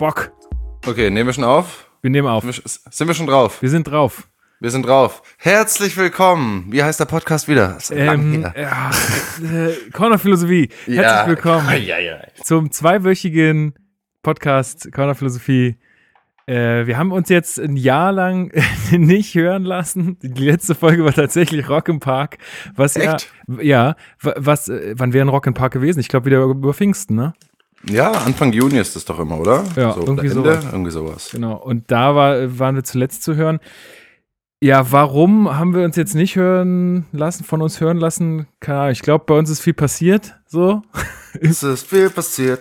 [0.00, 0.32] Bock.
[0.86, 1.90] Okay, nehmen wir schon auf?
[2.00, 2.42] Wir nehmen auf.
[2.42, 3.60] Sind wir schon drauf?
[3.60, 4.28] Wir sind drauf.
[4.58, 5.20] Wir sind drauf.
[5.36, 6.64] Herzlich willkommen.
[6.70, 7.76] Wie heißt der Podcast wieder?
[7.90, 8.90] Ähm, ja,
[9.42, 10.70] äh, Corner Philosophie.
[10.86, 12.16] Herzlich willkommen Ja, ja.
[12.42, 13.74] zum zweiwöchigen
[14.22, 15.76] Podcast Corner Philosophie.
[16.46, 18.52] Äh, wir haben uns jetzt ein Jahr lang
[18.90, 20.18] nicht hören lassen.
[20.22, 22.38] Die letzte Folge war tatsächlich Rock im Park.
[22.74, 23.30] Was Echt?
[23.48, 26.00] ja, ja, wa- was, äh, wann wäre ein Rock im Park gewesen?
[26.00, 27.34] Ich glaube wieder über Pfingsten, ne?
[27.88, 29.64] Ja, Anfang Juni ist das doch immer, oder?
[29.76, 30.64] Ja, so, irgendwie Ende, sowas.
[30.70, 31.28] Irgendwie sowas.
[31.32, 31.56] Genau.
[31.56, 33.58] Und da war, waren wir zuletzt zu hören.
[34.62, 38.46] Ja, warum haben wir uns jetzt nicht hören lassen, von uns hören lassen?
[38.60, 38.92] Keine Ahnung.
[38.92, 40.82] Ich glaube, bei uns ist viel passiert, so
[41.40, 42.60] Es ist viel passiert.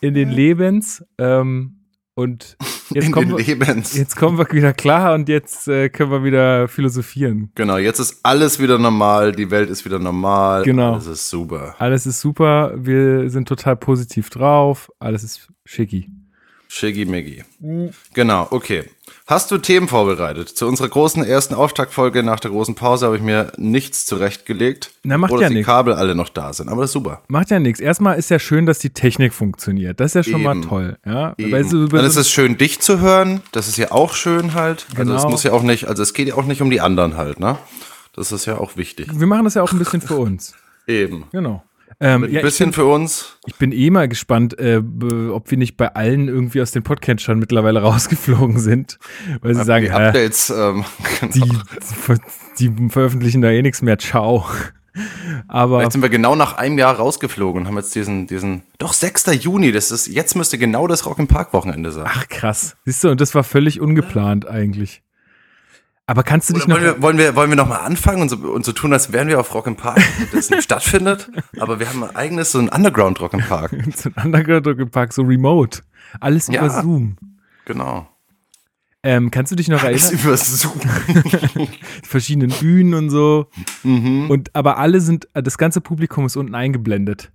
[0.00, 1.04] in den Lebens.
[1.18, 1.75] Ähm,
[2.16, 2.56] und
[2.90, 3.94] jetzt kommen, wir, Lebens.
[3.94, 7.52] jetzt kommen wir wieder klar und jetzt äh, können wir wieder philosophieren.
[7.54, 9.32] Genau, jetzt ist alles wieder normal.
[9.32, 10.62] Die Welt ist wieder normal.
[10.64, 10.94] Genau.
[10.94, 11.76] Alles ist super.
[11.78, 16.10] Alles ist super, wir sind total positiv drauf, alles ist schicki.
[16.68, 17.44] Shiggy Miggy.
[18.12, 18.84] Genau, okay.
[19.28, 20.48] Hast du Themen vorbereitet?
[20.50, 24.92] Zu unserer großen ersten Auftaktfolge nach der großen Pause habe ich mir nichts zurechtgelegt.
[25.02, 25.66] Na, macht Oder ja dass die nix.
[25.66, 26.68] Kabel alle noch da sind.
[26.68, 27.22] Aber das ist super.
[27.26, 27.80] Macht ja nichts.
[27.80, 29.98] Erstmal ist ja schön, dass die Technik funktioniert.
[29.98, 30.68] Das ist ja schon mal Eben.
[30.68, 30.96] toll.
[31.04, 31.34] Ja?
[31.38, 33.40] Weil über Dann ist es schön, dich zu hören.
[33.50, 34.86] Das ist ja auch schön halt.
[34.96, 35.30] Also es Genau.
[35.32, 37.58] muss ja auch nicht, also es geht ja auch nicht um die anderen halt, ne?
[38.14, 39.08] Das ist ja auch wichtig.
[39.12, 40.54] wir machen das ja auch ein bisschen für uns.
[40.86, 41.24] Eben.
[41.32, 41.64] Genau.
[41.98, 43.38] Ähm, Ein ja, ich, bisschen bin, für uns.
[43.46, 44.82] ich bin eh mal gespannt, äh,
[45.30, 48.98] ob wir nicht bei allen irgendwie aus den Podcatchern mittlerweile rausgeflogen sind.
[49.40, 50.84] Weil sie sagen, die äh, Updates, ähm,
[51.34, 52.18] die, genau.
[52.58, 53.98] die, die veröffentlichen da eh nichts mehr.
[53.98, 54.46] Ciao.
[55.48, 58.92] Aber Vielleicht sind wir genau nach einem Jahr rausgeflogen und haben jetzt diesen, diesen, doch
[58.92, 59.26] 6.
[59.42, 62.06] Juni, das ist, jetzt müsste genau das Rock im Park Wochenende sein.
[62.06, 62.76] ach krass.
[62.84, 65.02] Siehst du, und das war völlig ungeplant eigentlich.
[66.08, 66.80] Aber kannst du dich Oder noch.
[66.80, 69.26] wollen wir, wollen wir, wollen wir nochmal anfangen und so, und so tun, als wären
[69.28, 70.00] wir auf Rock im Park,
[70.32, 73.72] das nicht stattfindet, aber wir haben ein eigenes, so ein Underground Rock im Park.
[73.96, 75.80] so ein Underground gepackt, so remote.
[76.20, 76.64] Alles Ja.
[76.64, 77.16] über Zoom.
[77.64, 78.08] Genau.
[79.02, 80.24] Ähm, kannst du dich noch Alles erinnern?
[80.26, 80.80] über Zoom.
[82.02, 83.46] Verschiedenen Bühnen und so.
[83.84, 84.30] Mhm.
[84.30, 87.30] Und aber alle sind, das ganze Publikum ist unten eingeblendet.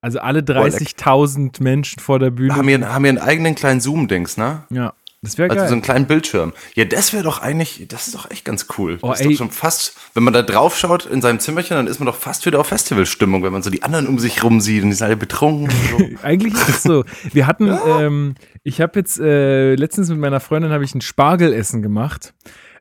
[0.00, 2.54] Also alle 30.000 Menschen vor der Bühne.
[2.56, 4.62] haben, wir, haben wir einen eigenen kleinen Zoom-Dings, ne?
[4.70, 4.92] ja,
[5.22, 5.68] das wäre Also geil.
[5.68, 6.52] so einen kleinen Bildschirm.
[6.74, 8.98] Ja, das wäre doch eigentlich, das ist doch echt ganz cool.
[9.02, 9.32] Oh, das ist ey.
[9.32, 12.14] doch schon fast, wenn man da drauf schaut in seinem Zimmerchen, dann ist man doch
[12.14, 14.96] fast wieder auf Festivalstimmung, wenn man so die anderen um sich rum sieht und die
[14.96, 15.68] sind alle betrunken.
[15.96, 16.16] Und so.
[16.22, 17.04] Eigentlich ist es so.
[17.32, 21.82] Wir hatten, ähm, ich habe jetzt äh, letztens mit meiner Freundin habe ich ein Spargelessen
[21.82, 22.32] gemacht.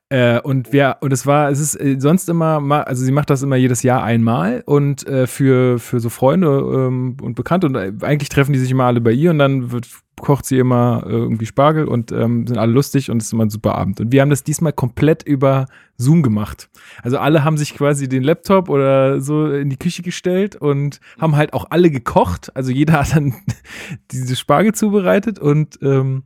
[0.09, 3.43] Äh, und wir, und es war, es ist äh, sonst immer, also sie macht das
[3.43, 7.91] immer jedes Jahr einmal und äh, für, für so Freunde ähm, und Bekannte und äh,
[8.01, 9.89] eigentlich treffen die sich immer alle bei ihr und dann wird,
[10.21, 13.45] kocht sie immer äh, irgendwie Spargel und ähm, sind alle lustig und es ist immer
[13.45, 13.99] ein super Abend.
[13.99, 15.65] Und wir haben das diesmal komplett über
[15.97, 16.69] Zoom gemacht.
[17.03, 21.35] Also alle haben sich quasi den Laptop oder so in die Küche gestellt und haben
[21.35, 22.55] halt auch alle gekocht.
[22.55, 23.35] Also jeder hat dann
[24.11, 26.23] diese Spargel zubereitet und ähm,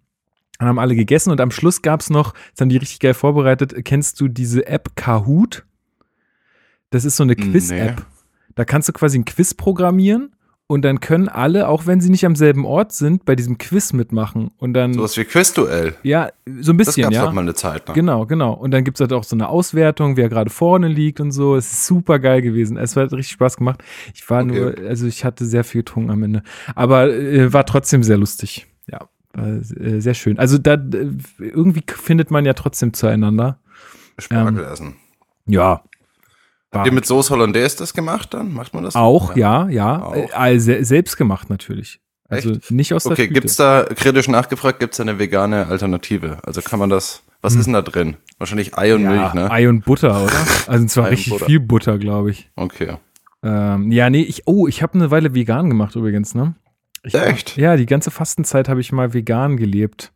[0.62, 3.14] dann haben alle gegessen und am Schluss gab es noch, das haben die richtig geil
[3.14, 5.66] vorbereitet, kennst du diese App Kahoot?
[6.90, 7.44] Das ist so eine Nee.
[7.52, 8.06] Quiz-App.
[8.56, 10.32] Da kannst du quasi ein Quiz programmieren
[10.68, 13.94] und dann können alle, auch wenn sie nicht am selben Ort sind, bei diesem Quiz
[13.94, 14.52] mitmachen.
[14.58, 15.96] Und dann, Sowas wie Quizduell.
[16.04, 16.30] ja,
[16.60, 17.26] so ein Das bisschen, gab's ja.
[17.26, 17.96] doch mal eine Zeit lang.
[17.96, 18.54] Genau, genau.
[18.54, 21.56] Und dann gibt es halt auch so eine Auswertung, wer gerade vorne liegt und so.
[21.56, 22.78] Es ist super geil gewesen.
[22.78, 23.82] Es hat richtig Spaß gemacht.
[24.14, 24.60] Ich war Okay.
[24.60, 26.44] nur, also ich hatte sehr viel getrunken am Ende.
[26.76, 28.68] Aber äh, war trotzdem sehr lustig.
[29.34, 30.38] War äh, sehr schön.
[30.40, 31.10] Also da äh,
[31.40, 33.60] irgendwie findet man ja trotzdem zueinander.
[34.18, 34.96] Spargel essen.
[35.46, 35.84] Ja.
[36.74, 38.54] Habt ihr mit Soße Hollandaise das gemacht dann?
[38.54, 38.96] Macht man das?
[38.96, 40.02] Auch, ja, ja.
[40.04, 40.16] Auch.
[40.16, 42.00] Äh, se- selbst gemacht natürlich.
[42.30, 42.72] Also Echt?
[42.72, 43.34] nicht aus der Okay, Tüte.
[43.42, 46.38] gibt's da, kritisch nachgefragt, gibt's da eine vegane Alternative?
[46.44, 48.16] Also kann man das, was ist denn da drin?
[48.38, 49.12] Wahrscheinlich Ei und Hm.
[49.14, 49.52] ja, Milch, ne?
[49.52, 50.32] Ei und Butter, oder?
[50.68, 51.46] Also zwar richtig Butter.
[51.48, 52.50] viel Butter, glaube ich.
[52.56, 52.96] Okay.
[53.44, 56.56] Ähm, ja, nee, ich, oh, ich habe eine Weile vegan gemacht übrigens, ne?
[57.04, 57.58] Ich, Echt?
[57.58, 60.12] Ja, die ganze Fastenzeit habe ich mal vegan gelebt.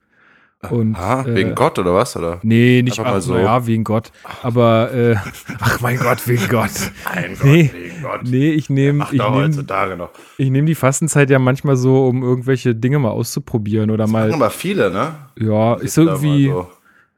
[0.70, 2.16] Und, Ah, äh, wegen Gott oder was?
[2.16, 2.40] Oder?
[2.42, 3.38] Nee, nicht Einfach mal ach, so.
[3.38, 4.12] Ja, wegen Gott.
[4.42, 5.16] Aber, äh,
[5.60, 6.72] ach mein Gott, wegen Gott.
[7.14, 7.72] Mein Nee.
[7.74, 8.22] wegen Gott.
[8.24, 13.92] Nee, ich nehme ich nehm, die Fastenzeit ja manchmal so, um irgendwelche Dinge mal auszuprobieren
[13.92, 15.16] oder Machen mal, aber viele, ne?
[15.38, 16.68] ja, ist irgendwie, so.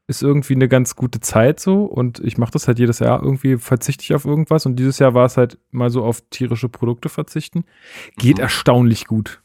[0.08, 3.58] ist irgendwie eine ganz gute Zeit so und ich mache das halt jedes Jahr irgendwie
[3.58, 7.08] verzichte ich auf irgendwas und dieses Jahr war es halt mal so auf tierische Produkte
[7.08, 7.64] verzichten.
[8.18, 8.44] Geht Mhm.
[8.44, 9.42] erstaunlich gut.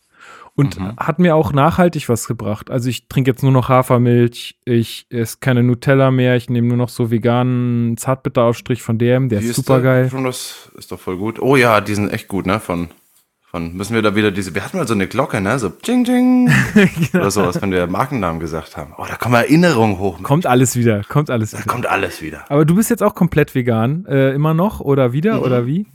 [0.55, 0.93] Und Mhm.
[0.99, 2.71] hat mir auch nachhaltig was gebracht.
[2.71, 6.77] Also ich trinke jetzt nur noch Hafermilch, ich esse keine Nutella mehr, ich nehme nur
[6.77, 10.11] noch so veganen Zartbitteraufstrich von DM, der Wie ist super geil.
[10.25, 11.41] Das ist doch voll gut.
[11.41, 12.61] Oh ja, die sind echt gut, ne?
[12.61, 12.89] Von,
[13.51, 15.59] von, müssen wir da wieder diese, wir hatten mal so eine Glocke, ne?
[15.59, 16.51] So, Jing, Jing.
[17.15, 18.93] Oder sowas, wenn wir Markennamen gesagt haben.
[18.99, 20.23] Oh, da kommen Erinnerungen hoch.
[20.23, 21.67] Kommt alles wieder, kommt alles Da wieder.
[21.73, 22.45] kommt alles wieder.
[22.51, 25.43] Aber du bist jetzt auch komplett vegan, äh, immer noch oder wieder Mhm.
[25.45, 25.87] oder wie?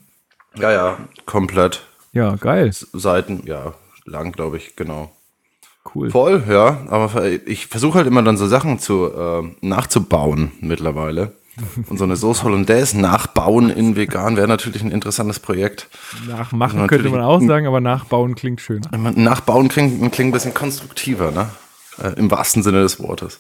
[0.55, 1.83] Ja, ja, komplett.
[2.13, 2.71] Ja, geil.
[2.73, 3.73] Seiten, ja,
[4.07, 5.11] lang, glaube ich, genau.
[5.93, 6.09] cool.
[6.09, 6.85] Voll, ja.
[6.89, 11.33] Aber ich versuche halt immer dann so Sachen zu äh, nachzubauen mittlerweile.
[11.89, 15.89] Und so eine Sauce Hollandaise nachbauen in vegan wäre natürlich ein interessantes Projekt.
[16.27, 18.81] Nachmachen könnte man auch sagen, aber nachbauen klingt schön.
[18.91, 21.49] Nachbauen klingt, klingt ein bisschen konstruktiver, ne?
[22.01, 23.39] Äh, Im wahrsten Sinne des Wortes.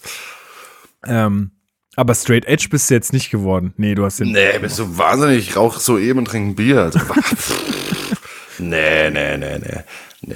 [1.05, 1.51] Ähm,
[1.95, 3.73] aber Straight Edge bist du jetzt nicht geworden.
[3.77, 4.31] Nee, du hast den.
[4.31, 5.49] Nee, bist du wahnsinnig.
[5.49, 6.83] Ich rauche so eben und trinke ein Bier.
[6.83, 6.99] Also,
[8.59, 9.81] nee, nee, nee, nee.
[10.27, 10.35] Nee.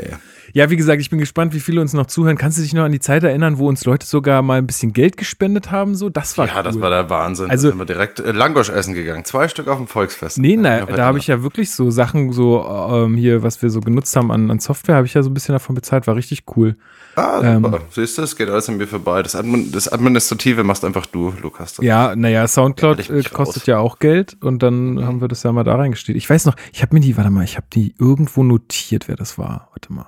[0.53, 2.37] Ja, wie gesagt, ich bin gespannt, wie viele uns noch zuhören.
[2.37, 4.91] Kannst du dich noch an die Zeit erinnern, wo uns Leute sogar mal ein bisschen
[4.93, 5.95] Geld gespendet haben?
[5.95, 6.63] So, das war Ja, cool.
[6.63, 7.49] das war der Wahnsinn.
[7.49, 9.23] Also- da sind wir direkt äh, Langosch essen gegangen.
[9.25, 10.37] Zwei Stück auf dem Volksfest.
[10.39, 13.79] Nee, noch da habe ich ja wirklich so Sachen, so ähm, hier, was wir so
[13.81, 16.43] genutzt haben an, an Software, habe ich ja so ein bisschen davon bezahlt, war richtig
[16.55, 16.75] cool.
[17.15, 17.81] Ah, ähm, super.
[17.89, 19.21] Siehst du, es geht alles an mir vorbei.
[19.23, 21.77] Das, Admin, das Administrative machst einfach du, Lukas.
[21.81, 23.67] Ja, naja, Soundcloud Ja, äh, kostet raus.
[23.67, 26.17] ja auch Geld und dann haben wir das ja mal da reingestellt.
[26.17, 29.15] Ich weiß noch, ich habe mir die, warte mal, ich habe die irgendwo notiert, wer
[29.15, 29.69] das war.
[29.71, 30.07] Warte mal.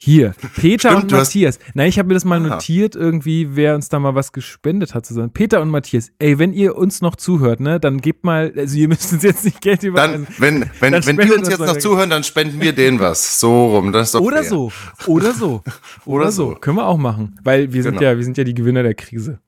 [0.00, 1.58] Hier, Peter Stimmt, und du hast- Matthias.
[1.74, 2.54] Nein, ich habe mir das mal Aha.
[2.54, 5.32] notiert, irgendwie, wer uns da mal was gespendet hat zusammen.
[5.32, 8.86] Peter und Matthias, ey, wenn ihr uns noch zuhört, ne, dann gebt mal, also ihr
[8.86, 10.26] müsst uns jetzt nicht Geld überweisen.
[10.26, 11.82] Dann, wenn, wenn, Dann wenn die uns uns jetzt noch weg.
[11.82, 13.40] zuhören, dann spenden wir denen was.
[13.40, 13.90] So rum.
[13.90, 14.48] Das ist doch Oder fair.
[14.50, 14.72] so,
[15.06, 15.62] oder so,
[16.04, 16.54] Oder so.
[16.54, 18.10] Können wir auch machen, weil wir sind Genau.
[18.10, 19.40] ja, wir sind ja die Gewinner der Krise.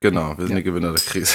[0.00, 1.32] Genau, wir sind die Gewinner der Krise.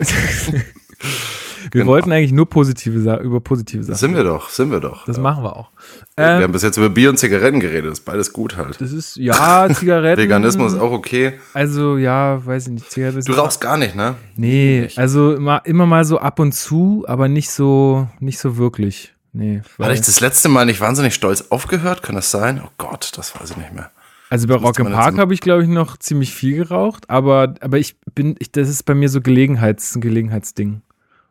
[1.70, 1.86] Wir Genau.
[1.92, 3.96] wollten eigentlich nur positive über positive Sachen.
[3.98, 5.04] sind wir doch, sind wir doch.
[5.04, 5.22] Das ja.
[5.22, 5.70] machen wir auch.
[6.16, 7.90] wir Ähm, haben bis jetzt über Bier und Zigaretten geredet.
[7.90, 8.80] Das ist beides gut halt.
[8.80, 10.20] das ist, ja, Zigaretten.
[10.22, 11.34] Veganismus ist auch okay.
[11.54, 12.90] Also, ja, weiß ich nicht.
[12.90, 14.14] Zigaretten Du rauchst gar nicht, ne?
[14.36, 19.14] Nee, also immer, immer mal so ab und zu, aber nicht so, nicht so wirklich.
[19.32, 19.62] Nee.
[19.80, 22.02] Hatte ich das letzte Mal nicht wahnsinnig stolz aufgehört?
[22.02, 22.60] Kann das sein?
[22.64, 23.90] Oh Gott, das weiß ich nicht mehr.
[24.28, 27.78] also bei Rock im Park habe ich, glaube ich, noch ziemlich viel geraucht, aber, aber
[27.78, 30.82] ich bin, ich, das ist bei mir so Gelegenheits, ein Gelegenheitsding.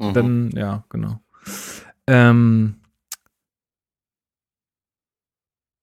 [0.02, 0.14] Mhm.
[0.14, 1.20] Dann, ja, genau.
[2.08, 2.76] Ähm,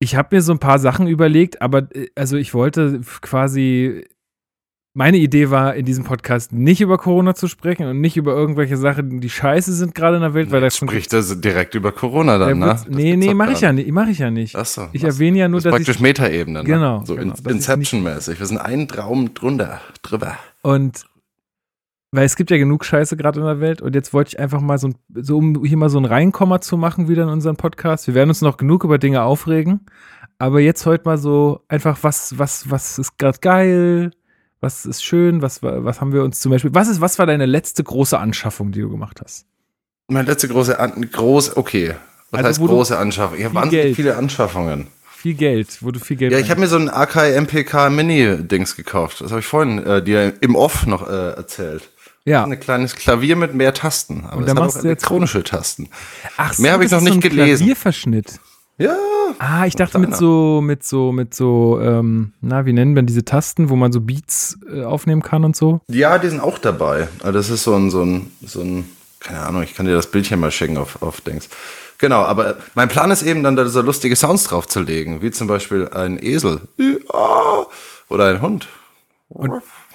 [0.00, 4.06] ich habe mir so ein paar Sachen überlegt, aber äh, also ich wollte quasi.
[4.94, 8.76] Meine Idee war, in diesem Podcast nicht über Corona zu sprechen und nicht über irgendwelche
[8.76, 12.36] Sachen, die scheiße sind gerade in der Welt, weil das Spricht das direkt über Corona
[12.36, 12.80] Da dann, ne?
[12.88, 13.92] nee, nee, mache gar ich ja nicht.
[13.92, 14.56] Mach ich ja nicht.
[14.56, 14.88] Ach so.
[14.92, 16.02] ich erwähne ja nur, Das dass praktisch ich.
[16.02, 16.64] Metaebene, ne?
[16.64, 18.40] Genau, So genau, Inception-mäßig.
[18.40, 20.36] Wir sind einen Traum drunter, drüber.
[20.62, 21.04] Und
[22.10, 24.60] weil es gibt ja genug Scheiße gerade in der Welt und jetzt wollte ich einfach
[24.60, 27.56] mal so, ein, so um hier mal so ein Reinkommer zu machen wieder in unseren
[27.56, 28.06] Podcast.
[28.06, 29.86] Wir werden uns noch genug über Dinge aufregen,
[30.38, 34.10] aber jetzt heute mal so einfach was, was, was ist gerade geil,
[34.60, 37.46] was ist schön, was, was haben wir uns zum Beispiel, was ist, was war deine
[37.46, 39.46] letzte große Anschaffung, die du gemacht hast?
[40.08, 41.94] Meine letzte große, An groß, okay.
[42.30, 43.38] Was Also, heißt große Anschaffung?
[43.38, 44.86] Ich habe wahnsinnig Geld- viele Anschaffungen.
[45.10, 48.76] Viel Geld, wo du viel Geld Ja, ich habe mir so ein AK MPK Mini-Dings
[48.76, 49.20] gekauft.
[49.20, 51.90] Das habe ich vorhin äh, dir im Off noch äh, erzählt.
[52.24, 52.44] Ja.
[52.44, 54.24] Ein kleines Klavier mit mehr Tasten.
[54.26, 55.88] Aber Und da machst auch du jetzt- elektronische Tasten.
[56.36, 57.56] Ach, mehr habe ich das noch ist nicht so ein gelesen.
[57.58, 58.40] Klavierverschnitt.
[58.78, 58.96] Ja.
[59.40, 63.24] Ah, ich dachte mit so, mit so, mit so, ähm, na, wie nennen wir diese
[63.24, 65.80] Tasten, wo man so Beats äh, aufnehmen kann und so?
[65.88, 67.08] Ja, die sind auch dabei.
[67.20, 68.88] Also das ist so ein, so ein, so ein,
[69.20, 71.48] keine Ahnung, ich kann dir das Bildchen mal schicken auf, auf Dings.
[71.98, 75.88] Genau, aber mein Plan ist eben dann da so lustige Sounds draufzulegen, wie zum Beispiel
[75.88, 76.60] ein Esel
[78.08, 78.68] oder ein Hund.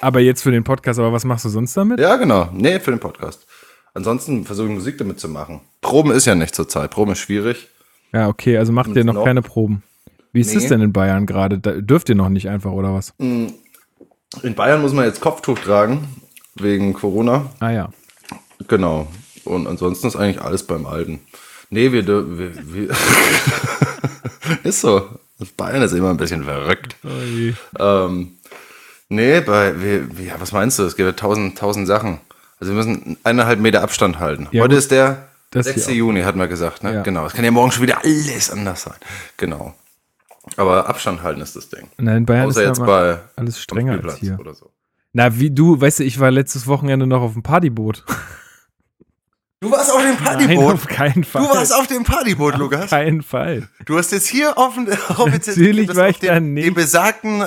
[0.04, 1.98] Aber jetzt für den Podcast, aber was machst du sonst damit?
[2.00, 2.50] Ja, genau.
[2.54, 3.46] Nee, für den Podcast.
[3.94, 5.62] Ansonsten versuche ich Musik damit zu machen.
[5.82, 6.92] Proben ist ja nicht zur Zeit.
[6.92, 7.70] Proben ist schwierig.
[8.12, 9.24] Ja, okay, also macht ihr noch, noch?
[9.26, 9.82] keine Proben.
[10.34, 10.70] Wie ist es Nee.
[10.70, 11.58] denn in Bayern gerade?
[11.60, 13.14] Dürft ihr noch nicht einfach, oder was?
[13.20, 13.54] In
[14.56, 16.08] Bayern muss man jetzt Kopftuch tragen,
[16.56, 17.52] wegen Corona.
[17.60, 17.90] Ah ja.
[18.68, 19.08] Genau.
[19.46, 21.20] Und ansonsten ist eigentlich alles beim Alten.
[21.70, 22.90] Nee, wir, wir, wir
[24.64, 25.08] ist so.
[25.58, 26.96] Bayern ist immer ein bisschen verrückt.
[27.80, 28.38] Ähm,
[29.10, 30.84] nee, bei, wir- ja, was meinst du?
[30.84, 32.20] Es gibt ja tausend, tausend Sachen.
[32.60, 34.48] Also wir müssen eineinhalb Meter Abstand halten.
[34.52, 34.80] Ja, Heute gut.
[34.80, 35.86] ist der Das 6.
[35.86, 35.98] hier auch.
[35.98, 36.84] Juni, hat man gesagt.
[36.84, 36.94] Ne?
[36.94, 37.02] Ja.
[37.02, 37.26] Genau.
[37.26, 38.96] Es kann ja morgen schon wieder alles anders sein.
[39.38, 39.74] Genau.
[40.58, 41.88] Aber Abstand halten ist das Ding.
[41.98, 44.38] Nein, in Bayern Außer ist jetzt bei alles strenger als hier.
[44.40, 44.70] oder so.
[45.14, 48.04] Na, wie du, weißt du, ich war letztes Wochenende noch auf dem Partyboot.
[49.64, 50.74] Du warst auf dem Nein, Partyboot.
[50.74, 51.42] auf keinen Fall.
[51.42, 52.90] Du warst auf dem Partyboot, auf Lukas.
[52.90, 53.70] keinen Fall.
[53.86, 56.68] Du hast jetzt hier offen, offiziell Natürlich war auf ich da den, nicht.
[56.68, 57.46] Den besagten, äh,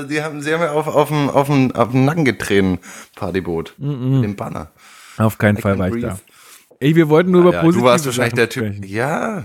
[0.00, 2.78] äh, die haben, sie haben ja auf, auf, den, auf, auf den Nacken getreten,
[3.14, 3.74] Partyboot.
[3.76, 4.70] Den Banner.
[5.18, 6.18] Auf keinen I Fall war ich da.
[6.80, 8.64] Ey, wir wollten nur über Ja, positive du warst wahrscheinlich der Typ.
[8.64, 8.82] sprechen.
[8.84, 9.44] Ja,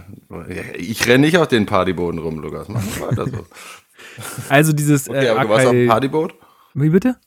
[0.78, 2.70] ich renne nicht auf den Partybooten rum, Lukas.
[2.70, 3.46] Mach weiter so.
[4.50, 6.34] Also dieses Okay, äh, aber du warst auf dem Partyboot?
[6.76, 7.18] Wie bitte?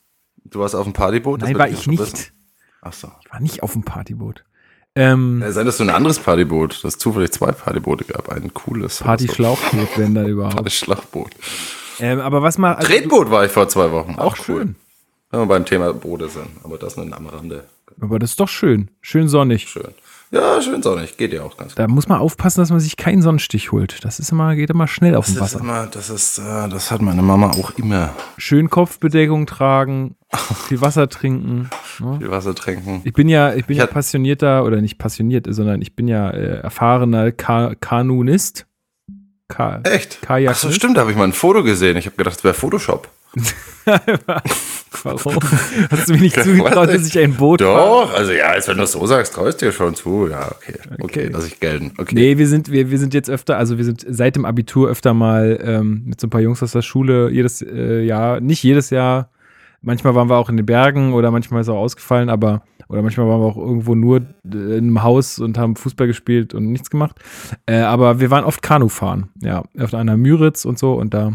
[0.45, 1.41] Du warst auf dem Partyboot?
[1.41, 1.99] Nein, war ich nicht.
[1.99, 2.31] wissen.
[2.81, 3.11] Ach so.
[3.23, 4.43] Ich war nicht auf dem Partyboot.
[4.95, 8.29] Ähm, Ja, sein, dass du ein anderes Partyboot, dass es zufällig zwei Partyboote gab.
[8.29, 8.99] Ein cooles.
[8.99, 10.55] Party-Schlauchboot, wenn da überhaupt.
[10.55, 11.31] Party-Schlauchboot.
[11.99, 12.75] Ähm, aber was mal.
[12.75, 14.15] Also, Tretboot war ich vor zwei Wochen.
[14.17, 14.75] Auch schön.
[15.31, 16.47] Wenn wir beim Thema Boote sind.
[16.63, 17.63] Aber das nur am Rande.
[17.99, 18.89] Aber das ist doch schön.
[19.01, 19.67] Schön sonnig.
[19.67, 19.93] Schön.
[20.33, 21.15] Ja, schön sonnig.
[21.15, 21.79] Geht ja auch ganz gut.
[21.79, 24.03] Da muss man aufpassen, dass man sich keinen Sonnenstich holt.
[24.03, 25.59] Das ist immer, geht immer schnell auf dem Das Wasser.
[25.59, 28.15] immer, das ist, äh, das hat meine Mama auch immer.
[28.37, 30.15] Schön Kopfbedeckung tragen,
[30.67, 31.69] viel Wasser trinken.
[31.99, 32.17] Ne?
[32.17, 33.01] Viel Wasser trinken.
[33.03, 36.31] Ich bin ja, ich bin Ich ja passionierter oder nicht passioniert, sondern ich bin ja
[36.31, 38.65] äh, erfahrener Ka Kanunist.
[39.47, 40.23] Ka Echt?
[40.23, 40.55] Kajak.
[40.55, 41.95] Ach so, stimmt, da habe ich mal ein Foto gesehen.
[41.97, 43.07] Ich habe gedacht, es wäre Photoshop.
[45.03, 45.39] Warum?
[45.89, 47.61] Hast du mir nicht zugetraut, dass ich ein Boot?
[47.61, 50.27] Doch, also ja, als wenn du es so sagst, traust du dir schon zu.
[50.29, 50.73] Ja, okay.
[50.91, 51.29] Okay, Okay.
[51.33, 51.91] lass ich gelten.
[51.97, 52.15] Okay.
[52.15, 55.13] Nee, wir sind, wir, wir sind jetzt öfter, also wir sind seit dem Abitur öfter
[55.13, 58.89] mal ähm, mit so ein paar Jungs aus der Schule jedes äh, Jahr, nicht jedes
[58.91, 59.29] Jahr,
[59.81, 63.27] manchmal waren wir auch in den Bergen oder manchmal ist auch ausgefallen, aber oder manchmal
[63.27, 64.21] waren wir auch irgendwo nur äh,
[64.77, 67.15] in einem Haus und haben Fußball gespielt und nichts gemacht.
[67.65, 71.33] Äh, aber wir waren oft Kanu fahren, ja, auf einer Müritz und so und da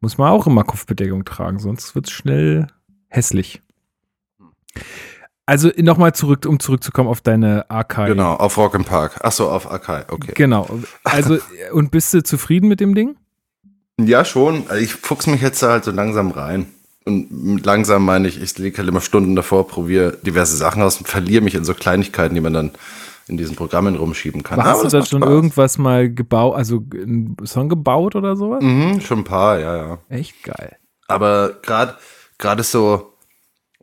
[0.00, 2.68] muss man auch immer Kopfbedeckung tragen, sonst wird es schnell
[3.08, 3.60] hässlich.
[5.46, 8.08] Also nochmal zurück, um zurückzukommen auf deine Archive.
[8.08, 9.20] Genau, auf Rock im Park.
[9.22, 10.32] Ach so, auf Akai, okay.
[10.34, 10.68] Genau.
[11.04, 11.38] Also,
[11.72, 13.16] und bist du zufrieden mit dem Ding?
[13.98, 14.64] Ja, schon.
[14.68, 16.66] Also ich fuchs mich jetzt da halt so langsam rein.
[17.04, 21.06] Und langsam meine ich, ich liege halt immer Stunden davor, probiere diverse Sachen aus und
[21.06, 22.72] verliere mich in so Kleinigkeiten, die man dann
[23.28, 24.62] in diesen Programmen rumschieben kann.
[24.62, 25.30] Hast Aber du das da schon Spaß.
[25.30, 28.62] irgendwas mal gebaut, also einen Song gebaut oder sowas?
[28.62, 29.98] Mhm, schon ein paar, ja, ja.
[30.08, 30.76] Echt geil.
[31.08, 31.96] Aber gerade
[32.38, 33.14] gerade so,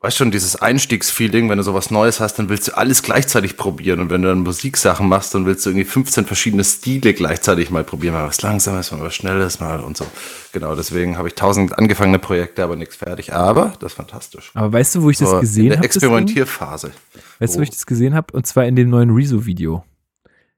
[0.04, 4.02] weißt schon, dieses Einstiegsfeeling, wenn du sowas Neues hast, dann willst du alles gleichzeitig probieren.
[4.02, 7.84] Und wenn du dann Musiksachen machst, dann willst du irgendwie 15 verschiedene Stile gleichzeitig mal
[7.86, 8.14] probieren.
[8.14, 10.06] Mal was Langsames, mal was Schnelles, mal und so.
[10.52, 13.34] Genau, deswegen habe ich tausend angefangene Projekte, aber nichts fertig.
[13.34, 14.52] Aber das ist fantastisch.
[14.54, 15.86] Aber weißt du, wo ich das So, in gesehen der habe?
[15.86, 16.92] Experimentierphase.
[17.40, 17.64] Weißt du, wo Oh.
[17.64, 18.34] ich das gesehen habe?
[18.34, 19.84] Und zwar in dem neuen Rezo-Video.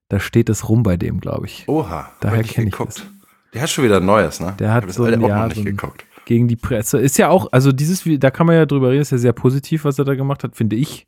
[0.10, 1.66] Da steht das rum bei dem, glaube ich.
[1.68, 2.98] Oha, Daher hab ich geguckt.
[2.98, 3.06] das.
[3.54, 4.54] Der hat schon wieder ein neues, ne?
[4.60, 6.04] Der hat ich das so ein auch Jahr noch nicht so geguckt.
[6.26, 6.98] Gegen die Presse.
[7.00, 9.86] Ist ja auch, also dieses, da kann man ja drüber reden, ist ja sehr positiv,
[9.86, 11.08] was er da gemacht hat, finde ich.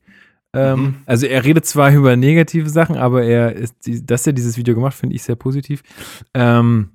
[0.54, 0.96] Ähm, Mhm.
[1.06, 3.76] Also er redet zwar über negative Sachen, aber er ist,
[4.10, 5.82] dass er dieses Video gemacht, finde ich sehr positiv.
[6.34, 6.90] Ähm,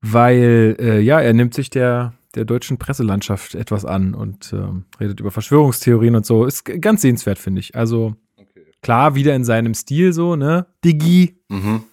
[0.00, 5.20] weil, äh, ja, er nimmt sich der, der deutschen Presselandschaft etwas an und ähm, redet
[5.20, 6.44] über Verschwörungstheorien und so.
[6.44, 7.74] Ist ganz sehenswert, finde ich.
[7.76, 8.16] Also
[8.82, 10.66] klar, wieder in seinem Stil so, ne?
[10.84, 11.84] Diggi, Mhm.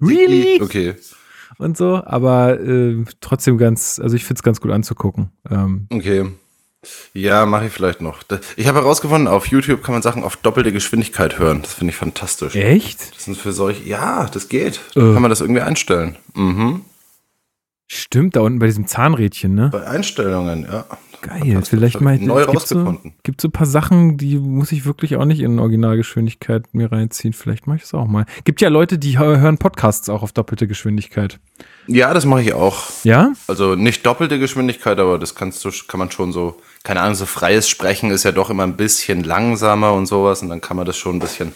[0.00, 0.60] really?
[0.60, 0.94] Okay,
[1.58, 5.30] Und so, aber äh, trotzdem ganz, also ich finde es ganz gut anzugucken.
[5.50, 6.30] Ähm, okay.
[7.14, 8.22] Ja, mache ich vielleicht noch.
[8.22, 11.62] Da- Ich habe herausgefunden, auf YouTube kann man Sachen auf doppelte Geschwindigkeit hören.
[11.62, 12.54] Das finde ich fantastisch.
[12.56, 13.14] echt?
[13.16, 14.80] Das sind für solche, ja, das geht.
[14.94, 15.00] Äh.
[15.00, 16.16] Kann man das irgendwie einstellen.
[16.34, 16.82] Mhm.
[17.86, 19.68] Stimmt, da unten bei diesem Zahnrädchen, ne?
[19.72, 20.84] Bei Einstellungen, ja.
[21.26, 23.14] Geil, vielleicht mal neu so, rausgefunden.
[23.22, 27.32] gibt so ein paar Sachen, die muss ich wirklich auch nicht in Originalgeschwindigkeit mir reinziehen.
[27.32, 28.26] Vielleicht mache ich das auch mal.
[28.44, 31.40] Gibt ja Leute, die hö- hören Podcasts auch auf doppelte Geschwindigkeit.
[31.86, 32.84] Ja, das mache ich auch.
[33.04, 33.32] Ja?
[33.48, 37.24] Also nicht doppelte Geschwindigkeit, aber das kannst du, kann man schon so, keine Ahnung, so
[37.26, 40.84] freies Sprechen ist ja doch immer ein bisschen langsamer und sowas und dann kann man
[40.84, 41.52] das schon ein bisschen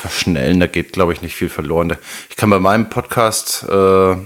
[0.00, 0.60] verschnellen.
[0.60, 1.96] Da geht, glaube ich, nicht viel verloren.
[2.30, 4.16] Ich kann bei meinem Podcast, äh,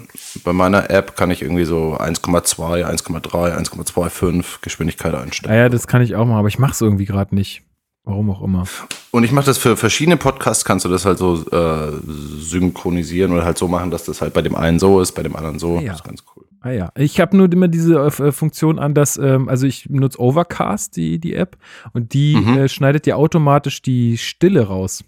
[0.44, 5.54] bei meiner App kann ich irgendwie so 1,2, 1,3, 1,25 Geschwindigkeit einstellen.
[5.54, 7.62] Naja, das kann ich auch mal, aber ich mache es irgendwie gerade nicht.
[8.04, 8.64] Warum auch immer.
[9.12, 13.44] Und ich mache das für verschiedene Podcasts, kannst du das halt so äh, synchronisieren oder
[13.44, 15.78] halt so machen, dass das halt bei dem einen so ist, bei dem anderen so.
[15.78, 15.88] Ja.
[15.92, 16.44] Das ist ganz cool.
[16.60, 20.20] Ah ja, ich habe nur immer diese äh, Funktion an, dass, ähm, also ich nutze
[20.20, 21.56] Overcast, die, die App,
[21.92, 22.56] und die Mhm.
[22.58, 25.04] äh, schneidet dir automatisch die Stille raus.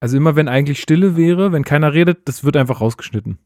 [0.00, 3.38] Also immer wenn eigentlich Stille wäre, wenn keiner redet, das wird einfach rausgeschnitten.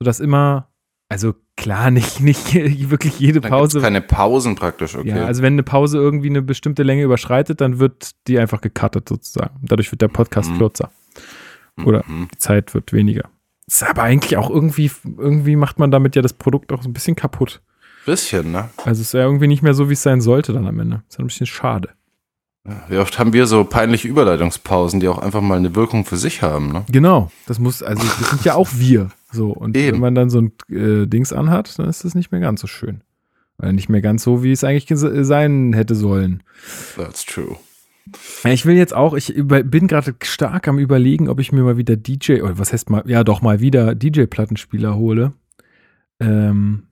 [0.00, 0.68] Sodass immer,
[1.08, 3.80] also klar, nicht, nicht wirklich jede Dann Pause.
[3.80, 5.08] keine Pausen praktisch, okay.
[5.10, 9.08] Ja, also wenn eine Pause irgendwie eine bestimmte Länge überschreitet, dann wird die einfach gecuttet
[9.08, 9.60] sozusagen.
[9.62, 10.58] Dadurch wird der Podcast Mhm.
[10.58, 10.90] kürzer.
[11.84, 12.28] Oder Mhm.
[12.34, 13.30] die Zeit wird weniger.
[13.66, 16.92] Ist aber eigentlich auch irgendwie, irgendwie macht man damit ja das Produkt auch so ein
[16.92, 17.62] bisschen kaputt.
[18.04, 18.68] Bisschen, ne?
[18.78, 21.04] Also es ist ja irgendwie nicht mehr so, wie es sein sollte dann am Ende.
[21.08, 21.90] Ist ja ein bisschen schade.
[22.88, 26.42] Wie oft haben wir so peinliche Überleitungspausen, die auch einfach mal eine Wirkung für sich
[26.42, 26.84] haben, ne?
[26.90, 27.30] Genau.
[27.46, 29.10] Das muss, also das sind ja auch wir.
[29.32, 29.50] So.
[29.50, 29.94] Und Eben.
[29.94, 32.68] wenn man dann so ein äh, Dings anhat, dann ist das nicht mehr ganz so
[32.68, 33.00] schön.
[33.58, 36.44] Oder nicht mehr ganz so, wie es eigentlich sein hätte sollen.
[36.96, 37.56] That's true.
[38.44, 41.76] Ich will jetzt auch, ich über, bin gerade stark am überlegen, ob ich mir mal
[41.76, 45.32] wieder DJ, oder was heißt mal, ja doch mal wieder DJ-Plattenspieler hole.
[46.20, 46.84] Ähm,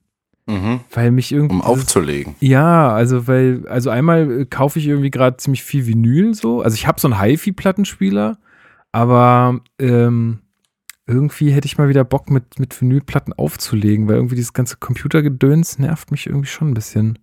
[0.50, 0.80] Mhm.
[0.92, 1.54] weil mich irgendwie.
[1.54, 2.34] Um aufzulegen.
[2.40, 6.60] Ja, also weil, also einmal äh, kaufe ich irgendwie gerade ziemlich viel Vinyl so.
[6.60, 8.38] Also ich habe so einen HiFi-Plattenspieler,
[8.90, 10.40] aber ähm,
[11.06, 15.78] irgendwie hätte ich mal wieder Bock mit, mit Vinylplatten aufzulegen, weil irgendwie dieses ganze Computergedöns
[15.78, 17.18] nervt mich irgendwie schon ein bisschen.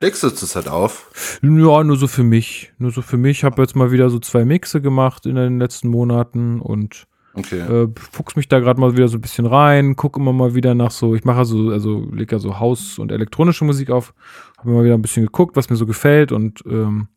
[0.00, 1.38] Legst du das halt auf?
[1.42, 1.48] Ja,
[1.82, 2.72] nur so für mich.
[2.78, 3.38] Nur so für mich.
[3.38, 7.06] Ich habe jetzt mal wieder so zwei Mixe gemacht in den letzten Monaten und
[7.36, 7.58] Okay.
[7.60, 10.74] äh, fuchs mich da gerade mal wieder so ein bisschen rein, gucke immer mal wieder
[10.74, 14.14] nach so, ich mache so, also lege ja so Haus- und elektronische Musik auf,
[14.58, 17.08] habe mal wieder ein bisschen geguckt, was mir so gefällt und ähm,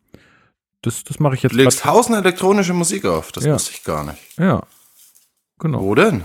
[0.82, 1.52] das, das mache ich jetzt.
[1.52, 3.54] Du legst tausend elektronische Musik auf, das Ja.
[3.54, 4.18] wusste ich gar nicht.
[4.38, 4.62] Ja.
[5.58, 5.80] Genau.
[5.82, 6.22] Wo denn?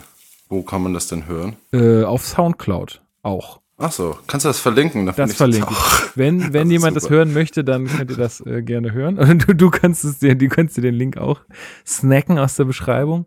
[0.50, 1.56] Wo kann man das denn hören?
[1.72, 3.62] Äh, auf Soundcloud auch.
[3.78, 5.06] Ach so, kannst du das verlinken?
[5.08, 5.78] Da Das verlinke ich.
[6.16, 9.18] Wenn, wenn ist jemand das hören möchte, dann könnt ihr das äh, gerne hören.
[9.18, 11.42] Und du, du kannst es dir, du kannst dir den Link auch
[11.86, 13.26] snacken aus der Beschreibung.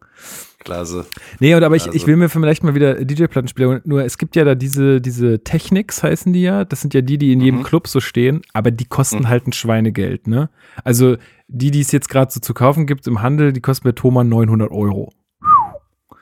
[0.61, 1.05] Klasse.
[1.41, 3.81] Nee, und aber ich, Also- ich will mir vielleicht mal wieder DJ-Platten spielen.
[3.85, 6.65] Nur es gibt ja da diese, diese Technics, heißen die ja.
[6.65, 7.65] Das sind ja die, die in jedem Mhm.
[7.65, 9.29] Club so stehen, aber die kosten Mhm.
[9.29, 10.49] halt ein Schweinegeld, ne?
[10.85, 11.17] Also
[11.49, 14.29] die, die es jetzt gerade so zu kaufen gibt im Handel, die kosten bei Thomann
[14.29, 15.13] 900 Euro.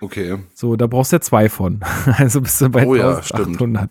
[0.01, 0.39] Okay.
[0.55, 1.81] So, da brauchst du ja zwei von.
[2.19, 3.91] Also bist du bei Oh ja, 1800.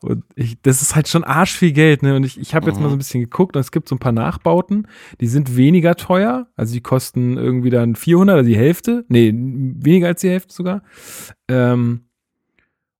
[0.00, 2.14] Und ich, das ist halt schon arsch viel Geld, ne?
[2.14, 2.84] Und ich, ich habe jetzt Mhm.
[2.84, 4.86] mal so ein bisschen geguckt und es gibt so ein paar Nachbauten,
[5.20, 6.46] die sind weniger teuer.
[6.56, 9.04] Also die kosten irgendwie dann 400, also die Hälfte.
[9.08, 10.82] Nee, weniger als die Hälfte sogar.
[11.48, 12.02] Ähm,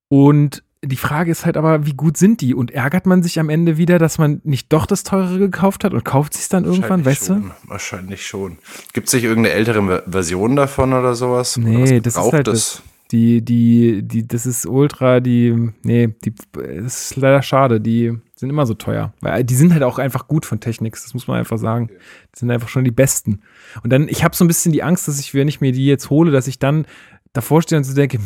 [0.09, 2.55] und die Frage ist halt aber, wie gut sind die?
[2.55, 5.93] Und ärgert man sich am Ende wieder, dass man nicht doch das teurere gekauft hat
[5.93, 7.51] und kauft sich dann irgendwann, weißt du?
[7.65, 8.59] Wahrscheinlich schon.
[8.93, 11.57] Gibt es nicht irgendeine ältere Ver- Version davon oder sowas?
[11.59, 12.83] Oder Nee, was das ist halt das.
[13.13, 18.51] Die, die, die, das ist ultra, die, nee, die, das ist leider schade, die sind
[18.51, 19.13] immer so teuer.
[19.21, 21.89] Weil die sind halt auch einfach gut von Technics, das muss man einfach sagen.
[22.35, 23.43] Die sind einfach schon die besten.
[23.85, 25.87] Und dann, ich habe so ein bisschen die Angst, dass ich, wenn ich mir die
[25.87, 26.85] jetzt hole, dass ich dann
[27.33, 28.25] davor stehe und so denke, hm,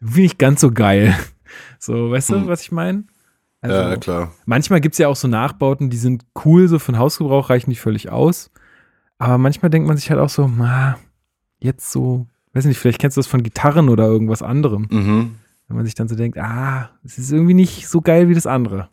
[0.00, 1.14] bin ich ganz so geil.
[1.84, 2.46] So, weißt du, Hm.
[2.48, 3.04] was ich meine?
[3.60, 4.32] Also, ja, klar.
[4.46, 7.70] Manchmal gibt es ja auch so Nachbauten, die sind cool, so für den Hausgebrauch reichen
[7.70, 8.50] die völlig aus.
[9.18, 10.98] Aber manchmal denkt man sich halt auch so, na,
[11.60, 14.86] jetzt so, weiß nicht, vielleicht kennst du das von Gitarren oder irgendwas anderem.
[14.90, 15.34] Mhm.
[15.68, 18.46] Wenn man sich dann so denkt, ah, es ist irgendwie nicht so geil wie das
[18.46, 18.90] andere.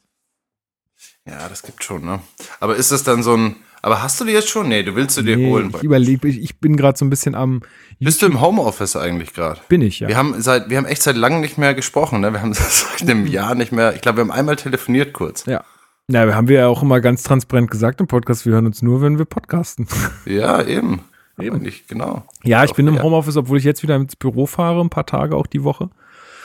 [1.27, 2.19] Ja, das gibt schon, ne?
[2.59, 3.55] Aber ist das dann so ein.
[3.81, 4.67] Aber hast du die jetzt schon?
[4.69, 5.71] Nee, du willst du dir Nee, holen.
[5.75, 7.61] ich überlebe, ich, ich bin gerade so ein bisschen am,
[7.99, 9.59] Bist du im Homeoffice eigentlich gerade?
[9.69, 10.07] bin ich, ja.
[10.07, 12.31] Wir haben seit, wir haben echt seit langem nicht mehr gesprochen, ne?
[12.33, 13.95] Wir haben seit einem Jahr nicht mehr.
[13.95, 15.45] Ich glaube, wir haben einmal telefoniert kurz.
[15.45, 15.63] ja.
[16.07, 18.81] Ja, wir haben wir ja auch immer ganz transparent gesagt im Podcast, wir hören uns
[18.81, 19.87] nur, wenn wir podcasten.
[20.25, 21.01] Ja, eben.
[21.39, 21.59] Eben.
[21.61, 22.25] Nicht, genau.
[22.43, 23.03] Ja, ich bin im Ja.
[23.03, 25.89] Homeoffice, obwohl ich jetzt wieder ins Büro fahre, ein paar Tage auch die Woche.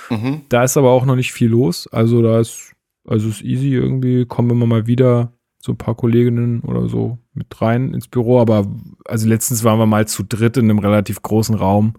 [0.08, 0.42] Mhm.
[0.50, 1.88] Da ist aber auch noch nicht viel los.
[1.88, 2.74] Also da ist,
[3.08, 5.32] also ist easy irgendwie, kommen immer mal wieder
[5.66, 8.40] so ein paar Kolleginnen oder so mit rein ins Büro.
[8.40, 8.66] Aber
[9.04, 11.94] also letztens waren wir mal zu dritt in einem relativ großen Raum.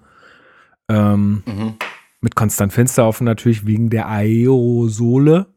[0.89, 1.73] Ähm, Mhm.
[2.21, 5.47] mit konstant Fenster offen natürlich wegen der Aerosole.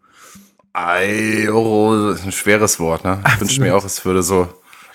[0.72, 3.20] Das ist ein schweres Wort, ne?
[3.26, 4.48] Ich wünsche mir auch, es würde so.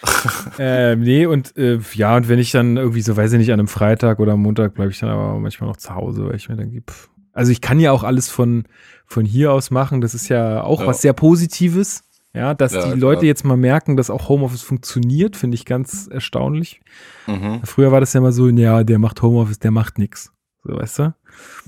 [0.59, 3.59] ähm, nee, und äh, ja, und wenn ich dann irgendwie so, weiß ich nicht, an
[3.59, 6.55] einem Freitag oder Montag bleibe ich dann aber manchmal noch zu Hause, weil ich mir
[6.57, 7.09] denke, pff.
[7.33, 8.65] also ich kann ja auch alles von,
[9.05, 10.01] von hier aus machen.
[10.01, 10.87] Das ist ja auch Ja.
[10.87, 12.03] was sehr Positives.
[12.35, 12.97] Ja, dass Ja, die klar.
[12.97, 16.81] Leute jetzt mal merken, dass auch Homeoffice funktioniert, finde ich ganz erstaunlich.
[17.27, 17.61] Mhm.
[17.63, 20.33] Früher war das ja immer so, ja, der macht Homeoffice, der macht nix.
[20.63, 21.13] So, weißt du?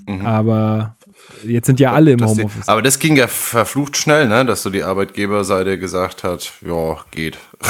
[0.07, 0.25] Mhm.
[0.25, 0.96] Aber
[1.45, 2.67] jetzt sind ja alle im Dass die, Homeoffice.
[2.67, 4.45] aber das ging ja verflucht schnell, ne?
[4.45, 7.37] Dass so die Arbeitgeberseite gesagt hat, ja, geht.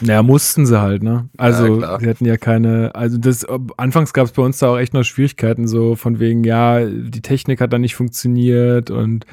[0.00, 1.28] Naja, mussten sie halt, ne?
[1.36, 4.78] Also, Ja, sie hatten ja keine, also das, anfangs gab es bei uns da auch
[4.78, 9.24] echt noch Schwierigkeiten, so von wegen, ja, die Technik hat dann nicht funktioniert und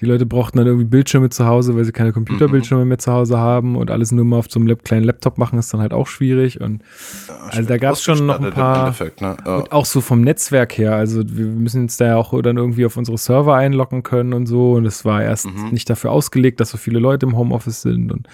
[0.00, 3.38] die Leute brauchten dann irgendwie Bildschirme zu Hause, weil sie keine Computerbildschirme mehr zu Hause
[3.38, 6.06] haben und alles nur mal auf so einem kleinen Laptop machen, ist dann halt auch
[6.06, 6.82] schwierig und
[7.50, 9.36] Also da gab's schon noch ein paar- ne?
[9.44, 9.56] ja.
[9.56, 12.83] Und auch so vom Netzwerk her, also wir müssen uns da ja auch dann irgendwie
[12.86, 14.72] auf unsere Server einloggen können und so.
[14.72, 15.70] Und es war erst Mhm.
[15.70, 18.12] nicht dafür ausgelegt, dass so viele Leute im Homeoffice sind.
[18.12, 18.28] Und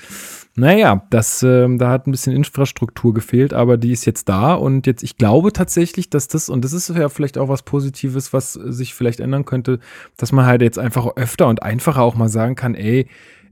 [0.57, 4.55] naja, das, ähm, da hat ein bisschen Infrastruktur gefehlt, aber die ist jetzt da.
[4.55, 8.33] Und jetzt, ich glaube tatsächlich, dass das, und das ist ja vielleicht auch was Positives,
[8.33, 9.79] was sich vielleicht ändern könnte,
[10.17, 13.07] dass man halt jetzt einfach öfter und einfacher auch mal sagen kann, ey,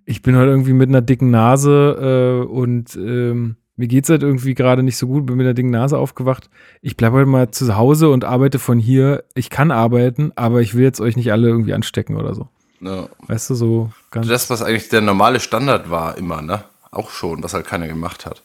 [0.05, 4.55] ich bin halt irgendwie mit einer dicken Nase äh, und ähm, mir geht's halt irgendwie
[4.55, 6.51] gerade nicht so gut, bin mit einer dicken Nase aufgewacht.
[6.83, 9.25] Ich bleibe heute mal zu Hause und arbeite von hier.
[9.35, 12.49] Ich kann arbeiten, aber ich will jetzt euch nicht alle irgendwie anstecken oder so.
[12.81, 13.09] ja.
[13.29, 16.65] Weißt du, so ganz Das, was eigentlich der normale Standard war, immer, ne?
[16.91, 18.43] Auch schon, was halt keiner gemacht hat.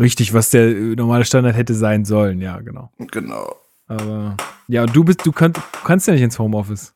[0.00, 2.92] richtig, was der äh, normale Standard hätte sein sollen, ja, genau.
[2.98, 3.56] Genau.
[3.88, 4.36] Aber
[4.68, 6.94] ja, und du bist, du, könnt, du kannst ja nicht ins Homeoffice.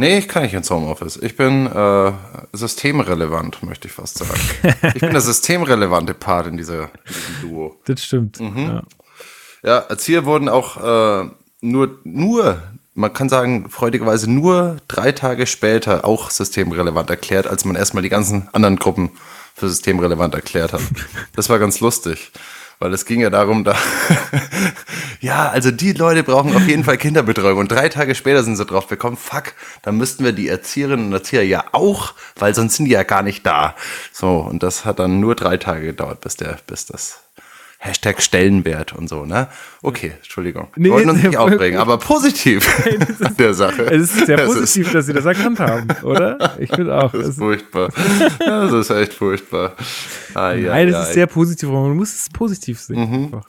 [0.00, 1.16] Nee, ich kann nicht ins Homeoffice.
[1.16, 2.12] Ich bin äh,
[2.52, 4.40] systemrelevant, möchte ich fast sagen.
[4.94, 7.76] ich bin der systemrelevante Part in, dieser, in diesem Duo.
[7.84, 8.38] Das stimmt.
[8.38, 8.58] Mhm.
[8.58, 8.82] Ja.
[9.64, 10.76] Ja, als hier wurden auch
[11.24, 11.28] äh,
[11.62, 12.62] nur, nur,
[12.94, 18.08] man kann sagen, freudigerweise nur drei Tage später auch systemrelevant erklärt, als man erstmal die
[18.08, 19.10] ganzen anderen Gruppen
[19.56, 20.82] für systemrelevant erklärt hat.
[21.34, 22.30] Das war ganz lustig.
[22.80, 23.74] Weil es ging ja darum, da,
[25.20, 27.58] ja, also die Leute brauchen auf jeden Fall Kinderbetreuung.
[27.58, 31.12] Und drei Tage später sind sie drauf gekommen, fuck, dann müssten wir die Erzieherinnen und
[31.12, 33.74] Erzieher ja auch, weil sonst sind die ja gar nicht da.
[34.12, 37.20] So, und das hat dann nur drei Tage gedauert, bis der, bis das
[37.80, 39.48] Hashtag Stellenwert und so, ne?
[39.82, 40.68] Okay, Entschuldigung.
[40.74, 42.68] Wir nee, wollten uns nicht aufregen, aber positiv
[43.20, 43.82] an der Sache.
[43.84, 46.56] Es ist sehr das positiv, ist dass sie das erkannt haben, oder?
[46.58, 47.12] Ich finde auch.
[47.18, 47.90] Das ist furchtbar.
[48.38, 49.74] Das ist echt furchtbar.
[50.34, 52.98] Ah, ja, Nein, das ja, ist sehr positiv, man muss es positiv sehen.
[52.98, 53.40] Mhm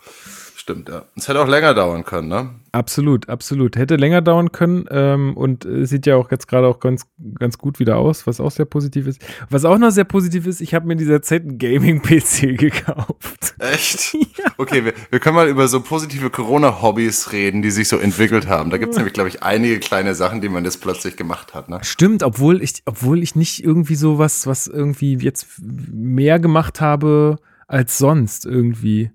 [0.70, 1.04] stimmt, ja.
[1.16, 2.50] Es hätte auch länger dauern können, ne?
[2.72, 3.76] Absolut, absolut.
[3.76, 7.08] Hätte länger dauern können ähm, und äh, sieht ja auch jetzt gerade auch ganz,
[7.40, 9.20] ganz gut wieder aus, was auch sehr positiv ist.
[9.50, 13.56] Was auch noch sehr positiv ist, ich habe mir in dieser Zeit einen Gaming-PC gekauft.
[13.58, 14.14] Echt?
[14.38, 14.52] ja.
[14.58, 18.70] Okay, wir, wir können mal über so positive Corona-Hobbys reden, die sich so entwickelt haben.
[18.70, 21.70] Da gibt es nämlich, glaube ich, einige kleine Sachen, die man jetzt plötzlich gemacht hat,
[21.70, 21.80] ne?
[21.82, 27.38] Stimmt, obwohl ich, obwohl ich nicht irgendwie so was, was irgendwie jetzt mehr gemacht habe
[27.68, 29.12] als sonst irgendwie.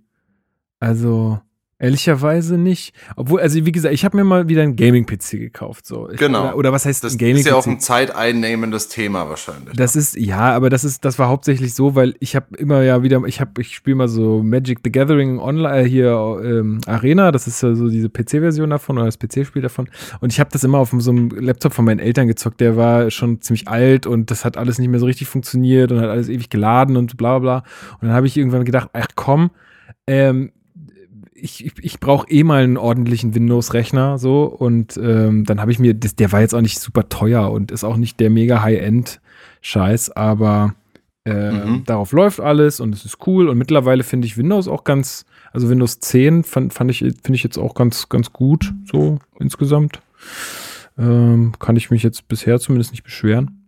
[0.84, 1.40] Also,
[1.84, 2.94] Ehrlicherweise nicht.
[3.16, 5.86] Obwohl, also wie gesagt, ich habe mir mal wieder einen Gaming-PC gekauft.
[5.86, 6.08] So.
[6.08, 6.44] Ich, genau.
[6.44, 7.38] Oder, oder, was heißt das ein Gaming-PC?
[7.38, 9.76] Das ist ja auch ein zeiteinnehmendes Thema wahrscheinlich.
[9.76, 13.02] Das ist, ja, aber das ist, das war hauptsächlich so, weil ich habe immer ja
[13.02, 17.32] wieder, ich habe, ich spiele mal so Magic the Gathering online, äh, hier ähm, Arena,
[17.32, 19.90] das ist ja so diese PC-Version davon oder das PC-Spiel davon.
[20.20, 23.10] Und ich habe das immer auf so einem Laptop von meinen Eltern gezockt, der war
[23.10, 26.28] schon ziemlich alt und das hat alles nicht mehr so richtig funktioniert und hat alles
[26.28, 27.58] ewig geladen und bla bla.
[28.00, 29.50] Und dann habe ich irgendwann gedacht, ach komm,
[30.06, 30.52] ähm,
[31.34, 35.78] ich, ich, ich brauche eh mal einen ordentlichen Windows-Rechner so und ähm, dann habe ich
[35.78, 38.62] mir, das, der war jetzt auch nicht super teuer und ist auch nicht der mega
[38.62, 40.74] High-End-Scheiß, aber
[41.24, 41.84] äh, mhm.
[41.84, 45.68] darauf läuft alles und es ist cool und mittlerweile finde ich Windows auch ganz, also
[45.68, 50.00] Windows 10 fand, fand ich, finde ich jetzt auch ganz, ganz gut so insgesamt.
[50.96, 53.63] Ähm, kann ich mich jetzt bisher zumindest nicht beschweren.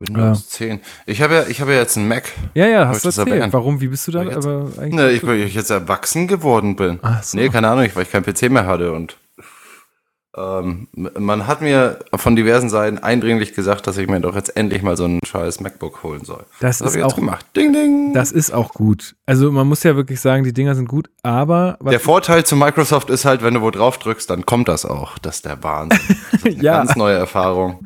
[0.00, 0.68] Windows ja.
[0.68, 0.80] 10.
[1.06, 2.30] Ich habe ja, ich habe ja jetzt einen Mac.
[2.54, 3.52] Ja, ja, hast du erzählt.
[3.52, 4.20] Warum, wie bist du da?
[4.20, 7.00] Aber eigentlich ne, ich, weil ich jetzt erwachsen geworden bin.
[7.02, 7.36] Ach so.
[7.36, 9.16] Nee, keine Ahnung, weil ich keinen PC mehr hatte und
[10.38, 14.82] ähm, man hat mir von diversen Seiten eindringlich gesagt, dass ich mir doch jetzt endlich
[14.82, 16.44] mal so ein scheiß MacBook holen soll.
[16.60, 17.46] Das, das ist auch gemacht.
[17.56, 18.12] Ding, ding.
[18.12, 19.16] Das ist auch gut.
[19.26, 23.10] Also man muss ja wirklich sagen, die Dinger sind gut, aber der Vorteil zu Microsoft
[23.10, 25.18] ist halt, wenn du wo drauf drückst, dann kommt das auch.
[25.18, 25.98] Das ist der Wahnsinn.
[26.30, 26.78] Das ist ja.
[26.78, 27.80] Ganz neue Erfahrung.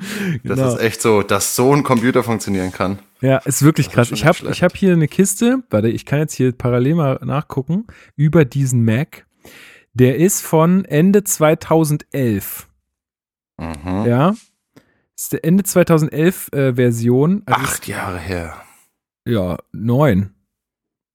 [0.45, 0.75] Das genau.
[0.75, 2.99] ist echt so, dass so ein Computer funktionieren kann.
[3.21, 4.11] Ja, ist wirklich krass.
[4.11, 7.21] Ist ich habe ich hab hier eine Kiste, warte, ich kann jetzt hier parallel mal
[7.25, 7.87] nachgucken
[8.17, 9.27] über diesen Mac
[9.95, 12.69] der ist von Ende 2011.
[13.59, 14.05] Mhm.
[14.07, 14.35] Ja.
[15.17, 17.43] Ist der Ende 2011 äh, Version.
[17.47, 18.57] Also Acht Jahre her.
[19.27, 20.35] Ja, neun.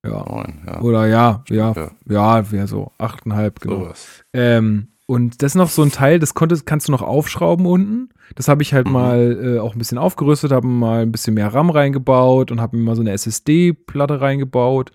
[0.04, 0.24] Ja.
[0.24, 0.80] Neun, ja.
[0.80, 3.92] Oder ja, ja, ja, ja, wäre so achteinhalb, genau.
[4.32, 8.10] Ähm, und das ist noch so ein Teil, das konntest, kannst du noch aufschrauben unten.
[8.34, 8.92] Das habe ich halt mhm.
[8.92, 12.76] mal äh, auch ein bisschen aufgerüstet, habe mal ein bisschen mehr RAM reingebaut und habe
[12.76, 14.92] mir mal so eine SSD-Platte reingebaut.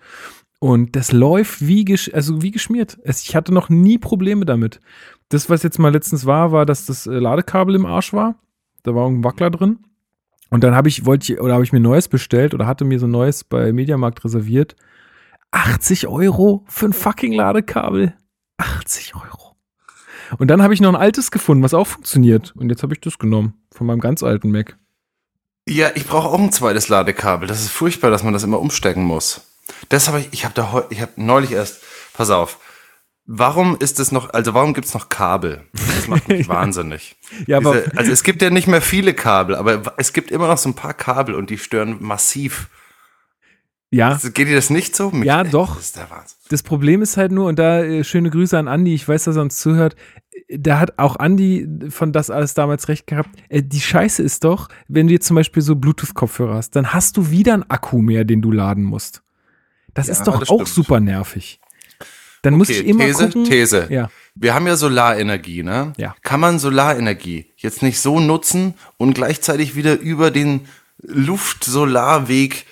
[0.64, 2.96] Und das läuft wie, gesch also wie geschmiert.
[3.04, 4.80] Ich hatte noch nie Probleme damit.
[5.28, 8.36] Das, was jetzt mal letztens war, war, dass das äh, Ladekabel im Arsch war.
[8.82, 9.80] Da war ein Wackler drin.
[10.48, 12.98] Und dann habe ich, wollte ich, oder habe ich mir neues bestellt oder hatte mir
[12.98, 14.74] so neues bei Mediamarkt reserviert.
[15.50, 18.14] 80 Euro für ein fucking Ladekabel.
[18.56, 19.56] 80 Euro.
[20.38, 22.54] Und dann habe ich noch ein altes gefunden, was auch funktioniert.
[22.56, 23.52] Und jetzt habe ich das genommen.
[23.70, 24.78] Von meinem ganz alten Mac.
[25.68, 27.48] Ja, ich brauche auch ein zweites Ladekabel.
[27.48, 29.42] Das ist furchtbar, dass man das immer umstecken muss.
[29.88, 32.58] Das habe ich, ich habe da ich habe neulich erst, pass auf,
[33.26, 35.64] warum ist es noch, also warum gibt es noch Kabel?
[35.72, 37.16] Das macht mich wahnsinnig.
[37.46, 40.48] Ja, aber Diese, also es gibt ja nicht mehr viele Kabel, aber es gibt immer
[40.48, 42.68] noch so ein paar Kabel und die stören massiv.
[43.90, 44.18] Ja.
[44.22, 45.10] Geht dir das nicht so?
[45.10, 45.76] Mich, ja, doch.
[45.76, 45.92] Das,
[46.48, 49.36] das, Problem ist halt nur, und da äh, schöne Grüße an Andi, ich weiß, dass
[49.36, 49.94] er uns zuhört,
[50.48, 53.30] da hat auch Andi von das alles damals recht gehabt.
[53.48, 57.16] Äh, die Scheiße ist doch, wenn du jetzt zum Beispiel so Bluetooth-Kopfhörer hast, dann hast
[57.16, 59.23] du wieder einen Akku mehr, den du laden musst.
[59.94, 61.60] Das ja, ist doch das auch super nervig.
[62.42, 63.44] Dann okay, muss ich immer These, gucken.
[63.44, 63.86] These.
[63.90, 64.10] Ja.
[64.34, 65.92] Wir haben ja Solarenergie, ne?
[65.96, 66.14] Ja.
[66.22, 72.66] Kann man Solarenergie jetzt nicht so nutzen und gleichzeitig wieder über den Luft-Solarweg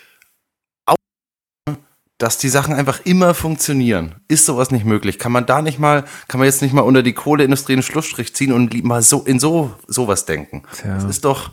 [2.23, 4.15] dass die Sachen einfach immer funktionieren.
[4.29, 5.19] Ist sowas nicht möglich?
[5.19, 8.33] Kann man da nicht mal, kann man jetzt nicht mal unter die Kohleindustrie einen Schlussstrich
[8.33, 10.63] ziehen und mal so in so sowas denken?
[10.73, 10.95] Tja.
[10.95, 11.51] Das ist doch,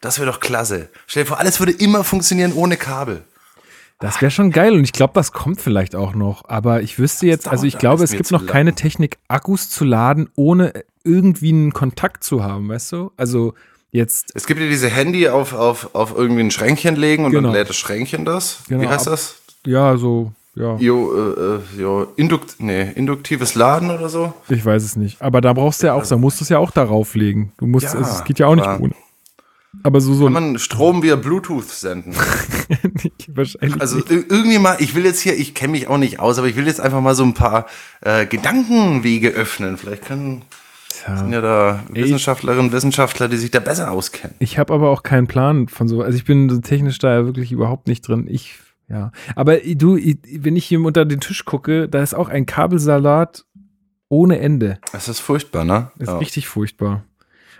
[0.00, 0.88] das wäre doch klasse.
[1.06, 3.22] Stell dir vor, alles würde immer funktionieren ohne Kabel.
[4.00, 6.48] Das wäre schon geil und ich glaube, das kommt vielleicht auch noch.
[6.48, 10.30] Aber ich wüsste jetzt, also ich glaube, es gibt noch keine Technik, Akkus zu laden,
[10.36, 13.10] ohne irgendwie einen Kontakt zu haben, weißt du?
[13.16, 13.54] Also
[13.90, 14.30] jetzt.
[14.34, 17.48] Es gibt ja diese Handy auf, auf, auf irgendwie ein Schränkchen legen und genau.
[17.48, 18.60] dann lädt das Schränkchen das.
[18.68, 19.40] Genau, Wie heißt das?
[19.66, 20.76] Ja, so, ja.
[20.76, 24.32] Jo, äh, äh, jo, Indukt, nee, induktives Laden oder so?
[24.48, 25.20] Ich weiß es nicht.
[25.20, 27.52] Aber da brauchst du ja auch, da musst du es ja auch darauf legen.
[27.58, 28.94] Du musst, ja, es geht ja auch nicht ohne.
[29.82, 30.24] Aber so, so.
[30.24, 32.14] Kann man Strom via Bluetooth senden?
[33.28, 33.80] Wahrscheinlich.
[33.80, 34.10] Also nicht.
[34.10, 36.66] irgendwie mal, ich will jetzt hier, ich kenne mich auch nicht aus, aber ich will
[36.66, 37.66] jetzt einfach mal so ein paar
[38.00, 39.76] äh, Gedankenwege öffnen.
[39.76, 40.42] Vielleicht können
[40.88, 41.16] Tja.
[41.16, 44.34] sind ja da Wissenschaftlerinnen, Wissenschaftler, die sich da besser auskennen.
[44.38, 46.02] Ich habe aber auch keinen Plan von so.
[46.02, 48.26] Also ich bin so technisch da ja wirklich überhaupt nicht drin.
[48.28, 52.46] Ich Ja, aber du, wenn ich hier unter den Tisch gucke, da ist auch ein
[52.46, 53.44] Kabelsalat
[54.08, 54.78] ohne Ende.
[54.92, 55.90] Es ist furchtbar, ne?
[55.98, 56.18] Das ist ja.
[56.18, 57.04] richtig furchtbar.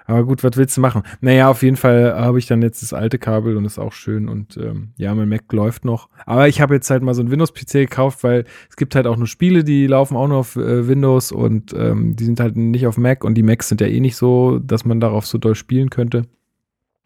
[0.08, 1.02] Aber gut, was willst du machen?
[1.20, 4.30] Naja, auf jeden Fall habe ich dann jetzt das alte Kabel und ist auch schön
[4.30, 6.08] und ähm, ja, mein Mac läuft noch.
[6.24, 9.18] Aber ich habe jetzt halt mal so ein Windows-PC gekauft, weil es gibt halt auch
[9.18, 12.86] nur Spiele, die laufen auch nur auf äh, Windows und ähm, die sind halt nicht
[12.86, 15.54] auf Mac und die Macs sind ja eh nicht so, dass man darauf so doll
[15.54, 16.22] spielen könnte.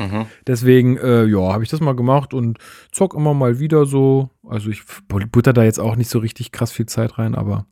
[0.00, 0.26] Mhm.
[0.46, 2.58] Deswegen, äh, ja, habe ich das mal gemacht und
[2.92, 4.30] zock immer mal wieder so.
[4.46, 7.66] Also ich butter da jetzt auch nicht so richtig krass viel Zeit rein, aber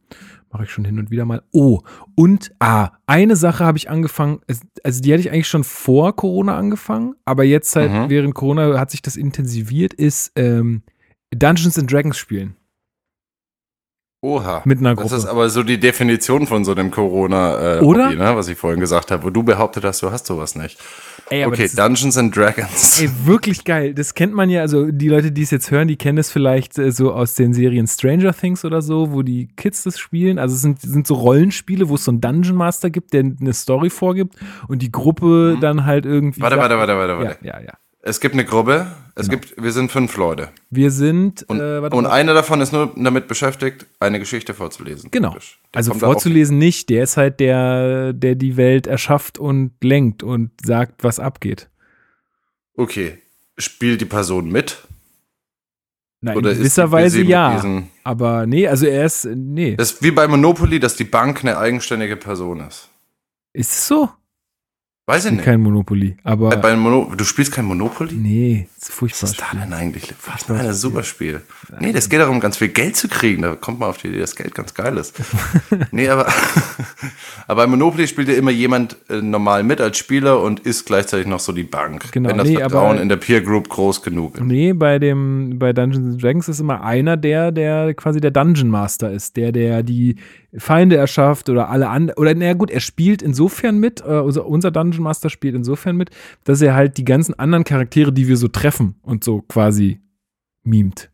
[0.50, 1.42] mache ich schon hin und wieder mal.
[1.52, 1.80] Oh,
[2.14, 4.40] und ah, eine Sache habe ich angefangen,
[4.82, 8.10] also die hatte ich eigentlich schon vor Corona angefangen, aber jetzt halt mhm.
[8.10, 10.82] während Corona hat sich das intensiviert, ist ähm,
[11.34, 12.56] Dungeons and Dragons spielen.
[14.22, 14.60] Oha.
[14.66, 15.08] Mit einer Gruppe.
[15.10, 18.08] Das ist aber so die Definition von so einem Corona, äh, Oder?
[18.08, 20.78] Hobby, ne, was ich vorhin gesagt habe, wo du behauptet hast, du hast sowas nicht.
[21.32, 23.00] Ey, okay, Dungeons and Dragons.
[23.00, 23.94] Ey, wirklich geil.
[23.94, 26.76] Das kennt man ja, also die Leute, die es jetzt hören, die kennen es vielleicht
[26.76, 30.40] äh, so aus den Serien Stranger Things oder so, wo die Kids das spielen.
[30.40, 33.52] Also es sind, sind so Rollenspiele, wo es so einen Dungeon Master gibt, der eine
[33.52, 34.34] Story vorgibt
[34.66, 35.60] und die Gruppe mhm.
[35.60, 36.40] dann halt irgendwie.
[36.40, 37.46] Warte, warte, warte, warte, warte.
[37.46, 37.72] Ja, ja, ja.
[38.02, 39.40] Es gibt eine Gruppe, es genau.
[39.40, 40.48] gibt, wir sind fünf Leute.
[40.70, 45.10] Wir sind, und, äh, und einer davon ist nur damit beschäftigt, eine Geschichte vorzulesen.
[45.10, 45.36] Genau.
[45.72, 51.04] Also vorzulesen nicht, der ist halt der, der die Welt erschafft und lenkt und sagt,
[51.04, 51.68] was abgeht.
[52.74, 53.18] Okay.
[53.58, 54.78] Spielt die Person mit?
[56.22, 57.62] Nein, Oder in gewisser Weise ja.
[58.04, 59.76] Aber nee, also er ist, nee.
[59.76, 62.88] Das ist wie bei Monopoly, dass die Bank eine eigenständige Person ist.
[63.52, 64.08] Ist es so?
[65.10, 65.44] Weiß ich nicht.
[65.44, 66.50] Kein Monopoly, aber.
[66.50, 68.14] Bei Mono du spielst kein Monopoly?
[68.14, 69.22] Nee, das ist furchtbar.
[69.24, 70.14] Was ist da denn eigentlich?
[70.24, 71.40] Was ist ein super Spiel.
[71.80, 73.42] Nee, das geht darum, ganz viel Geld zu kriegen.
[73.42, 75.20] Da kommt man auf die Idee, dass Geld ganz geil ist.
[75.90, 76.28] nee, aber,
[77.48, 81.26] aber bei Monopoly spielt ja immer jemand äh, normal mit als Spieler und ist gleichzeitig
[81.26, 82.12] noch so die Bank.
[82.12, 82.28] Genau.
[82.28, 84.44] Wenn das nee, Vertrauen aber, in der Peer Group groß genug ist.
[84.44, 89.10] Nee, bei dem, bei Dungeons Dragons ist immer einer der, der quasi der Dungeon Master
[89.10, 90.14] ist, der, der die
[90.56, 92.18] Feinde erschafft oder alle anderen.
[92.18, 96.10] Oder naja gut, er spielt insofern mit, äh, unser, unser Dungeon Master spielt insofern mit,
[96.44, 100.00] dass er halt die ganzen anderen Charaktere, die wir so treffen und so quasi
[100.62, 101.09] mimt.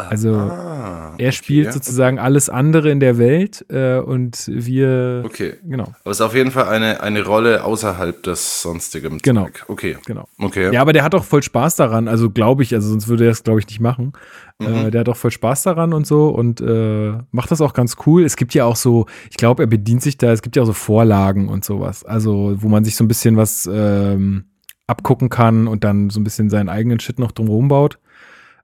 [0.00, 1.74] Also ah, er spielt okay.
[1.74, 5.24] sozusagen alles andere in der Welt äh, und wir.
[5.26, 5.54] Okay.
[5.64, 5.92] Genau.
[6.02, 9.18] Aber es ist auf jeden Fall eine, eine Rolle außerhalb des sonstigen.
[9.18, 9.46] Genau.
[9.46, 9.64] Zeug.
[9.66, 9.96] Okay.
[10.06, 10.28] Genau.
[10.38, 10.72] Okay.
[10.72, 12.06] Ja, aber der hat auch voll Spaß daran.
[12.06, 14.12] Also glaube ich, also sonst würde er das glaube ich nicht machen.
[14.60, 14.86] Äh, mhm.
[14.86, 17.96] Äh, der hat auch voll Spaß daran und so und äh, macht das auch ganz
[18.06, 18.24] cool.
[18.24, 20.30] Es gibt ja auch so, ich glaube, er bedient sich da.
[20.30, 22.04] Es gibt ja auch so Vorlagen und sowas.
[22.04, 24.44] Also wo man sich so ein bisschen was ähm,
[24.86, 27.98] abgucken kann und dann so ein bisschen seinen eigenen Shit noch drumherum baut.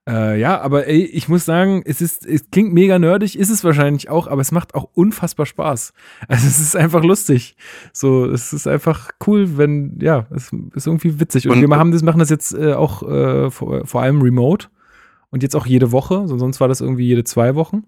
[0.07, 3.65] Äh, ja, aber ey, ich muss sagen, es ist, es klingt mega nerdig, ist es
[3.65, 5.93] wahrscheinlich auch, aber es macht auch unfassbar Spaß.
[6.29, 7.57] Also es ist einfach lustig.
[7.93, 11.49] So, es ist einfach cool, wenn, ja, es ist irgendwie witzig.
[11.49, 14.69] Und, und wir haben das, machen das jetzt äh, auch äh, vor, vor, allem remote
[15.31, 17.85] und jetzt auch jede Woche, sonst war das irgendwie jede zwei Wochen.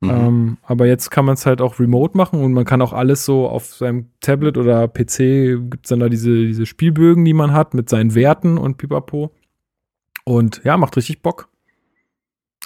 [0.00, 0.10] Mhm.
[0.10, 3.24] Ähm, aber jetzt kann man es halt auch remote machen und man kann auch alles
[3.24, 7.52] so auf seinem Tablet oder PC gibt es dann da diese, diese Spielbögen, die man
[7.52, 9.30] hat mit seinen Werten und pipapo.
[10.24, 11.48] Und ja, macht richtig Bock.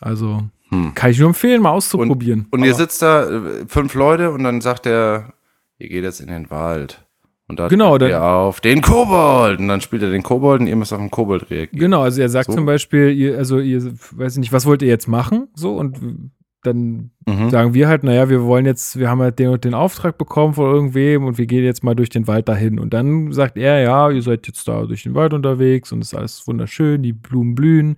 [0.01, 0.95] Also hm.
[0.95, 2.47] kann ich nur empfehlen, mal auszuprobieren.
[2.51, 5.33] Und, und ihr sitzt da äh, fünf Leute und dann sagt er,
[5.79, 7.05] ihr geht jetzt in den Wald.
[7.49, 9.59] Und da genau, dann, ihr auf den Kobold.
[9.59, 11.81] Und dann spielt er den Kobold und ihr müsst auf den Kobold reagieren.
[11.81, 12.55] Genau, also er sagt so.
[12.55, 15.49] zum Beispiel, ihr, also ihr, weiß ich nicht, was wollt ihr jetzt machen?
[15.55, 16.31] So, und
[16.69, 17.51] dann mhm.
[17.51, 20.55] sagen wir halt, naja, wir wollen jetzt, wir haben halt den und den Auftrag bekommen
[20.55, 22.79] von irgendwem und wir gehen jetzt mal durch den Wald dahin.
[22.79, 26.13] Und dann sagt er, ja, ihr seid jetzt da durch den Wald unterwegs und es
[26.13, 27.97] ist alles wunderschön, die Blumen blühen,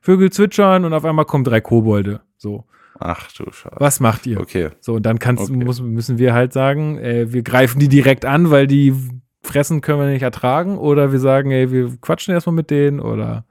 [0.00, 2.20] Vögel zwitschern und auf einmal kommen drei Kobolde.
[2.36, 2.64] So.
[2.98, 3.76] Ach du Scheiße.
[3.78, 4.40] Was macht ihr?
[4.40, 4.70] Okay.
[4.80, 5.64] So, und dann kannst, okay.
[5.64, 8.94] muss, müssen wir halt sagen, äh, wir greifen die direkt an, weil die
[9.42, 10.78] fressen können wir nicht ertragen.
[10.78, 13.44] Oder wir sagen, ey, wir quatschen erstmal mit denen oder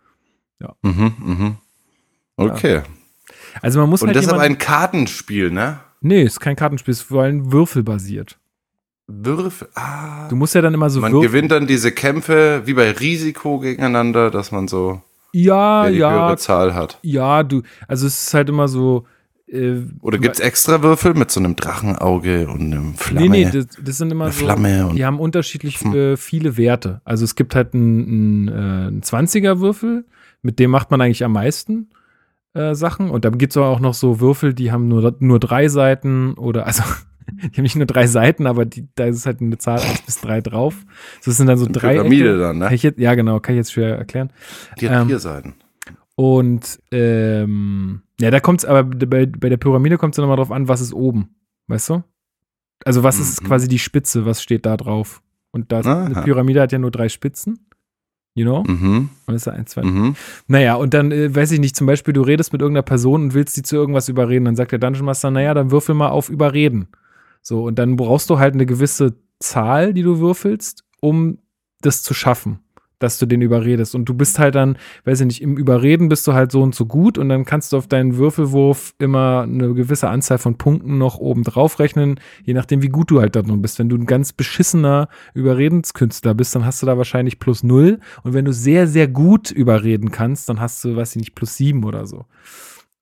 [0.60, 0.76] ja.
[0.84, 1.56] Mhm, mhm.
[2.38, 2.76] Okay.
[2.76, 2.84] Ja.
[3.62, 5.80] Also man muss Und halt das ist aber ein Kartenspiel, ne?
[6.02, 8.38] Nee, ist kein Kartenspiel, ist vor allem würfelbasiert.
[9.08, 10.28] Würfel, ah.
[10.30, 13.60] Du musst ja dann immer so Man Würfel gewinnt dann diese Kämpfe wie bei Risiko
[13.60, 15.02] gegeneinander, dass man so
[15.34, 17.00] ja, die ja, höhere Zahl hat.
[17.02, 19.06] Ja, du, also es ist halt immer so.
[19.48, 23.30] Äh, Oder gibt es extra Würfel mit so einem Drachenauge und einem Flamme?
[23.30, 24.46] Nee, nee, das, das sind immer so.
[24.46, 27.02] Flamme die haben unterschiedlich äh, viele Werte.
[27.04, 30.06] Also es gibt halt einen, einen, äh, 20er-Würfel,
[30.42, 31.90] mit dem macht man eigentlich am meisten.
[32.54, 33.10] Äh, Sachen.
[33.10, 36.66] Und dann gibt es auch noch so Würfel, die haben nur, nur drei Seiten oder
[36.66, 36.84] also
[37.32, 40.20] die haben nicht nur drei Seiten, aber die, da ist halt eine Zahl 1 bis
[40.22, 40.76] 3 drauf.
[41.22, 41.94] So, das sind dann so drei.
[41.94, 42.74] Pyramide dann, ne?
[42.74, 44.32] Jetzt, ja, genau, kann ich jetzt schwer erklären.
[44.80, 45.56] Die hat ähm, vier Seiten.
[46.16, 50.38] Und ähm, ja, da kommt es, aber bei, bei der Pyramide kommt es dann nochmal
[50.38, 51.36] drauf an, was ist oben.
[51.68, 52.04] Weißt du?
[52.84, 53.24] Also, was mhm.
[53.24, 55.22] ist quasi die Spitze, was steht da drauf?
[55.52, 57.68] Und das, eine Pyramide hat ja nur drei Spitzen.
[58.34, 58.64] You know?
[58.64, 59.10] Mhm.
[59.26, 59.84] Und ist er ein, zwei.
[59.84, 60.16] Mhm.
[60.48, 63.34] Naja, und dann, äh, weiß ich nicht, zum Beispiel, du redest mit irgendeiner Person und
[63.34, 64.46] willst die zu irgendwas überreden.
[64.46, 66.88] Dann sagt der Dungeon Master, naja, dann würfel mal auf Überreden.
[67.42, 71.40] So, und dann brauchst du halt eine gewisse Zahl, die du würfelst, um
[71.82, 72.60] das zu schaffen,
[73.04, 73.96] dass du den überredest.
[73.96, 76.76] Und du bist halt dann, weiß ich nicht, im Überreden bist du halt so und
[76.76, 80.98] so gut und dann kannst du auf deinen Würfelwurf immer eine gewisse Anzahl von Punkten
[80.98, 83.80] noch oben drauf rechnen, je nachdem, wie gut du halt da drin bist.
[83.80, 88.00] Wenn du ein ganz beschissener Überredenskünstler bist, dann hast du da wahrscheinlich plus null.
[88.24, 91.56] Und wenn du sehr, sehr gut überreden kannst, dann hast du, weiß ich nicht, plus
[91.58, 92.26] sieben oder so.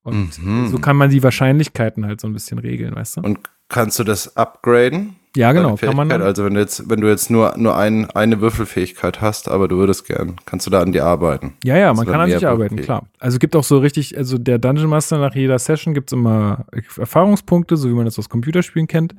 [0.04, 0.68] Und Mhm.
[0.68, 3.22] so kann man die Wahrscheinlichkeiten halt so ein bisschen regeln, weißt du?
[3.22, 5.16] Und kannst du das upgraden?
[5.36, 8.42] Ja, genau, kann man Also wenn du jetzt, wenn du jetzt nur, nur ein, eine
[8.42, 11.54] Würfelfähigkeit hast, aber du würdest gern, kannst du da an dir arbeiten.
[11.64, 13.08] Ja, ja, man Also kann an sich arbeiten, klar.
[13.20, 16.14] Also es gibt auch so richtig, also der Dungeon Master nach jeder Session gibt es
[16.14, 16.66] immer
[16.98, 19.16] Erfahrungspunkte, so wie man das aus Computerspielen kennt.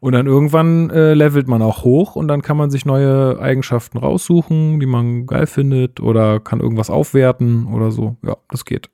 [0.00, 3.98] Und dann irgendwann äh, levelt man auch hoch und dann kann man sich neue Eigenschaften
[3.98, 8.16] raussuchen, die man geil findet oder kann irgendwas aufwerten oder so.
[8.24, 8.90] Ja, das geht.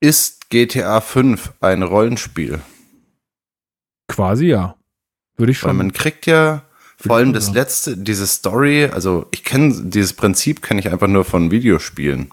[0.00, 2.60] Ist GTA 5 ein Rollenspiel?
[4.08, 4.75] Quasi ja.
[5.36, 5.76] Würde ich Weil schon.
[5.76, 6.62] man kriegt ja
[6.98, 11.24] vor allem das letzte, diese Story, also ich kenne dieses Prinzip kenne ich einfach nur
[11.24, 12.30] von Videospielen,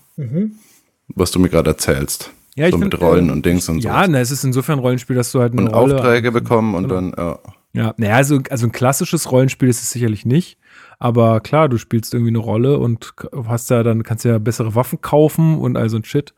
[1.09, 2.31] was du mir gerade erzählst.
[2.55, 3.87] Ja, ich so mit find, Rollen äh, und Dings und so.
[3.87, 6.75] Ja, na, es ist insofern ein Rollenspiel, dass du halt eine und Rolle Aufträge bekommen
[6.75, 7.39] und dann, ja.
[7.75, 10.59] Ja, naja, also, also ein klassisches Rollenspiel ist es sicherlich nicht.
[10.99, 13.13] Aber klar, du spielst irgendwie eine Rolle und
[13.47, 16.35] hast ja dann, kannst ja bessere Waffen kaufen und all so ein Shit.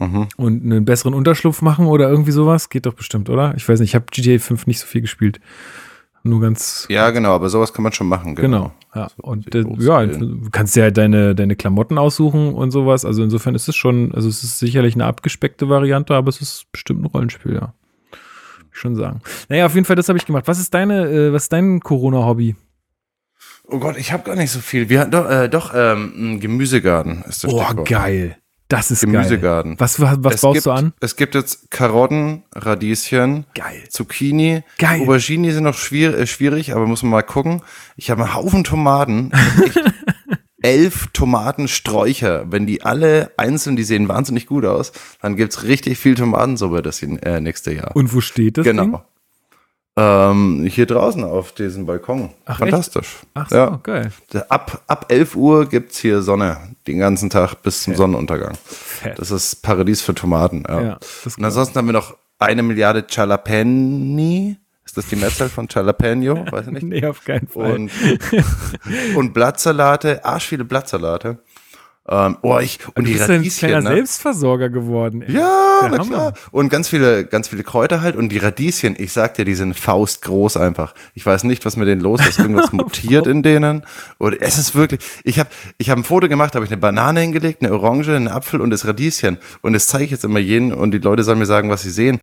[0.00, 0.28] Mhm.
[0.36, 2.68] Und einen besseren Unterschlupf machen oder irgendwie sowas.
[2.70, 3.54] Geht doch bestimmt, oder?
[3.56, 5.40] Ich weiß nicht, ich habe GTA 5 nicht so viel gespielt.
[6.24, 6.86] Nur ganz.
[6.88, 8.58] Ja, genau, aber sowas kann man schon machen, genau.
[8.58, 8.72] Genau.
[8.94, 9.08] Ja.
[9.16, 13.04] So und äh, ja, du kannst dir halt deine, deine Klamotten aussuchen und sowas.
[13.04, 16.66] Also insofern ist es schon, also es ist sicherlich eine abgespeckte Variante, aber es ist
[16.70, 17.74] bestimmt ein Rollenspiel, ja.
[18.12, 19.20] Würde ich Schon sagen.
[19.48, 20.44] Naja, auf jeden Fall, das habe ich gemacht.
[20.46, 22.54] Was ist deine, äh, was ist dein Corona-Hobby?
[23.64, 24.88] Oh Gott, ich habe gar nicht so viel.
[24.88, 27.88] Wir hatten doch, äh, doch ähm, ein Gemüsegarten ist das Oh, Stichwort.
[27.88, 28.36] geil.
[28.72, 29.12] Das ist geil.
[29.12, 29.78] Gemüsegarten.
[29.78, 30.92] Was, was, was Es baust gibt, du an?
[31.00, 33.82] Es gibt jetzt Karotten, Radieschen, Geil.
[33.90, 35.02] Zucchini, Geil.
[35.02, 37.60] Aubergine sind noch schwierig, äh, schwierig, aber muss man mal gucken.
[37.96, 39.30] Ich habe einen Haufen Tomaten.
[40.62, 42.50] Elf Tomatensträucher.
[42.50, 47.02] Wenn die alle einzeln, die sehen wahnsinnig gut aus, dann gibt's richtig viel Tomatensuppe das
[47.02, 47.94] äh, nächste Jahr.
[47.94, 48.96] Und wo steht das Ding?
[49.94, 52.30] Ähm, hier draußen auf diesem Balkon.
[52.46, 53.18] Ach, Fantastisch.
[53.34, 53.80] Ach so, Ja.
[53.82, 54.10] geil.
[54.48, 58.54] Ab, ab 11 Uhr gibt's hier Sonne den ganzen Tag bis zum Sonnenuntergang.
[58.64, 59.18] Fett.
[59.18, 60.64] Das ist Paradies für Tomaten.
[60.66, 60.80] Ja.
[60.82, 64.56] Ja, das Und ansonsten haben wir noch eine Milliarde Jalapeni.
[64.84, 66.46] Ist das die Mehrzahl von Jalapeno?
[66.50, 66.82] Weiß ich nicht.
[66.86, 67.72] Nee, auf keinen Fall.
[67.74, 67.90] Und,
[69.14, 71.38] und Blattsalate, arsch viele Blattsalate.
[72.08, 73.68] Ähm, oh, ich, und du die bist ein Radieschen.
[73.68, 73.96] kleiner Ne?
[73.96, 75.22] Selbstversorger geworden.
[75.22, 75.34] ey.
[75.34, 76.34] Ja, na klar.
[76.50, 78.16] Und ganz viele, ganz viele Kräuter halt.
[78.16, 80.94] Und die Radieschen, ich sag dir, die sind faustgroß einfach.
[81.14, 82.40] Ich weiß nicht, was mit denen los ist.
[82.40, 83.86] Irgendwas mutiert in denen.
[84.18, 85.00] Oder es ist wirklich.
[85.22, 88.28] Ich habe ich hab ein Foto gemacht, habe ich eine Banane hingelegt, eine Orange, einen
[88.28, 89.38] Apfel und das Radieschen.
[89.60, 91.90] Und das zeige ich jetzt immer jedem und die Leute sollen mir sagen, was sie
[91.90, 92.18] sehen.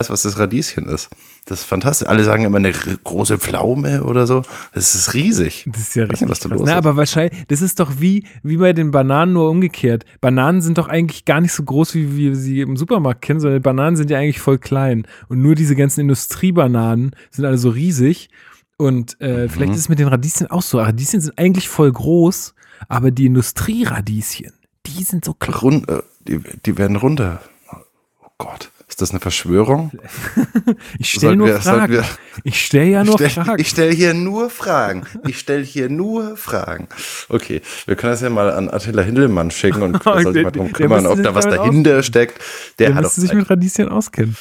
[0.00, 1.10] Weiß, was das Radieschen ist.
[1.44, 2.08] Das ist fantastisch.
[2.08, 4.42] Alle sagen immer eine große Pflaume oder so.
[4.72, 5.66] Das ist riesig.
[5.70, 6.22] Das ist ja richtig.
[6.22, 6.78] nicht, was da los Na, ist.
[6.78, 10.06] aber wahrscheinlich, das ist doch wie, wie bei den Bananen nur umgekehrt.
[10.22, 13.60] Bananen sind doch eigentlich gar nicht so groß, wie wir sie im Supermarkt kennen, sondern
[13.60, 15.06] Bananen sind ja eigentlich voll klein.
[15.28, 18.30] Und nur diese ganzen Industriebananen sind alle so riesig.
[18.78, 19.50] Und äh, Mhm.
[19.50, 20.78] vielleicht ist es mit den Radieschen auch so.
[20.80, 22.54] Radieschen sind eigentlich voll groß,
[22.88, 24.52] aber die Industrieradieschen,
[24.86, 25.58] die sind so klein.
[25.58, 27.42] Rund, äh, die, die werden runter.
[27.70, 28.69] Oh Gott.
[29.00, 29.92] Ist das eine Verschwörung?
[30.98, 31.92] Ich stelle nur wir- Fragen.
[31.94, 32.04] wir-
[32.44, 33.58] Ich stelle ja nur stell, Fragen.
[33.60, 35.04] Ich stelle hier nur Fragen.
[35.26, 36.88] Ich stelle hier nur Fragen.
[37.30, 40.70] Okay, wir können das ja mal an Attila Hindelmann schicken und soll sich mal drum
[40.72, 42.38] kümmern, ob da was dahinter steckt.
[42.78, 44.36] Der Der hat müsste sich mit Radieschen auskennen.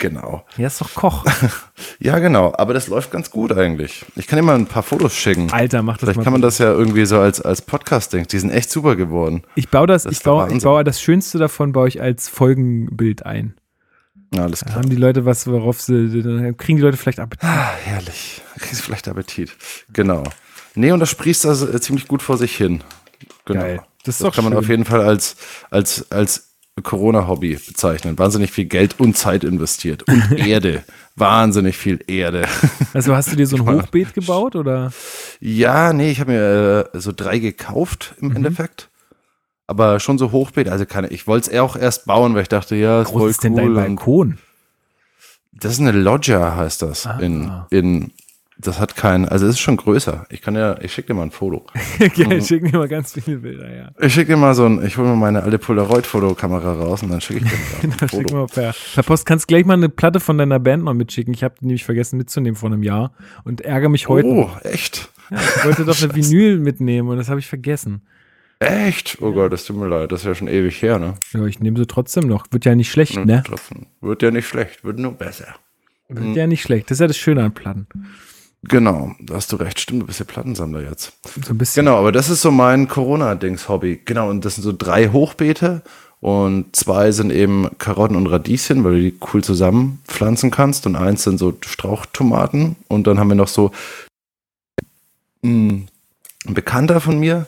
[0.00, 0.44] Genau.
[0.56, 1.24] Er ist doch Koch.
[2.00, 2.54] Ja, genau.
[2.56, 4.04] Aber das läuft ganz gut eigentlich.
[4.14, 5.50] Ich kann dir mal ein paar Fotos schicken.
[5.52, 6.22] Alter, mach das Vielleicht mal.
[6.24, 8.28] kann man das ja irgendwie so als, als Podcast-Ding.
[8.28, 9.42] Die sind echt super geworden.
[9.56, 13.26] Ich baue das, Das ich baue, ich baue das Schönste davon, baue ich als Folgenbild
[13.26, 13.54] ein.
[14.36, 14.76] Alles klar.
[14.76, 17.44] haben die Leute was, worauf sie, dann kriegen die Leute vielleicht Appetit.
[17.44, 18.42] Ah, herrlich.
[18.58, 19.52] Kriegst vielleicht Appetit.
[19.92, 20.22] Genau.
[20.74, 22.82] Nee, und das sprießt also äh, ziemlich gut vor sich hin.
[23.46, 23.60] Genau.
[23.62, 23.80] Geil.
[24.04, 24.58] Das ist Das doch kann man schön.
[24.60, 25.36] auf jeden Fall als,
[25.70, 26.44] als, als
[26.82, 28.18] Corona-Hobby bezeichnen.
[28.18, 30.04] Wahnsinnig viel Geld und Zeit investiert.
[30.06, 30.84] Und Erde.
[31.16, 32.46] Wahnsinnig viel Erde.
[32.94, 34.92] Also hast du dir so ein meine- Hochbeet gebaut oder?
[35.40, 38.30] ja, nee, ich habe mir äh, so drei gekauft Mhm.
[38.30, 38.87] im Endeffekt.
[39.68, 42.74] Aber schon so Hochbeet, also keine, ich wollte es auch erst bauen, weil ich dachte,
[42.74, 43.74] ja, ist Groß voll ist denn dein cool.
[43.74, 44.38] Balkon?
[45.60, 47.06] das ist eine Loggia, heißt das.
[47.06, 47.18] Ah.
[47.20, 48.12] In, in,
[48.58, 50.26] das hat keinen, also es ist schon größer.
[50.30, 51.64] Ich kann ja, ich schicke dir mal ein Foto.
[52.16, 53.90] ja, ich schicke dir mal ganz viele Bilder, ja.
[54.00, 57.20] Ich schicke dir mal so ein, ich hole mir meine alte Polaroid-Fotokamera raus und dann
[57.20, 58.34] schicke ich dir mal ein Foto.
[58.34, 59.26] mal per, per Post.
[59.26, 61.34] Kannst gleich mal eine Platte von deiner Band noch mitschicken.
[61.34, 63.12] Ich habe die nämlich vergessen mitzunehmen vor einem Jahr
[63.44, 64.28] und ärgere mich heute.
[64.28, 65.08] Oh, echt?
[65.30, 68.02] Ja, ich wollte doch eine Vinyl mitnehmen und das habe ich vergessen.
[68.60, 69.18] Echt?
[69.20, 70.10] Oh Gott, das tut mir leid.
[70.10, 71.14] Das ist ja schon ewig her, ne?
[71.32, 72.46] Ja, ich nehme sie trotzdem noch.
[72.50, 73.42] Wird ja nicht schlecht, ne?
[73.46, 73.86] Trotzdem.
[74.00, 75.54] Wird ja nicht schlecht, wird nur besser.
[76.08, 76.34] Wird hm.
[76.34, 76.90] ja nicht schlecht.
[76.90, 77.86] Das ist ja das Schöne an Platten.
[78.64, 79.78] Genau, da hast du recht.
[79.78, 81.12] Stimmt, du bist ja Plattensammler jetzt.
[81.44, 81.84] So ein bisschen.
[81.84, 84.00] Genau, aber das ist so mein Corona-Dings-Hobby.
[84.04, 85.82] Genau, und das sind so drei Hochbeete
[86.20, 90.86] und zwei sind eben Karotten und Radieschen, weil du die cool zusammen pflanzen kannst.
[90.86, 92.74] Und eins sind so Strauchtomaten.
[92.88, 93.70] Und dann haben wir noch so
[95.44, 95.86] hm,
[96.46, 97.46] ein Bekannter von mir,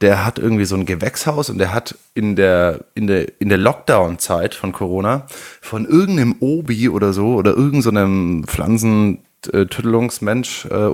[0.00, 3.58] der hat irgendwie so ein Gewächshaus und der hat in der, in der, in der
[3.58, 5.26] Lockdown-Zeit von Corona
[5.60, 10.86] von irgendeinem Obi oder so oder irgendeinem so Pflanzentüttelungsmensch äh,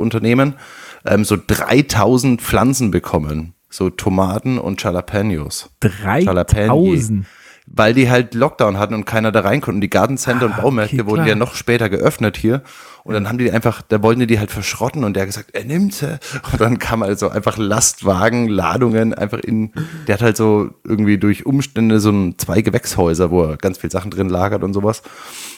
[1.06, 3.52] ähm, so 3000 Pflanzen bekommen.
[3.68, 5.68] So Tomaten und Jalapenos.
[5.80, 7.26] 3000?
[7.66, 9.76] Weil die halt Lockdown hatten und keiner da rein konnte.
[9.76, 12.62] Und die Gartencenter ah, und Baumärkte okay, wurden ja noch später geöffnet hier.
[13.04, 15.50] Und dann haben die einfach, da wollten die die halt verschrotten und der hat gesagt,
[15.54, 16.18] er nimmt sie.
[16.52, 19.72] Und dann kam also einfach Lastwagen, Ladungen einfach in,
[20.06, 23.90] der hat halt so irgendwie durch Umstände so ein, zwei Gewächshäuser, wo er ganz viel
[23.90, 25.02] Sachen drin lagert und sowas.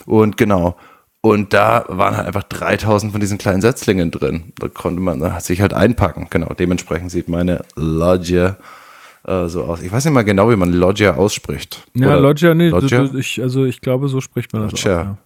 [0.07, 0.77] Und genau.
[1.21, 4.53] Und da waren halt einfach 3000 von diesen kleinen Setzlingen drin.
[4.61, 6.29] Da konnte man, da hat sich halt einpacken.
[6.31, 6.53] Genau.
[6.55, 8.57] Dementsprechend sieht meine Lodge
[9.27, 9.83] äh, so aus.
[9.83, 11.83] Ich weiß nicht mal genau, wie man Loggia ausspricht.
[11.95, 13.11] Ja, Oder Loggia, nee, Loggia?
[13.15, 15.01] Ich, also ich glaube, so spricht man das Loggia.
[15.01, 15.05] auch.
[15.05, 15.19] Ja.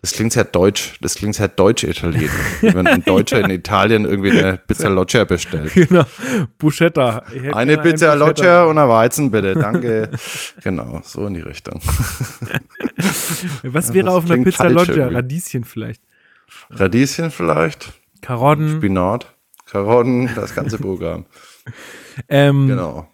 [0.00, 0.98] Das klingt sehr deutsch.
[1.00, 2.30] Das klingt sehr deutsch-italienisch.
[2.60, 3.46] Wenn ein Deutscher ja.
[3.46, 5.72] in Italien irgendwie eine Pizza Loggia bestellt.
[5.74, 6.04] Genau.
[6.58, 7.22] Buschetta.
[7.52, 9.54] Eine Pizza ein Loggia und ein Weizen bitte.
[9.54, 10.10] Danke.
[10.62, 11.80] genau, so in die Richtung.
[13.62, 15.08] Was wäre auf einer Pizza Loggia?
[15.08, 16.02] Radieschen vielleicht.
[16.68, 17.94] Radieschen vielleicht.
[18.20, 18.76] Karotten.
[18.76, 19.34] Spinat.
[19.64, 21.24] Karotten, das ganze Programm.
[22.28, 23.08] Ähm, genau.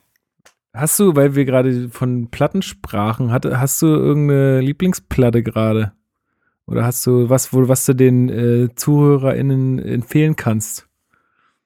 [0.73, 5.93] Hast du, weil wir gerade von Platten sprachen, hat, hast du irgendeine Lieblingsplatte gerade?
[6.67, 10.87] Oder hast du was, wo, was du den äh, ZuhörerInnen empfehlen kannst?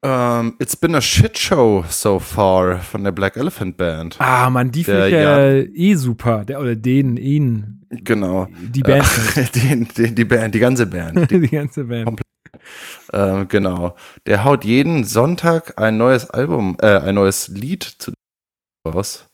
[0.01, 4.17] Um, ähm, it's been a shit show so far von der Black Elephant Band.
[4.19, 6.45] Ah, man, die finde ich ja, eh super.
[6.45, 7.85] Der, oder den, ihn.
[7.89, 8.47] Genau.
[8.61, 9.05] Die Band.
[9.35, 11.29] Äh, die, die, Band, die ganze Band.
[11.29, 12.21] Die, die ganze Band.
[13.11, 13.95] Äh, genau.
[14.25, 18.11] Der haut jeden Sonntag ein neues Album, äh, ein neues Lied zu
[18.91, 19.29] raus.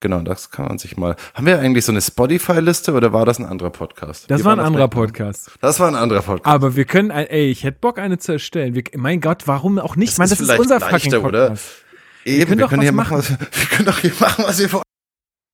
[0.00, 1.16] Genau, das kann man sich mal.
[1.32, 4.30] Haben wir eigentlich so eine Spotify-Liste oder war das ein anderer Podcast?
[4.30, 5.52] Das Wie war ein anderer Podcast.
[5.62, 6.46] Das war ein anderer Podcast.
[6.46, 8.74] Aber wir können, ey, ich hätte Bock, eine zu erstellen.
[8.74, 10.12] Wir, mein Gott, warum auch nicht?
[10.12, 11.24] Das Mann, das ist, ist unser fucking Podcast.
[11.24, 11.56] Oder?
[12.26, 14.68] Eben, wir können, wir können hier machen, was, wir können doch hier machen, was wir
[14.68, 14.82] vor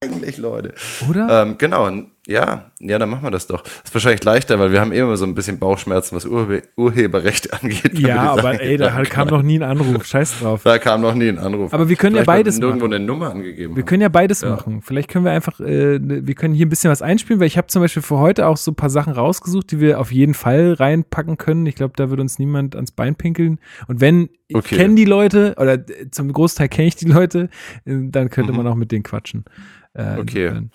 [0.03, 0.75] eigentlich, Leute.
[1.09, 1.43] Oder?
[1.43, 1.89] Ähm, genau,
[2.27, 3.65] ja, ja, dann machen wir das doch.
[3.65, 7.99] Ist wahrscheinlich leichter, weil wir haben immer so ein bisschen Bauchschmerzen, was Urhe Urheberrecht angeht.
[7.99, 10.05] Ja, aber ey, da kam noch nie ein Anruf.
[10.05, 10.63] Scheiß drauf.
[10.63, 11.73] Da kam noch nie ein Anruf.
[11.73, 12.69] Aber wir können Vielleicht ja beides machen.
[12.69, 13.75] irgendwo eine Nummer angegeben.
[13.75, 14.51] Wir können ja beides ja.
[14.51, 14.83] machen.
[14.83, 17.57] Vielleicht können wir einfach, äh, ne, wir können hier ein bisschen was einspielen, weil ich
[17.57, 20.35] habe zum Beispiel für heute auch so ein paar Sachen rausgesucht, die wir auf jeden
[20.35, 21.65] Fall reinpacken können.
[21.65, 23.59] Ich glaube, da wird uns niemand ans Bein pinkeln.
[23.89, 24.77] Und wenn ich okay.
[24.77, 27.49] kenne die Leute oder äh, zum Großteil kenne ich die Leute,
[27.87, 28.59] äh, dann könnte mhm.
[28.59, 29.47] man auch mit denen quatschen.
[29.95, 30.47] Äh, okay.
[30.47, 30.71] Insofern.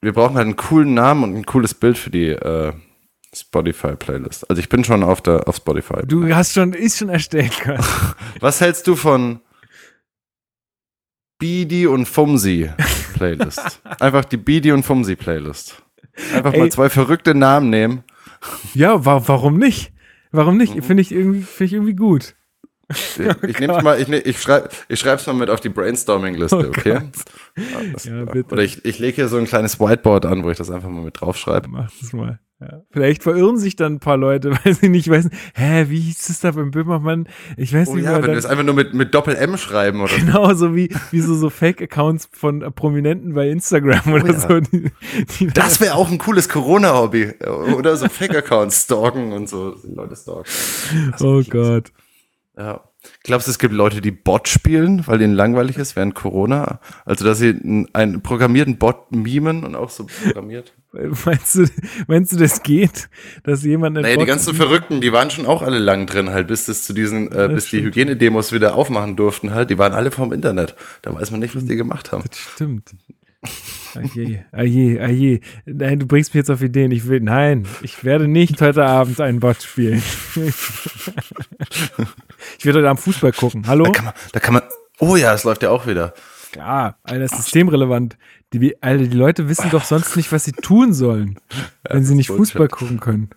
[0.00, 2.72] Wir brauchen halt einen coolen Namen und ein cooles Bild für die äh,
[3.34, 4.48] Spotify-Playlist.
[4.48, 6.06] Also ich bin schon auf der auf Spotify.
[6.06, 7.52] Du hast schon, ist schon erstellt.
[8.40, 9.40] Was hältst du von
[11.38, 12.70] Bidi und Fumsi
[13.14, 13.82] Playlist?
[14.00, 15.82] Einfach die Bidi und Fumsi Playlist.
[16.32, 16.60] Einfach Ey.
[16.60, 18.04] mal zwei verrückte Namen nehmen.
[18.74, 19.92] Ja, wa warum nicht?
[20.30, 20.74] Warum nicht?
[20.74, 20.82] Mhm.
[20.82, 22.34] Finde ich, irgendwie, find ich irgendwie gut.
[22.88, 23.18] Ich,
[23.48, 26.68] ich nehme mal, ich, ne, ich schreibe ich schreib's mal mit auf die Brainstorming-Liste, oh
[26.68, 27.00] okay?
[28.04, 28.52] Ja, bitte.
[28.52, 31.02] Oder ich, ich lege hier so ein kleines Whiteboard an, wo ich das einfach mal
[31.02, 31.68] mit draufschreibe.
[31.68, 32.38] Mach das mal.
[32.58, 32.80] Ja.
[32.90, 36.40] Vielleicht verirren sich dann ein paar Leute, weil sie nicht wissen, hä, wie hieß es
[36.40, 37.28] da beim Böhmermann?
[37.58, 40.16] Ich weiß oh, nicht ja, wenn wir das einfach nur mit, mit Doppel-M schreiben oder
[40.16, 44.40] Genau, so wie, wie so, so Fake-Accounts von Prominenten bei Instagram oder oh, ja.
[44.40, 44.60] so.
[44.60, 44.90] Die,
[45.38, 47.34] die das wäre auch ein cooles Corona-Hobby.
[47.76, 50.50] Oder so Fake-Accounts stalken und so Leute stalken.
[51.20, 51.92] Oh Gott.
[52.58, 52.84] Ja.
[53.22, 56.80] Glaubst du, es gibt Leute, die Bot spielen, weil denen langweilig ist während Corona?
[57.04, 60.72] Also, dass sie einen, programmierten Bot mimen und auch so programmiert?
[61.26, 61.66] Meinst du,
[62.06, 63.10] meinst du, das geht,
[63.44, 66.48] dass jemand Naja, Bot die ganzen Verrückten, die waren schon auch alle lang drin halt,
[66.48, 70.10] bis das zu diesen, äh, bis die Hygienedemos wieder aufmachen durften halt, die waren alle
[70.10, 70.74] vom Internet.
[71.02, 72.24] Da weiß man nicht, was die gemacht haben.
[72.26, 72.94] Das stimmt.
[73.96, 75.40] Aje, aje, aje.
[75.64, 76.90] Nein, du bringst mich jetzt auf Ideen.
[76.90, 80.02] Ich will, nein, ich werde nicht heute Abend einen Bot spielen.
[82.58, 83.66] ich werde heute Abend Fußball gucken.
[83.66, 83.84] Hallo?
[83.84, 84.62] Da kann man, da kann man,
[85.00, 86.14] oh ja, es läuft ja auch wieder.
[86.54, 88.16] Ja, Alter, das ist systemrelevant.
[88.52, 91.38] Die, Alter, die Leute wissen doch sonst nicht, was sie tun sollen,
[91.88, 93.30] wenn sie nicht Fußball gucken können.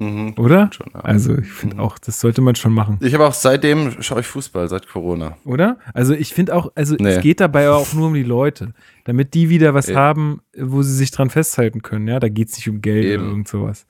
[0.00, 0.70] Mhm, Oder?
[0.72, 1.00] Schon, ja.
[1.00, 1.82] Also ich finde mhm.
[1.82, 2.98] auch, das sollte man schon machen.
[3.00, 5.36] Ich habe auch seitdem schaue ich Fußball seit Corona.
[5.44, 5.78] Oder?
[5.92, 7.08] Also ich finde auch, also nee.
[7.08, 8.74] es geht dabei auch nur um die Leute,
[9.04, 12.06] damit die wieder was e haben, wo sie sich dran festhalten können.
[12.06, 13.22] Ja, da geht es nicht um Geld Eben.
[13.22, 13.86] oder irgend sowas.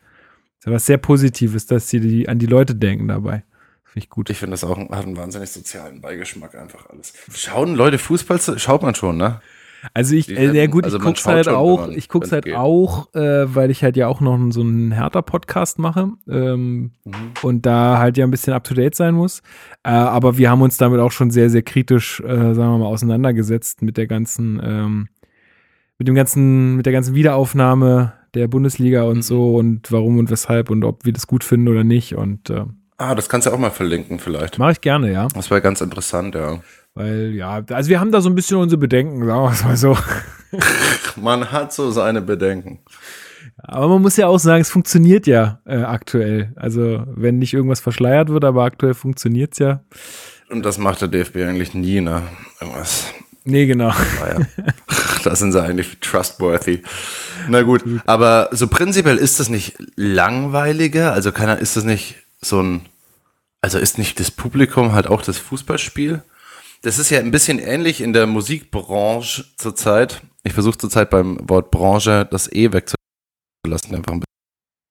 [0.61, 3.45] Das ist was sehr Positives, dass sie die, an die Leute denken dabei.
[3.85, 4.31] Finde ich gut.
[4.31, 7.13] Ich finde das auch hat einen wahnsinnig sozialen Beigeschmack einfach alles.
[7.35, 9.41] Schauen Leute Fußball, schaut man schon, ne?
[9.95, 12.57] Also ich, äh, ja gut, also ich guck's halt auch, man, ich guck's halt geht.
[12.57, 17.15] auch, äh, weil ich halt ja auch noch so einen härter Podcast mache ähm, mhm.
[17.43, 19.41] und da halt ja ein bisschen up to date sein muss.
[19.85, 22.87] Äh, aber wir haben uns damit auch schon sehr, sehr kritisch, äh, sagen wir mal,
[22.87, 25.09] auseinandergesetzt mit der ganzen, ähm,
[25.99, 29.23] mit dem ganzen, mit der ganzen Wiederaufnahme der Bundesliga und mhm.
[29.23, 32.65] so und warum und weshalb und ob wir das gut finden oder nicht und äh,
[33.01, 34.59] Ah, das kannst du auch mal verlinken vielleicht.
[34.59, 35.29] Mache ich gerne, ja.
[35.33, 36.59] Das wäre ganz interessant, ja.
[36.99, 39.77] Weil, ja, also wir haben da so ein bisschen unsere Bedenken, sagen wir es mal
[39.77, 39.97] so.
[41.17, 42.81] man hat so seine Bedenken.
[43.57, 46.53] Aber man muss ja auch sagen, es funktioniert ja äh, aktuell.
[46.57, 49.81] Also, wenn nicht irgendwas verschleiert wird, aber aktuell funktioniert es ja.
[50.51, 52.23] Und das macht der DFB eigentlich nie, ne?
[52.61, 53.07] Irgendwas.
[53.45, 53.93] Nee, genau.
[54.21, 54.45] Naja.
[55.23, 56.83] da sind sie eigentlich trustworthy.
[57.49, 61.13] Na gut, aber so prinzipiell ist das nicht langweiliger?
[61.13, 62.81] Also, keiner, ist das nicht so ein,
[63.61, 66.23] also ist nicht das Publikum halt auch das Fußballspiel?
[66.83, 70.23] Das ist ja ein bisschen ähnlich in der Musikbranche zurzeit.
[70.45, 74.29] Ich versuche zurzeit beim Wort Branche das E wegzulassen, einfach ein bisschen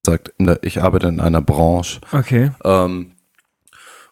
[0.05, 2.01] sagt, der, ich arbeite in einer Branche.
[2.11, 2.51] Okay.
[2.63, 3.11] Ähm,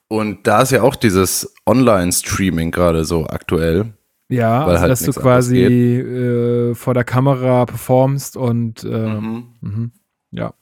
[0.07, 3.93] und da ist ja auch dieses Online-Streaming gerade so aktuell.
[4.28, 9.47] Ja, also halt dass du quasi äh, vor der Kamera performst und äh, mhm.
[9.61, 9.89] Mh,
[10.32, 10.53] ja.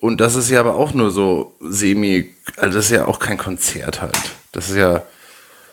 [0.00, 3.36] Und das ist ja aber auch nur so semi, also das ist ja auch kein
[3.38, 4.36] Konzert halt.
[4.52, 5.02] Das ist ja.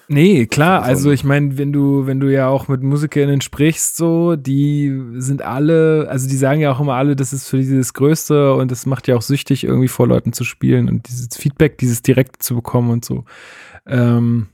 [0.09, 4.35] Nee, klar, also ich meine, wenn du, wenn du ja auch mit MusikerInnen sprichst, so,
[4.35, 7.93] die sind alle, also die sagen ja auch immer alle, das ist für die das
[7.93, 11.77] Größte und das macht ja auch süchtig, irgendwie vor Leuten zu spielen und dieses Feedback,
[11.77, 13.23] dieses Direkte zu bekommen und so.
[13.87, 14.47] Ähm,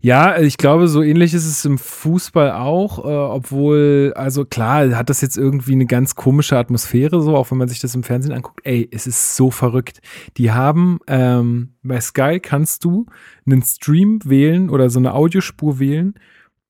[0.00, 5.10] ja, ich glaube, so ähnlich ist es im Fußball auch, äh, obwohl, also klar, hat
[5.10, 8.32] das jetzt irgendwie eine ganz komische Atmosphäre, so, auch wenn man sich das im Fernsehen
[8.32, 8.60] anguckt.
[8.64, 10.00] Ey, es ist so verrückt.
[10.36, 13.06] Die haben, ähm, bei Sky kannst du
[13.46, 16.14] einen Stream wählen oder so eine Audiospur wählen.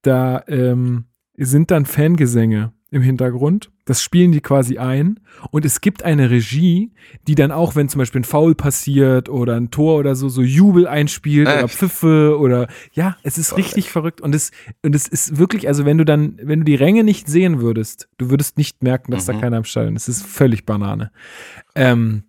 [0.03, 1.05] Da ähm,
[1.37, 3.71] sind dann Fangesänge im Hintergrund.
[3.85, 5.21] Das spielen die quasi ein.
[5.51, 6.93] Und es gibt eine Regie,
[7.27, 10.43] die dann auch, wenn zum Beispiel ein Foul passiert oder ein Tor oder so, so
[10.43, 11.59] Jubel einspielt Echt?
[11.59, 13.93] oder Pfiffe oder ja, es ist Voll richtig echt.
[13.93, 14.21] verrückt.
[14.21, 14.51] Und es,
[14.83, 18.09] und es ist wirklich, also wenn du dann, wenn du die Ränge nicht sehen würdest,
[18.19, 19.33] du würdest nicht merken, dass mhm.
[19.33, 20.09] da keiner am Stall ist.
[20.09, 21.13] Es ist völlig Banane.
[21.75, 22.25] Ähm,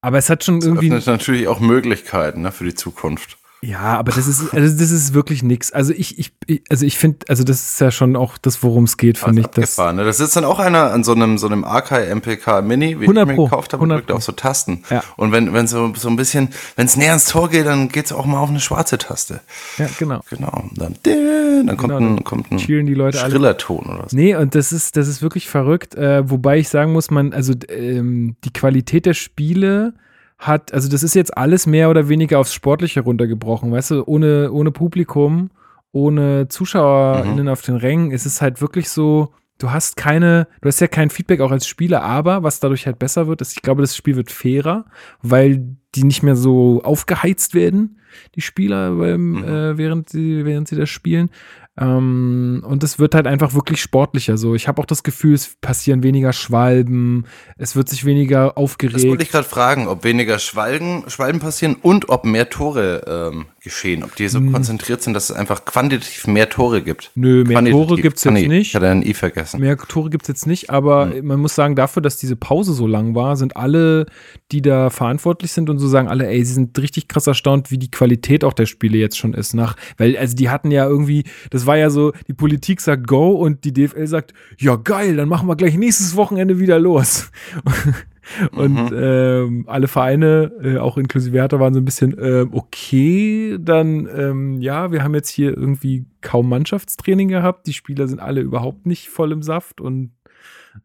[0.00, 0.88] aber es hat schon das irgendwie.
[0.88, 3.38] Das natürlich auch Möglichkeiten ne, für die Zukunft.
[3.64, 5.72] Ja, aber das ist, also das ist wirklich nix.
[5.72, 8.98] Also ich, ich, also ich finde, also das ist ja schon auch das, worum es
[8.98, 9.46] geht, finde ich.
[9.46, 10.04] Das, ne?
[10.04, 13.10] das sitzt dann auch einer an so einem, so einem Akai MPK Mini, wie ich
[13.10, 14.82] mir gekauft habe, und drückt auf so Tasten.
[14.90, 15.02] Ja.
[15.16, 18.06] Und wenn, wenn so, so ein bisschen, wenn es näher ans Tor geht, dann geht
[18.06, 19.40] es auch mal auf eine schwarze Taste.
[19.78, 20.20] Ja, genau.
[20.28, 20.64] Genau.
[20.74, 24.16] Dann, dann kommt genau, ein, kommt ein die Leute schriller Ton oder so.
[24.16, 25.94] Nee, und das ist, das ist wirklich verrückt.
[25.94, 29.94] Äh, wobei ich sagen muss, man, also ähm, die Qualität der Spiele,
[30.38, 34.52] hat, also das ist jetzt alles mehr oder weniger aufs Sportliche runtergebrochen, weißt du, ohne,
[34.52, 35.50] ohne Publikum,
[35.92, 37.48] ohne ZuschauerInnen mhm.
[37.48, 41.10] auf den Rängen, ist es halt wirklich so, du hast keine, du hast ja kein
[41.10, 44.16] Feedback auch als Spieler, aber was dadurch halt besser wird, ist, ich glaube, das Spiel
[44.16, 44.86] wird fairer,
[45.22, 48.00] weil die nicht mehr so aufgeheizt werden,
[48.34, 49.44] die Spieler, beim, mhm.
[49.44, 51.30] äh, während, sie, während sie das spielen.
[51.76, 54.36] Ähm, und es wird halt einfach wirklich sportlicher.
[54.36, 57.26] So, ich habe auch das Gefühl, es passieren weniger Schwalben,
[57.58, 58.96] es wird sich weniger aufgeregt.
[58.96, 63.46] Das wollte ich gerade fragen, ob weniger Schwalben, Schwalben passieren und ob mehr Tore ähm,
[63.64, 64.52] geschehen, ob die so hm.
[64.52, 67.10] konzentriert sind, dass es einfach quantitativ mehr Tore gibt.
[67.14, 68.68] Nö, mehr Tore gibt es jetzt nee, nicht.
[68.68, 69.60] Ich hatte ein I vergessen.
[69.60, 71.26] Mehr Tore gibt es jetzt nicht, aber hm.
[71.26, 74.06] man muss sagen, dafür, dass diese Pause so lang war, sind alle,
[74.52, 77.78] die da verantwortlich sind und so sagen alle, ey, sie sind richtig krass erstaunt, wie
[77.78, 79.54] die Qualität auch der Spiele jetzt schon ist.
[79.54, 83.32] Nach, weil, also die hatten ja irgendwie, das war ja so, die Politik sagt Go
[83.32, 87.30] und die DFL sagt, ja geil, dann machen wir gleich nächstes Wochenende wieder los.
[88.52, 88.98] Und mhm.
[88.98, 94.60] ähm, alle Vereine, äh, auch inklusive Hertha, waren so ein bisschen, äh, okay, dann, ähm,
[94.60, 97.66] ja, wir haben jetzt hier irgendwie kaum Mannschaftstraining gehabt.
[97.66, 100.12] Die Spieler sind alle überhaupt nicht voll im Saft und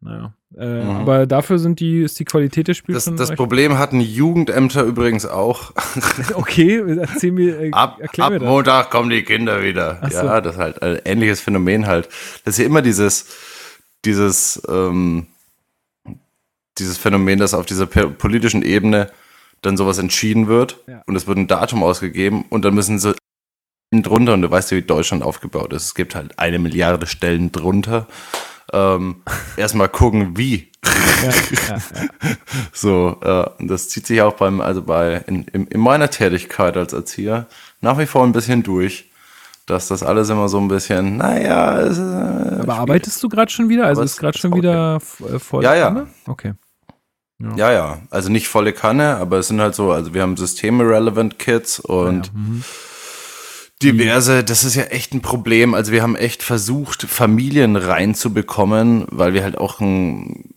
[0.01, 0.33] naja.
[0.57, 0.89] Äh, mhm.
[0.89, 3.05] Aber dafür sind die, ist die Qualität des Spiels.
[3.05, 5.73] Das, das Problem hatten Jugendämter übrigens auch.
[6.33, 9.99] okay, erzähl mir, äh, ab, ab mir Montag kommen die Kinder wieder.
[10.09, 10.25] So.
[10.25, 12.09] Ja, das ist halt ein ähnliches Phänomen halt.
[12.45, 13.27] Das ist ja immer dieses,
[14.05, 15.27] dieses, ähm,
[16.79, 19.11] dieses Phänomen, dass auf dieser politischen Ebene
[19.61, 21.01] dann sowas entschieden wird ja.
[21.05, 23.13] und es wird ein Datum ausgegeben und dann müssen sie
[23.91, 25.85] drunter und du weißt ja, wie Deutschland aufgebaut ist.
[25.85, 28.07] Es gibt halt eine Milliarde Stellen drunter
[28.71, 29.23] ähm,
[29.57, 30.69] erstmal gucken, wie.
[30.85, 31.81] Ja, ja, ja.
[32.73, 36.93] So, äh, das zieht sich auch beim, also bei in, in, in meiner Tätigkeit als
[36.93, 37.47] Erzieher
[37.81, 39.09] nach wie vor ein bisschen durch
[39.69, 41.77] dass das alles immer so ein bisschen, naja.
[41.77, 42.69] Ist, äh, Aber schwierig.
[42.69, 43.85] arbeitest du gerade schon wieder?
[43.85, 45.63] Also ist gerade schon wieder äh, voll?
[45.63, 46.07] Ja, ja.
[46.25, 46.53] Okay.
[47.39, 47.55] Ja.
[47.55, 47.71] ja.
[47.71, 51.79] ja, Also nicht volle Kanne, aber es sind halt so, also wir haben Systeme-relevant Kits
[51.79, 52.63] und ja, mhm.
[53.81, 55.73] diverse, das ist ja echt ein Problem.
[55.73, 60.53] Also wir haben echt versucht, Familien reinzubekommen, weil wir halt auch ein,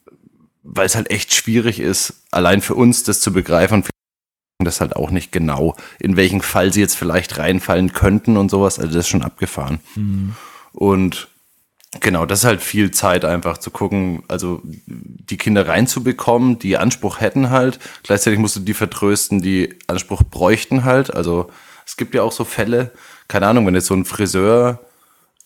[0.63, 3.85] weil es halt echt schwierig ist, allein für uns das zu begreifen
[4.65, 8.79] das halt auch nicht genau, in welchen Fall sie jetzt vielleicht reinfallen könnten und sowas.
[8.79, 9.81] Also das ist schon abgefahren.
[9.95, 10.35] Mhm.
[10.73, 11.29] Und
[12.01, 17.21] genau, das ist halt viel Zeit einfach zu gucken, also die Kinder reinzubekommen, die Anspruch
[17.21, 17.79] hätten halt.
[18.03, 21.15] Gleichzeitig musst du die vertrösten, die Anspruch bräuchten halt.
[21.15, 21.51] Also
[21.87, 22.93] es gibt ja auch so Fälle,
[23.29, 24.79] keine Ahnung, wenn jetzt so ein Friseurladen,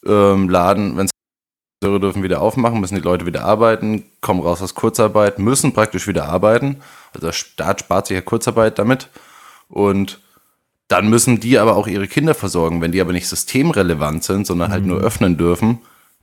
[0.06, 1.08] ähm, wenn
[1.82, 6.06] Friseure dürfen wieder aufmachen, müssen die Leute wieder arbeiten, kommen raus aus Kurzarbeit, müssen praktisch
[6.06, 6.80] wieder arbeiten.
[7.12, 9.08] Also der Staat spart sich ja Kurzarbeit damit.
[9.68, 10.20] Und
[10.88, 12.80] dann müssen die aber auch ihre Kinder versorgen.
[12.80, 14.90] Wenn die aber nicht systemrelevant sind, sondern halt mhm.
[14.90, 15.80] nur öffnen dürfen,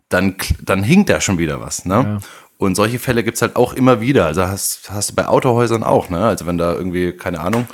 [0.10, 1.86] dann, dann hinkt da schon wieder was.
[1.86, 1.94] Ne?
[1.94, 2.18] Ja.
[2.58, 4.26] Und solche Fälle gibt es halt auch immer wieder.
[4.26, 6.10] Also hast, hast du bei Autohäusern auch.
[6.10, 6.26] Ne?
[6.26, 7.68] Also wenn da irgendwie, keine Ahnung,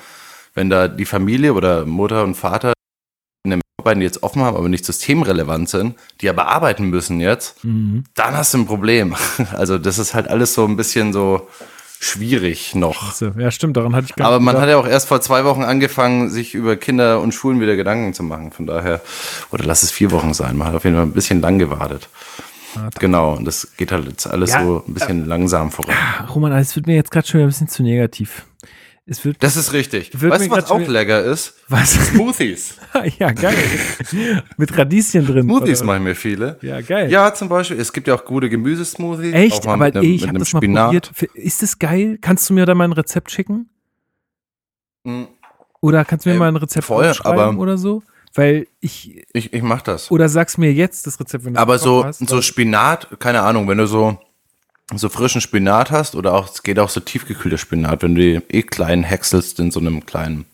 [0.54, 2.74] wenn da die Familie oder Mutter und Vater
[3.44, 7.64] in den Arbeiten jetzt offen haben, aber nicht systemrelevant sind, die aber arbeiten müssen jetzt,
[7.64, 8.04] mhm.
[8.16, 9.16] dann hast du ein Problem.
[9.54, 11.48] Also das ist halt alles so ein bisschen so,
[12.00, 13.20] schwierig noch.
[13.38, 14.64] Ja, stimmt, daran hatte ich gar Aber man gedacht.
[14.64, 18.14] hat ja auch erst vor zwei Wochen angefangen, sich über Kinder und Schulen wieder Gedanken
[18.14, 18.52] zu machen.
[18.52, 19.02] Von daher,
[19.52, 20.58] oder lass es vier Wochen sein.
[20.58, 22.10] Man hat auf jeden Fall ein bisschen lang gewartet.
[22.76, 25.96] Ah, genau, und das geht halt jetzt alles ja, so ein bisschen äh, langsam voran.
[26.34, 28.46] Roman, es wird mir jetzt gerade schon ein bisschen zu negativ.
[29.12, 30.12] Es wird, das ist richtig.
[30.14, 31.56] Weißt du, was auch lecker ist?
[31.68, 31.94] Was?
[31.94, 32.76] Smoothies.
[33.18, 33.56] ja, geil.
[34.56, 35.46] Mit Radieschen drin.
[35.46, 36.60] Smoothies machen mir viele.
[36.62, 37.10] Ja, geil.
[37.10, 37.80] Ja, zum Beispiel.
[37.80, 39.34] Es gibt ja auch gute Gemüsesmoothies.
[39.34, 39.66] Echt?
[39.68, 40.94] Aber einem, ey, ich habe das Spinat.
[40.94, 41.34] mal probiert.
[41.34, 42.20] Ist das geil?
[42.22, 43.70] Kannst du mir da mal ein Rezept schicken?
[45.04, 45.28] Mhm.
[45.82, 48.04] Oder kannst du mir äh, mal ein Rezept voll, schreiben oder so?
[48.36, 49.26] Weil ich.
[49.34, 50.12] Ich, ich mach das.
[50.12, 53.68] Oder sagst mir jetzt das Rezept, wenn du Aber so, hast, so Spinat, keine Ahnung,
[53.68, 54.20] wenn du so
[54.98, 58.42] so frischen Spinat hast oder auch, es geht auch so tiefgekühlter Spinat, wenn du die
[58.50, 60.46] eh klein häckselst in so einem kleinen,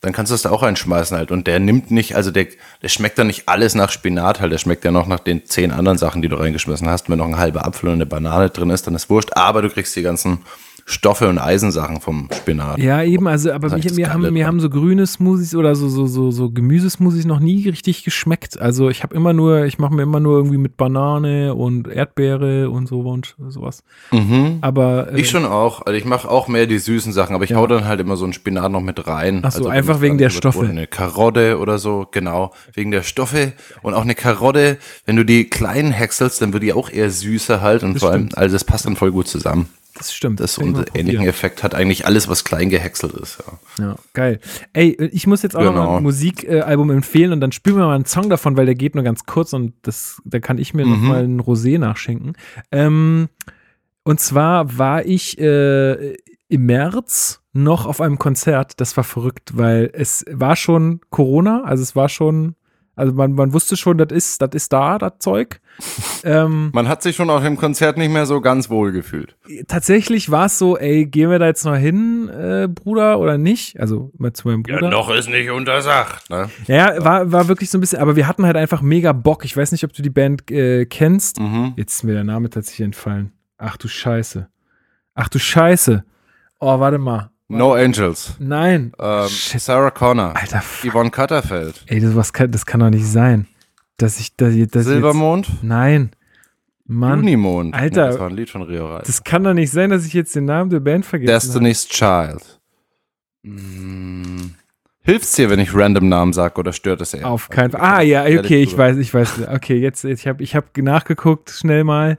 [0.00, 1.30] dann kannst du das da auch reinschmeißen halt.
[1.30, 2.46] Und der nimmt nicht, also der,
[2.82, 5.72] der schmeckt dann nicht alles nach Spinat halt, der schmeckt ja noch nach den zehn
[5.72, 7.10] anderen Sachen, die du reingeschmissen hast.
[7.10, 9.70] Wenn noch ein halber Apfel und eine Banane drin ist, dann ist wurscht, aber du
[9.70, 10.38] kriegst die ganzen
[10.90, 12.78] Stoffe und Eisensachen vom Spinat.
[12.78, 16.06] Ja, eben, also, aber mich, mir, haben, mir haben so grüne Smoothies oder so, so,
[16.06, 18.58] so, so Gemüsesmoothies noch nie richtig geschmeckt.
[18.58, 22.70] Also ich habe immer nur, ich mache mir immer nur irgendwie mit Banane und Erdbeere
[22.70, 23.84] und so und sowas.
[24.12, 24.58] Mhm.
[24.62, 25.82] Aber äh, ich schon auch.
[25.84, 27.58] Also ich mache auch mehr die süßen Sachen, aber ich ja.
[27.58, 29.42] hau dann halt immer so einen Spinat noch mit rein.
[29.44, 30.66] Ach so, also einfach wegen der Stoffe.
[30.66, 34.78] Eine Karotte oder so, genau, wegen der Stoffe und auch eine Karotte.
[35.04, 38.12] Wenn du die kleinen häckselst, dann wird die auch eher süßer halt und das vor
[38.12, 39.68] allem, also das passt dann voll gut zusammen.
[39.98, 40.40] Das stimmt.
[40.40, 43.38] Das und ähnlichen Effekt hat eigentlich alles, was klein gehäckselt ist.
[43.78, 44.40] Ja, ja geil.
[44.72, 45.84] Ey, ich muss jetzt auch genau.
[45.84, 48.94] noch ein Musikalbum empfehlen und dann spielen wir mal einen Song davon, weil der geht
[48.94, 50.92] nur ganz kurz und das, da kann ich mir mhm.
[50.92, 52.34] noch mal ein Rosé nachschenken.
[52.70, 53.28] Ähm,
[54.04, 56.14] und zwar war ich äh,
[56.48, 58.80] im März noch auf einem Konzert.
[58.80, 62.54] Das war verrückt, weil es war schon Corona, also es war schon
[62.98, 65.60] also man, man wusste schon, das ist, das ist da, das Zeug.
[66.24, 69.36] Ähm, man hat sich schon auf dem Konzert nicht mehr so ganz wohl gefühlt.
[69.68, 73.78] Tatsächlich war es so, ey, gehen wir da jetzt noch hin, äh, Bruder, oder nicht?
[73.78, 74.82] Also mal zu meinem Bruder.
[74.82, 76.50] Ja, noch ist nicht untersagt, ne?
[76.66, 79.44] Ja, war, war wirklich so ein bisschen, aber wir hatten halt einfach mega Bock.
[79.44, 81.38] Ich weiß nicht, ob du die Band äh, kennst.
[81.38, 81.74] Mhm.
[81.76, 83.30] Jetzt ist mir der Name tatsächlich entfallen.
[83.56, 84.48] Ach du Scheiße.
[85.14, 86.04] Ach du Scheiße.
[86.58, 87.30] Oh, warte mal.
[87.48, 88.34] No Angels.
[88.38, 88.92] Nein.
[88.98, 90.36] Ähm, Sarah Connor.
[90.36, 90.62] Alter.
[90.84, 91.82] Yvonne Cutterfeld.
[91.86, 93.46] Ey, das, was kann, das kann doch nicht sein.
[93.96, 95.48] Dass ich, dass, dass Silbermond?
[95.48, 96.10] Jetzt, nein.
[96.86, 97.20] Mann.
[97.20, 97.74] Junimond.
[97.74, 98.08] Alter.
[98.08, 99.06] das war ein Lied von Rio Reis.
[99.06, 101.32] Das kann doch nicht sein, dass ich jetzt den Namen der Band vergesse.
[101.32, 102.60] Destiny's Child.
[103.44, 104.54] Hm.
[105.02, 107.26] Hilft's dir, wenn ich random Namen sage oder stört es eher?
[107.26, 107.80] Auf keinen Fall.
[107.80, 109.48] Ah, ja, okay, ich weiß, ich weiß.
[109.48, 112.18] Okay, jetzt, ich habe ich hab nachgeguckt, schnell mal.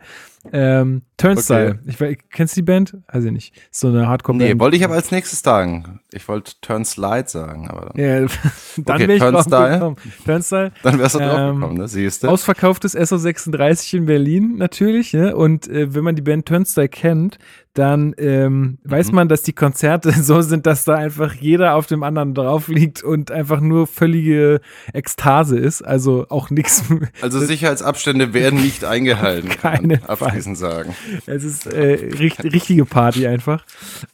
[0.52, 1.80] Ähm, Turnstyle.
[1.88, 2.12] Okay.
[2.14, 2.98] Ich, kennst du die Band?
[3.08, 3.54] Also nicht.
[3.72, 4.54] So eine Hardcore-Band.
[4.54, 6.00] Nee, wollte ich aber als nächstes sagen.
[6.12, 8.02] Ich wollte Turnslide sagen, aber dann.
[8.02, 8.20] Ja,
[8.78, 9.96] dann okay, wäre ich Turnstyle.
[10.26, 10.72] Turnstyle.
[10.82, 11.88] Dann wärst du ähm, drauf gekommen, ne?
[11.88, 12.30] Siehst du?
[12.30, 15.36] Ausverkauftes SO36 in Berlin natürlich, ne?
[15.36, 17.38] Und äh, wenn man die Band Turnstyle kennt,
[17.74, 18.78] dann ähm, mhm.
[18.84, 22.68] weiß man, dass die Konzerte so sind, dass da einfach jeder auf dem anderen drauf
[22.68, 24.62] liegt und einfach nur völlige
[24.94, 25.82] Ekstase ist.
[25.82, 26.84] Also auch nichts.
[27.22, 29.50] Also Sicherheitsabstände werden nicht eingehalten.
[29.62, 30.96] Keine abschließend sagen.
[31.26, 33.66] Es ist äh, richt, richtige Party einfach.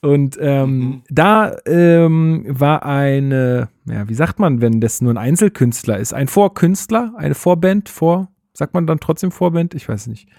[0.01, 1.03] Und ähm, mhm.
[1.09, 6.13] da ähm, war eine, ja, wie sagt man, wenn das nur ein Einzelkünstler ist?
[6.13, 9.73] Ein Vorkünstler, eine Vorband, vor Sagt man dann trotzdem Vorband?
[9.73, 10.29] Ich weiß nicht.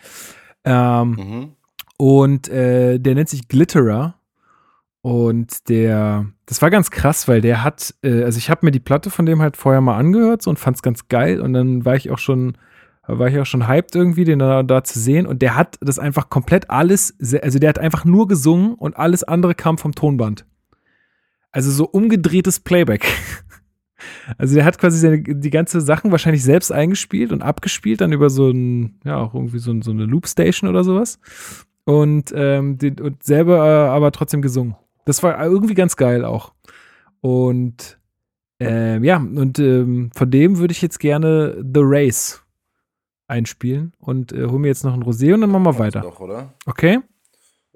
[0.64, 1.55] Ähm, mhm.
[1.96, 4.14] Und äh, der nennt sich Glitterer.
[5.02, 8.80] Und der, das war ganz krass, weil der hat, äh, also ich habe mir die
[8.80, 11.40] Platte von dem halt vorher mal angehört so, und fand es ganz geil.
[11.40, 12.58] Und dann war ich auch schon,
[13.06, 15.26] war ich auch schon hyped irgendwie, den da, da zu sehen.
[15.26, 19.22] Und der hat das einfach komplett alles, also der hat einfach nur gesungen und alles
[19.22, 20.44] andere kam vom Tonband.
[21.52, 23.06] Also so umgedrehtes Playback.
[24.38, 28.28] Also der hat quasi seine, die ganze Sachen wahrscheinlich selbst eingespielt und abgespielt, dann über
[28.28, 31.18] so ein, ja, auch irgendwie so, so eine Loopstation oder sowas.
[31.86, 34.76] Und, ähm, den, und selber äh, aber trotzdem gesungen.
[35.06, 36.52] Das war irgendwie ganz geil auch.
[37.20, 37.98] Und
[38.58, 42.42] ähm, ja, und ähm, von dem würde ich jetzt gerne The Race
[43.28, 46.00] einspielen und äh, hol mir jetzt noch ein Rosé und dann machen wir weiter.
[46.00, 46.54] Doch, oder?
[46.66, 47.00] Okay.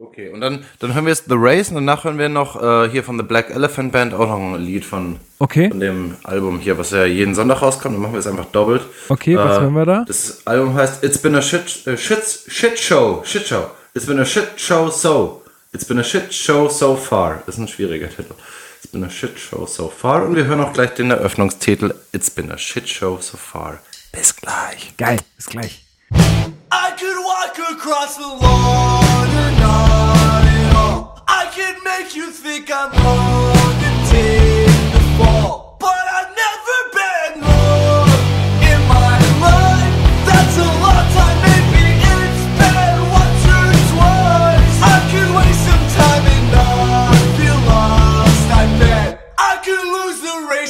[0.02, 2.88] Okay, und dann, dann hören wir jetzt The Race und danach hören wir noch äh,
[2.88, 5.68] hier von The Black Elephant Band auch noch ein Lied von, okay.
[5.68, 7.96] von dem Album hier, was ja jeden Sonntag rauskommt.
[7.96, 8.80] Dann machen wir es einfach doppelt.
[9.10, 10.04] Okay, was äh, hören wir da?
[10.06, 13.20] Das Album heißt It's Been a Shit, uh, shit, shit Show.
[13.24, 13.66] Shit Show.
[13.92, 15.42] It's been a shit show so.
[15.72, 17.42] It's been a shit show so far.
[17.46, 18.34] Das ist ein schwieriger Titel.
[18.76, 20.24] It's been a shit show so far.
[20.24, 23.80] Und wir hören auch gleich den Eröffnungstitel It's been a shit show so far.
[24.12, 24.96] Bis gleich.
[24.96, 25.84] Geil, bis gleich.
[26.12, 31.22] I could walk across the lawn and not at all.
[31.26, 35.69] I could make you think I'm wrong and take the fall.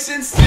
[0.01, 0.40] since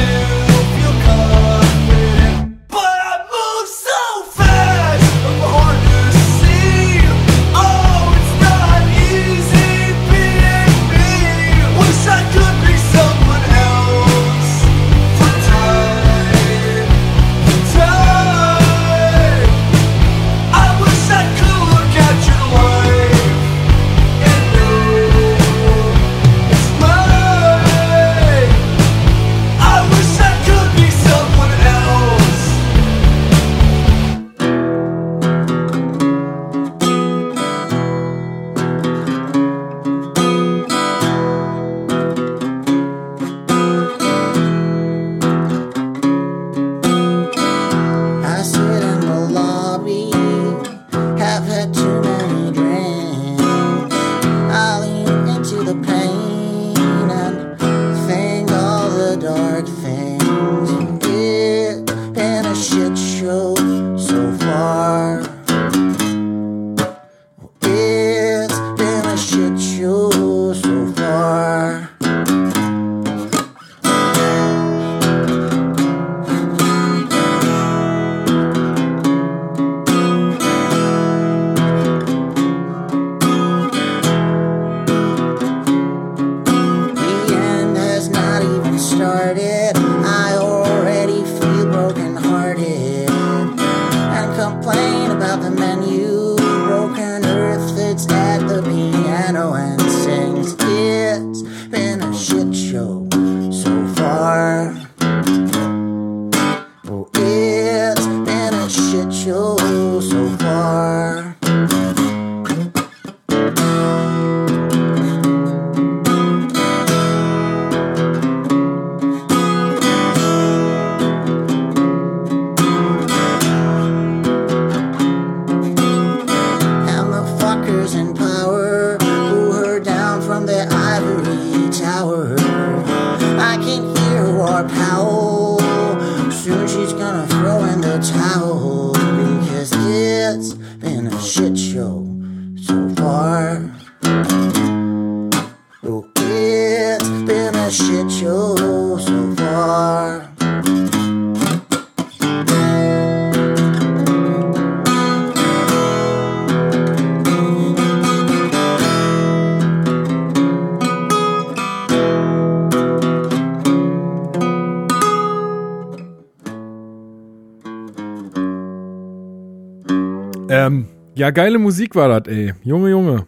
[171.34, 172.54] geile Musik war das, ey.
[172.64, 173.28] Junge, Junge.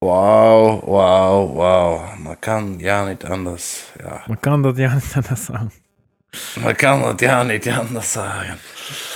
[0.00, 2.18] Wow, wow, wow.
[2.18, 3.84] Man kann ja nicht anders.
[4.00, 4.22] Ja.
[4.28, 5.72] Man kann das ja nicht anders sagen.
[6.62, 8.58] Man kann das ja nicht anders sagen.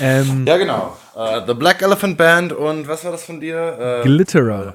[0.01, 0.97] Ähm, ja, genau.
[1.15, 4.01] Uh, The Black Elephant Band und was war das von dir?
[4.01, 4.75] Uh, Glitterer.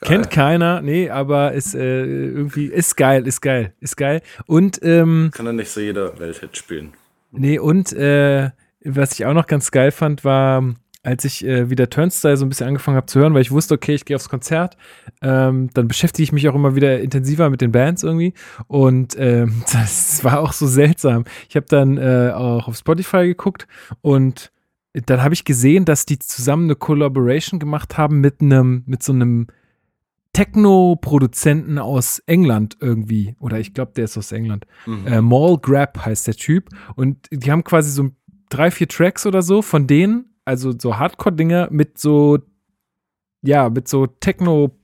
[0.00, 0.08] Geil.
[0.08, 4.20] Kennt keiner, nee, aber ist äh, irgendwie, ist geil, ist geil, ist geil.
[4.46, 6.92] Und, ähm, Kann er nicht so jeder Welthit spielen.
[7.30, 8.50] Nee, und äh,
[8.84, 10.62] was ich auch noch ganz geil fand, war,
[11.02, 13.74] als ich äh, wieder Turnstyle so ein bisschen angefangen habe zu hören, weil ich wusste,
[13.74, 14.76] okay, ich gehe aufs Konzert,
[15.22, 18.32] ähm, dann beschäftige ich mich auch immer wieder intensiver mit den Bands irgendwie.
[18.66, 21.24] Und ähm, das war auch so seltsam.
[21.48, 23.68] Ich habe dann äh, auch auf Spotify geguckt
[24.00, 24.50] und
[25.06, 29.12] dann habe ich gesehen, dass die zusammen eine Collaboration gemacht haben mit einem, mit so
[29.12, 29.48] einem
[30.32, 33.36] Techno-Produzenten aus England irgendwie.
[33.40, 34.66] Oder ich glaube, der ist aus England.
[34.86, 35.06] Mhm.
[35.06, 36.68] Äh, Mall Grab heißt der Typ.
[36.94, 38.10] Und die haben quasi so
[38.54, 42.38] drei, vier Tracks oder so von denen, also so Hardcore-Dinger mit so,
[43.42, 44.76] ja, mit so Techno,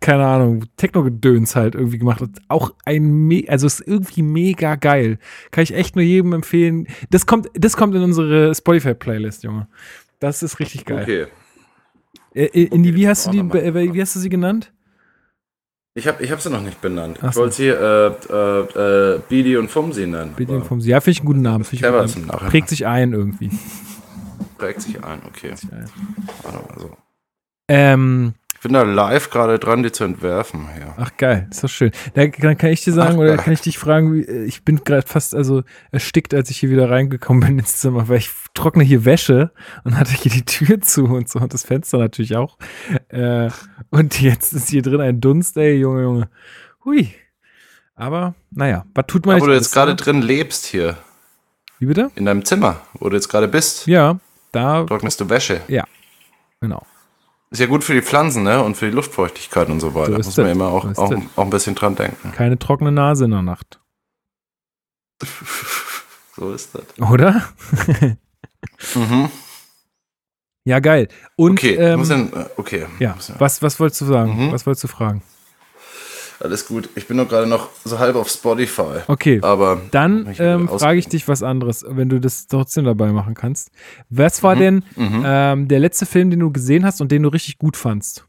[0.00, 2.22] keine Ahnung, Techno-Gedöns halt irgendwie gemacht.
[2.22, 5.18] Und auch ein, Me also ist irgendwie mega geil.
[5.50, 6.88] Kann ich echt nur jedem empfehlen.
[7.10, 9.68] Das kommt, das kommt in unsere Spotify-Playlist, Junge.
[10.18, 11.02] Das ist richtig geil.
[11.02, 11.26] Okay.
[12.34, 14.72] Äh, äh, in die, wie hast du die, äh, wie hast du sie genannt?
[15.94, 17.18] Ich habe ich hab sie noch nicht benannt.
[17.20, 20.34] Ach Ich wollte sie äh, äh, äh, Bidi und Fumsi nennen.
[20.38, 20.90] Aber vom Sie.
[20.90, 21.66] Ja, finde ich einen guten Namen.
[21.70, 22.26] Ich einen Namen.
[22.26, 22.50] Nachhinein.
[22.50, 23.50] Prägt sich ein irgendwie.
[24.56, 25.52] Prägt sich ein, okay.
[26.42, 26.96] Warte mal so.
[27.68, 30.68] Ähm, bin da live gerade dran, die zu entwerfen.
[30.78, 30.94] Ja.
[30.96, 31.90] ach geil, ist doch schön.
[32.14, 34.64] Da, dann kann ich dir sagen, Ach, oder kann ich dich fragen, wie, äh, ich
[34.64, 38.30] bin gerade fast also erstickt, als ich hier wieder reingekommen bin ins Zimmer, weil ich
[38.54, 39.50] trockne hier Wäsche
[39.84, 42.56] und hatte hier die Tür zu und so und das Fenster natürlich auch.
[43.08, 43.50] Äh,
[43.90, 46.28] und jetzt ist hier drin ein Dunst, ey, Junge, Junge.
[46.84, 47.12] Hui.
[47.94, 49.96] Aber, naja, was tut man Aber wo du jetzt gerade ne?
[49.96, 50.96] drin lebst hier,
[51.78, 52.10] Wie bitte?
[52.14, 54.18] in deinem Zimmer, wo du jetzt gerade bist, Ja,
[54.50, 55.60] da, trocknest du Wäsche.
[56.60, 56.86] genau.
[57.52, 58.62] Ist ja gut für die Pflanzen, ne?
[58.64, 60.12] Und für die Luftfeuchtigkeit und so weiter.
[60.22, 60.56] So Muss man das.
[60.56, 62.32] immer auch, So auch, auch ein bisschen dran denken.
[62.32, 63.78] Keine trockene Nase in der Nacht.
[66.34, 66.84] So ist das.
[67.10, 67.42] Oder?
[68.94, 69.28] Mhm.
[70.64, 71.08] Ja, geil.
[71.36, 72.86] Und Okay, ähm, dann, äh, okay.
[73.00, 74.46] ja, was, was wolltest du sagen?
[74.46, 74.52] Mhm.
[74.52, 75.22] Was wolltest du fragen?
[76.42, 76.88] Alles gut.
[76.96, 79.00] Ich bin nur gerade noch so halb auf Spotify.
[79.06, 83.34] Okay, Aber dann ähm, frage ich dich was anderes, wenn du das trotzdem dabei machen
[83.34, 83.70] kannst.
[84.10, 85.22] Was war denn Mhm.
[85.24, 88.24] ähm, der letzte Film, den du gesehen hast und den du richtig gut fandst?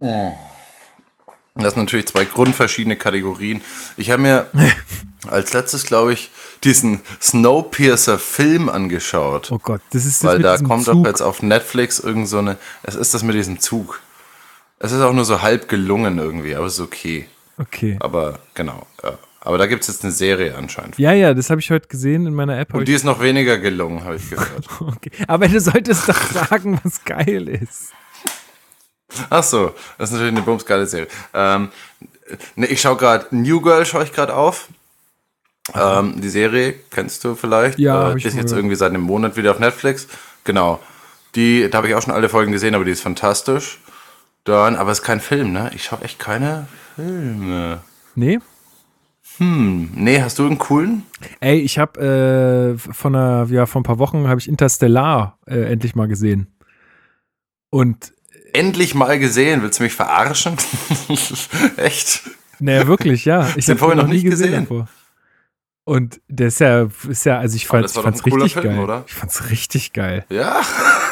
[0.00, 3.60] Das sind natürlich zwei grundverschiedene Kategorien.
[3.98, 4.46] Ich habe mir
[5.28, 6.30] als letztes, glaube ich,
[6.64, 9.52] diesen Snowpiercer-Film angeschaut.
[9.52, 10.94] Oh Gott, das ist das weil da kommt Zug.
[11.02, 12.56] doch jetzt auf Netflix irgend so eine.
[12.82, 14.00] Es ist das mit diesem Zug.
[14.82, 17.28] Es ist auch nur so halb gelungen irgendwie, aber es ist okay.
[17.56, 17.96] Okay.
[18.00, 18.84] Aber genau.
[19.04, 19.16] Ja.
[19.40, 20.98] Aber da gibt es jetzt eine Serie anscheinend.
[20.98, 22.74] Ja, ja, das habe ich heute gesehen in meiner App.
[22.74, 24.68] Und die ist noch weniger gelungen, habe ich gehört.
[24.80, 25.12] okay.
[25.28, 27.92] Aber du solltest doch sagen, was geil ist.
[29.30, 31.06] Ach so, das ist natürlich eine bumsgeile Serie.
[31.32, 31.68] Ähm,
[32.56, 34.68] ne, ich schaue gerade New Girl, schaue ich gerade auf.
[35.74, 37.78] Ähm, die Serie kennst du vielleicht?
[37.78, 38.58] Ja, äh, ich ist jetzt gehört.
[38.58, 40.08] irgendwie seit einem Monat wieder auf Netflix.
[40.42, 40.80] Genau.
[41.36, 43.78] Die, da habe ich auch schon alle Folgen gesehen, aber die ist fantastisch.
[44.44, 45.70] Dann, aber es ist kein Film, ne?
[45.74, 46.66] Ich schaue echt keine
[46.96, 47.80] Filme.
[48.14, 48.40] Nee?
[49.38, 51.04] Hm, nee, hast du einen coolen?
[51.40, 55.72] Ey, ich habe äh, von einer, ja, vor ein paar Wochen habe ich Interstellar äh,
[55.72, 56.48] endlich mal gesehen.
[57.70, 58.12] Und
[58.54, 60.56] Endlich mal gesehen, willst du mich verarschen?
[61.78, 62.22] echt?
[62.58, 63.48] naja, wirklich, ja.
[63.56, 64.66] Ich Den hab vorher den noch nicht gesehen?
[64.68, 64.88] davor.
[65.84, 68.78] Und der ist ja, ist ja, also ich fand, ich fand's richtig Film, geil.
[68.80, 69.04] oder?
[69.06, 70.26] Ich fand's richtig geil.
[70.28, 70.60] Ja,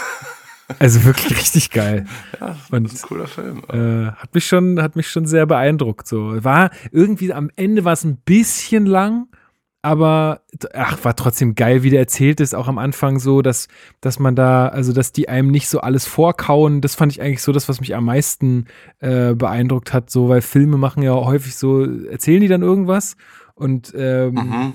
[0.79, 2.07] Also wirklich richtig geil.
[2.39, 3.62] das Und ist ein cooler Film.
[3.68, 6.07] äh, hat mich schon, hat mich schon sehr beeindruckt.
[6.07, 9.27] So war irgendwie am Ende war es ein bisschen lang,
[9.83, 10.43] aber
[10.75, 12.55] ach, war trotzdem geil, wie der erzählt ist.
[12.55, 13.66] Auch am Anfang so, dass,
[14.03, 16.83] dass man da, also dass die einem nicht so alles vorkauen.
[16.83, 18.66] Das fand ich eigentlich so das, was mich am meisten
[18.99, 20.11] äh, beeindruckt hat.
[20.11, 23.16] So, weil Filme machen ja häufig so, erzählen die dann irgendwas
[23.55, 24.73] und ähm, Mhm.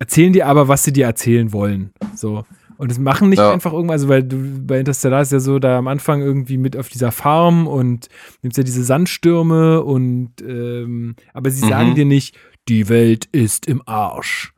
[0.00, 1.92] erzählen dir aber, was sie dir erzählen wollen.
[2.16, 2.44] So.
[2.82, 3.52] Und es machen nicht Ja.
[3.52, 6.76] einfach irgendwas, also weil du bei Interstellar ist ja so, da am Anfang irgendwie mit
[6.76, 8.08] auf dieser Farm und
[8.42, 11.68] nimmst ja diese Sandstürme und ähm, aber sie Mhm.
[11.70, 12.36] sagen dir nicht,
[12.68, 14.52] die Welt ist im Arsch.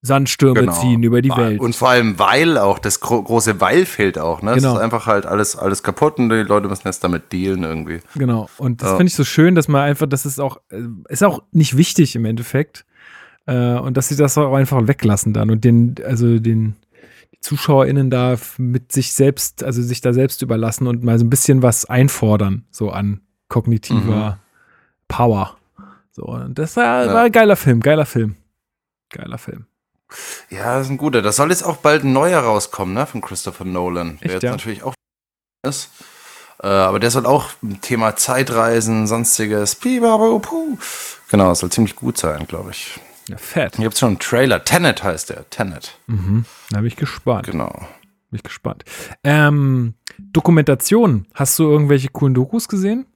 [0.00, 0.72] Sandstürme Genau.
[0.80, 1.60] ziehen über die Welt.
[1.60, 4.54] Und vor allem Weil auch, das gro große Weil fehlt auch, ne?
[4.54, 4.68] Genau.
[4.68, 7.98] Es ist einfach halt alles, alles kaputt und die Leute müssen jetzt damit dealen irgendwie.
[8.14, 8.48] Genau.
[8.58, 8.96] Und das Ja.
[8.96, 12.14] finde ich so schön, dass man einfach, das ist auch, äh, ist auch nicht wichtig
[12.14, 12.84] im Endeffekt.
[13.46, 16.76] Äh, und dass sie das auch einfach weglassen dann und den, also den
[17.44, 21.60] ZuschauerInnen da mit sich selbst, also sich da selbst überlassen und mal so ein bisschen
[21.62, 24.38] was einfordern, so an kognitiver
[25.08, 25.58] Power.
[26.12, 27.12] So, und das war, Ja.
[27.12, 28.36] war ein geiler Film, geiler Film.
[29.10, 29.66] Geiler Film.
[30.48, 31.20] Ja, das ist ein guter.
[31.20, 33.04] Das soll jetzt auch bald ein neuer rauskommen, ne?
[33.06, 34.16] Von Christopher Nolan.
[34.18, 34.50] Der Echt, jetzt ja?
[34.52, 34.94] natürlich auch
[35.66, 35.90] ist.
[36.62, 37.50] Äh, aber der soll auch
[37.82, 39.74] Thema Zeitreisen, sonstiges.
[41.30, 42.98] Genau, soll ziemlich gut sein, glaube ich.
[43.28, 43.76] Ja, fett.
[43.76, 44.64] Hier gibt schon einen Trailer.
[44.64, 45.48] Tenet heißt der.
[45.50, 45.98] Tenet.
[46.06, 46.44] Mhm.
[46.70, 47.46] Da bin ich gespannt.
[47.46, 47.72] Genau.
[48.30, 48.84] Bin ich gespannt.
[49.22, 51.26] Ähm, Dokumentation.
[51.34, 53.06] Hast du irgendwelche coolen Dokus gesehen?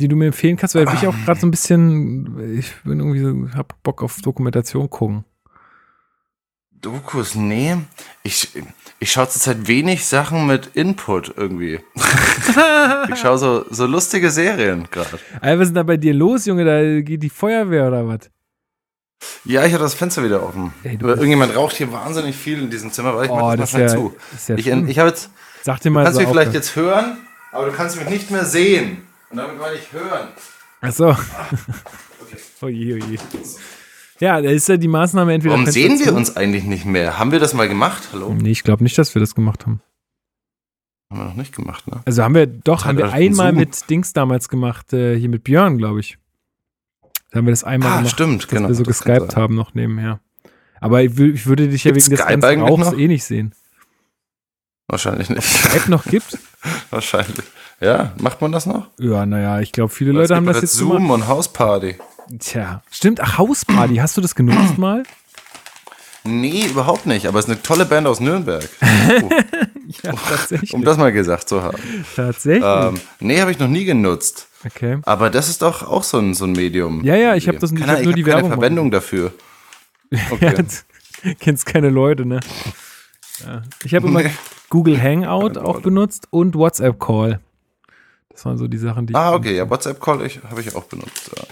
[0.00, 3.20] die du mir empfehlen kannst, weil ich auch gerade so ein bisschen, ich bin irgendwie
[3.20, 5.24] so, hab Bock auf Dokumentation gucken.
[6.80, 7.76] Dokus, nee.
[8.22, 8.50] Ich,
[9.00, 11.80] ich schaue zurzeit wenig Sachen mit Input irgendwie.
[13.12, 15.18] ich schaue so, so lustige Serien gerade.
[15.40, 16.64] Ey, was ist denn da bei dir los, Junge?
[16.64, 18.30] Da geht die Feuerwehr oder was?
[19.44, 20.72] Ja, ich habe das Fenster wieder offen.
[20.84, 23.72] Ey, du irgendjemand raucht hier wahnsinnig viel in diesem Zimmer, weil ich Oh, mach das
[23.72, 24.16] das mal ist ja- zu.
[24.46, 25.30] ja ich ich habe jetzt,
[25.62, 27.18] Sag dir du mal kannst so mich vielleicht jetzt hören,
[27.50, 29.02] aber du kannst mich nicht mehr sehen.
[29.30, 30.28] Und damit meine ich hören.
[30.80, 31.08] Ach so.
[32.62, 33.18] oje, oje.
[34.20, 35.54] Ja, da ist ja die Maßnahme entweder.
[35.54, 37.18] Warum sehen wir uns eigentlich nicht mehr?
[37.18, 38.08] Haben wir das mal gemacht?
[38.12, 38.34] Hallo?
[38.34, 39.80] Nee, ich glaube nicht, dass wir das gemacht haben.
[41.10, 42.00] Haben wir noch nicht gemacht, ne?
[42.04, 43.58] Also haben wir, doch, haben wir einmal Zoom.
[43.58, 46.18] mit Dings damals gemacht, äh, hier mit Björn, glaube ich.
[47.30, 48.68] Da haben wir das einmal Ah, gemacht, stimmt, dass genau.
[48.68, 50.20] wir so geskypt haben noch nebenher.
[50.80, 52.98] Aber ich, ich würde dich ja Gibt's wegen des Skype ganzen noch?
[52.98, 53.54] eh nicht sehen.
[54.86, 55.42] Wahrscheinlich nicht.
[55.44, 56.38] Skype noch gibt?
[56.90, 57.44] Wahrscheinlich.
[57.80, 58.88] Ja, macht man das noch?
[58.98, 61.12] Ja, naja, ich glaube, viele Leute haben das jetzt jetzt Zoom gemacht.
[61.22, 61.96] und Hausparty.
[62.38, 63.20] Tja, stimmt.
[63.20, 65.02] Ach, Hausparty, hast du das genutzt mal?
[66.24, 67.26] Nee, überhaupt nicht.
[67.26, 68.68] Aber es ist eine tolle Band aus Nürnberg.
[69.22, 69.30] Oh,
[70.02, 70.74] Ja, tatsächlich.
[70.74, 71.78] um das mal gesagt zu haben.
[72.14, 72.62] tatsächlich.
[72.62, 74.48] Ähm, nee, habe ich noch nie genutzt.
[74.66, 74.98] okay.
[75.04, 77.02] Aber das ist doch auch so ein, so ein Medium.
[77.04, 79.32] Ja, ja, ich hab das- ich Keine, hab nur die keine Werbung Verwendung dafür.
[80.10, 80.54] Ja, Okay.
[81.22, 82.40] du kennst keine Leute, ne?
[83.46, 83.62] Ja.
[83.84, 84.22] Ich habe immer.
[84.70, 85.80] Google Hangout Keine auch Leute.
[85.82, 87.40] benutzt und WhatsApp Call.
[88.30, 89.36] Das waren so die Sachen, die Ah, ich.
[89.36, 91.30] okay, ja, WhatsApp-Call ich, habe ich auch benutzt.
[91.36, 91.42] Ja.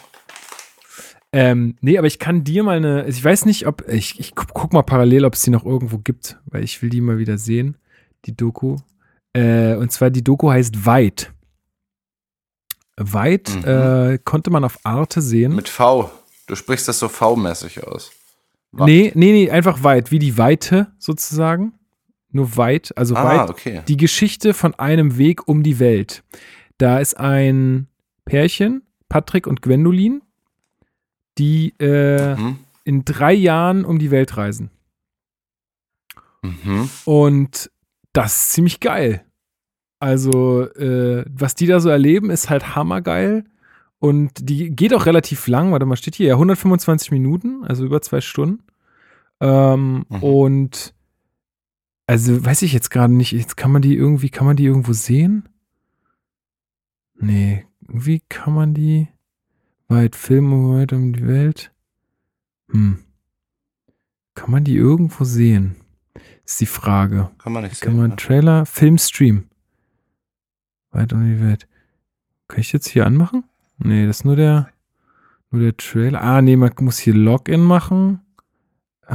[1.32, 3.02] Ähm, nee, aber ich kann dir mal eine.
[3.04, 3.86] also Ich weiß nicht, ob.
[3.88, 6.88] Ich, ich gu- guck mal parallel, ob es die noch irgendwo gibt, weil ich will
[6.90, 7.76] die mal wieder sehen,
[8.24, 8.76] die Doku.
[9.34, 11.32] Äh, und zwar die Doku heißt Weit.
[12.96, 13.64] Weit Mhm.
[13.64, 15.54] äh, konnte man auf Arte sehen.
[15.54, 16.10] Mit V.
[16.46, 18.12] Du sprichst das so V-mäßig aus.
[18.72, 18.86] Weit.
[18.86, 21.74] nee, nee, nee, einfach weit, wie die Weite sozusagen.
[22.30, 23.50] Nur weit, also Ah, weit.
[23.50, 23.82] okay.
[23.88, 26.22] Die Geschichte von einem Weg um die Welt.
[26.78, 27.88] Da ist ein
[28.24, 30.22] Pärchen, Patrick und Gwendolin,
[31.38, 32.58] die äh, Mhm.
[32.84, 34.70] in drei Jahren um die Welt reisen.
[36.42, 36.88] Mhm.
[37.04, 37.70] Und
[38.12, 39.24] das ist ziemlich geil.
[39.98, 43.44] Also, äh, was die da so erleben, ist halt hammergeil.
[43.98, 45.72] Und die geht auch relativ lang.
[45.72, 48.62] Warte mal, steht hier ja 125 Minuten, also über zwei Stunden.
[49.40, 50.22] Ähm, Mhm.
[50.22, 50.94] Und
[52.06, 53.32] also weiß ich jetzt gerade nicht.
[53.32, 55.48] Jetzt kann man die irgendwie, kann man die irgendwo sehen?
[57.18, 59.08] Nee, irgendwie kann man die
[59.88, 61.72] weit filmen weit um die Welt.
[62.70, 62.98] Hm.
[64.34, 65.76] Kann man die irgendwo sehen?
[66.44, 67.30] Ist die Frage.
[67.38, 68.00] Kann man nicht Kann sehen.
[68.00, 68.16] man ne?
[68.16, 69.44] Trailer, Filmstream.
[70.90, 71.66] Weit um die Welt.
[72.48, 73.44] Kann ich jetzt hier anmachen?
[73.78, 74.68] Nee, das ist nur der,
[75.50, 76.22] nur der Trailer.
[76.22, 78.20] Ah, nee, man muss hier Login machen.
[79.08, 79.14] Äh,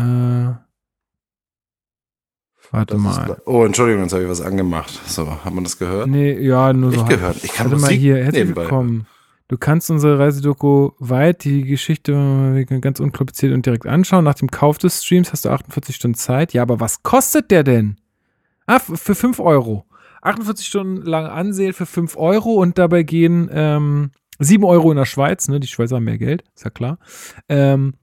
[2.71, 3.29] warte Das mal.
[3.31, 4.89] ist, oh, Entschuldigung, jetzt habe ich was angemacht.
[5.07, 6.07] So, hat man das gehört?
[6.09, 7.01] Nee, ja, nur so.
[7.01, 7.43] Ich gehört.
[7.43, 8.61] Ich kann Warte mal Musik hier, herzlich nebenbei.
[8.63, 9.07] willkommen.
[9.51, 14.23] Du kannst unsere Reisedoku weit, die Geschichte ganz unkompliziert und direkt anschauen.
[14.23, 16.53] Nach dem Kauf des Streams hast du 48 Stunden Zeit.
[16.53, 17.97] Ja, aber was kostet der denn?
[18.65, 19.83] Ah, für 5 Euro.
[20.21, 25.03] 48 Stunden lang ansehen für 5 Euro und dabei gehen ähm, 7 Euro in der
[25.03, 25.59] Schweiz, ne?
[25.59, 26.97] Die Schweizer haben mehr Geld, ist ja klar.
[27.49, 27.95] Ähm,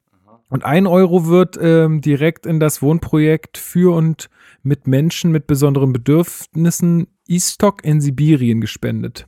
[0.50, 4.28] und 1 Euro wird ähm, direkt in das Wohnprojekt für und
[4.62, 9.27] mit Menschen mit besonderen Bedürfnissen Istok in Sibirien gespendet.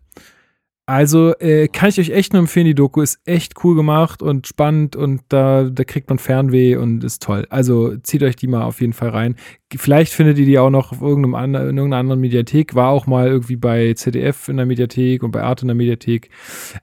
[0.87, 4.49] Also äh, kann ich euch echt nur empfehlen, die Doku ist echt cool gemacht und
[4.49, 7.47] spannend und da, da kriegt man Fernweh und ist toll.
[7.49, 9.37] Also zieht euch die mal auf jeden Fall rein.
[9.77, 12.75] Vielleicht findet ihr die auch noch auf irgendeinem anderen, in irgendeiner anderen Mediathek.
[12.75, 16.31] War auch mal irgendwie bei ZDF in der Mediathek und bei Arte in der Mediathek.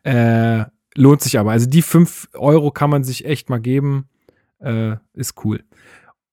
[0.04, 0.64] Äh,
[0.95, 1.52] lohnt sich aber.
[1.52, 4.08] Also die 5 Euro kann man sich echt mal geben.
[4.60, 5.64] Äh, ist cool.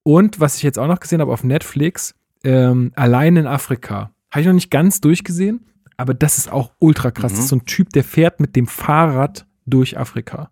[0.05, 4.13] Und was ich jetzt auch noch gesehen habe auf Netflix, ähm, Allein in Afrika.
[4.31, 7.33] Habe ich noch nicht ganz durchgesehen, aber das ist auch ultra krass.
[7.33, 7.37] Mhm.
[7.37, 10.51] Das ist so ein Typ, der fährt mit dem Fahrrad durch Afrika.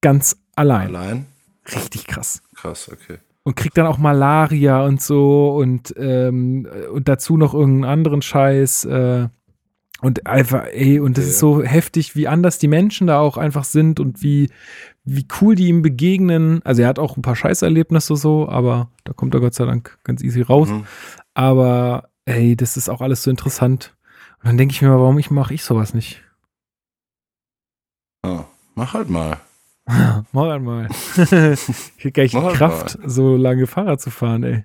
[0.00, 0.94] Ganz allein.
[0.94, 1.26] Allein?
[1.74, 2.42] Richtig krass.
[2.54, 3.18] Krass, okay.
[3.42, 8.84] Und kriegt dann auch Malaria und so und, ähm, und dazu noch irgendeinen anderen Scheiß.
[8.84, 9.28] Äh,
[10.00, 11.30] und einfach, ey, und das Okay.
[11.32, 14.48] ist so heftig, wie anders die Menschen da auch einfach sind und wie,
[15.04, 16.60] wie cool die ihm begegnen.
[16.64, 19.98] Also er hat auch ein paar Scheißerlebnisse so, aber da kommt er Gott sei Dank
[20.04, 20.68] ganz easy raus.
[20.68, 20.84] Mhm.
[21.34, 23.96] Aber ey, das ist auch alles so interessant.
[24.40, 26.22] Und dann denke ich mir mal, warum ich mache ich sowas nicht?
[28.24, 29.38] Ja, mach halt mal.
[30.32, 30.88] Mach einmal.
[31.16, 34.64] ich krieg gar nicht Mach halt Kraft, so lange Fahrrad zu fahren, ey.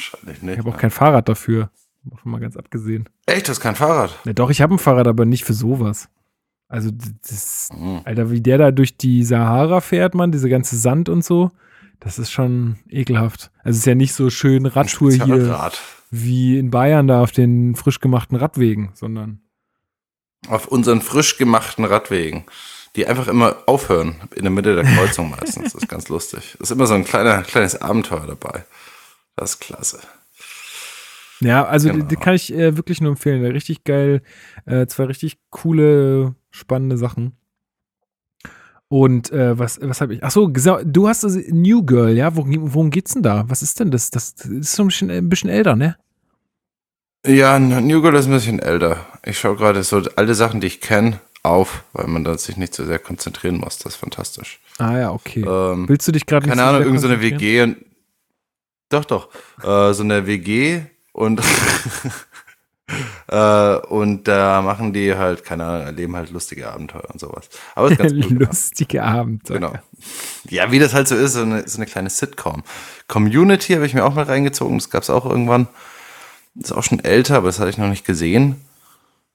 [0.00, 0.58] Wahrscheinlich Ich nicht.
[0.58, 0.80] habe auch ne?
[0.80, 1.70] kein Fahrrad dafür.
[2.02, 3.08] Davon mal ganz abgesehen.
[3.26, 4.18] Echt, das ist kein Fahrrad.
[4.24, 6.08] Ja, doch, ich habe ein Fahrrad, aber nicht für sowas.
[6.66, 8.00] Also, das, Mhm.
[8.04, 11.52] Alter, wie der da durch die Sahara fährt, man, diese ganze Sand und so,
[12.00, 13.52] das ist schon ekelhaft.
[13.58, 15.80] Also, es ist ja nicht so schön Radtour hier Rad.
[16.22, 19.40] Wie in Bayern da auf den frisch gemachten Radwegen, sondern
[20.48, 22.44] Auf unseren frisch gemachten Radwegen,
[22.96, 25.72] die einfach immer aufhören, in der Mitte der Kreuzung meistens.
[25.72, 26.56] Das ist ganz lustig.
[26.60, 28.64] ist immer so ein kleiner, kleines Abenteuer dabei.
[29.36, 29.98] Das ist klasse.
[31.40, 32.04] Ja, also Genau.
[32.04, 33.44] die, die kann ich äh, wirklich nur empfehlen.
[33.44, 34.22] Richtig geil.
[34.66, 37.36] Äh, zwei richtig coole, spannende Sachen.
[38.88, 40.22] Und äh, was, was habe ich?
[40.22, 42.36] Achso, du hast das New Girl, ja?
[42.36, 43.44] Worum, worum geht's denn da?
[43.48, 44.10] Was ist denn das?
[44.10, 45.96] Das ist so ein bisschen, ein bisschen älter, ne?
[47.26, 49.06] Ja, New Girl ist ein bisschen älter.
[49.24, 52.74] Ich schaue gerade so alte Sachen, die ich kenne, auf, weil man da sich nicht
[52.74, 53.78] so sehr konzentrieren muss.
[53.78, 54.60] Das ist fantastisch.
[54.78, 55.44] Ah ja, okay.
[55.46, 57.76] Ähm, Willst du dich gerade keine Ahnung, irgendeine so WG und
[58.90, 59.28] doch, doch,
[59.62, 61.40] äh, so eine WG und
[63.28, 67.48] äh, und da machen die halt, keine Ahnung, erleben halt lustige Abenteuer und sowas.
[67.74, 68.38] Aber ist ganz cool.
[68.38, 69.44] Lustige Abend.
[69.44, 69.72] Genau.
[70.48, 72.62] Ja, wie das halt so ist, so eine, so eine kleine Sitcom.
[73.08, 75.68] Community habe ich mir auch mal reingezogen, das gab es auch irgendwann.
[76.58, 78.56] Ist auch schon älter, aber das hatte ich noch nicht gesehen.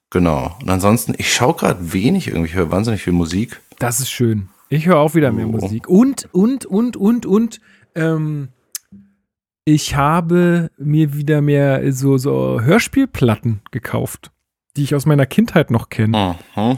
[0.09, 0.55] Genau.
[0.61, 3.59] Und ansonsten, ich schaue gerade wenig irgendwie, ich höre wahnsinnig viel Musik.
[3.77, 4.49] Das ist schön.
[4.69, 5.51] Ich höre auch wieder mehr Oh.
[5.51, 5.87] Musik.
[5.87, 7.59] Und, und, und, und, und,
[7.95, 8.49] ähm,
[9.65, 14.31] ich habe mir wieder mehr so, so Hörspielplatten gekauft,
[14.77, 16.37] die ich aus meiner Kindheit noch kenne.
[16.55, 16.77] Mhm.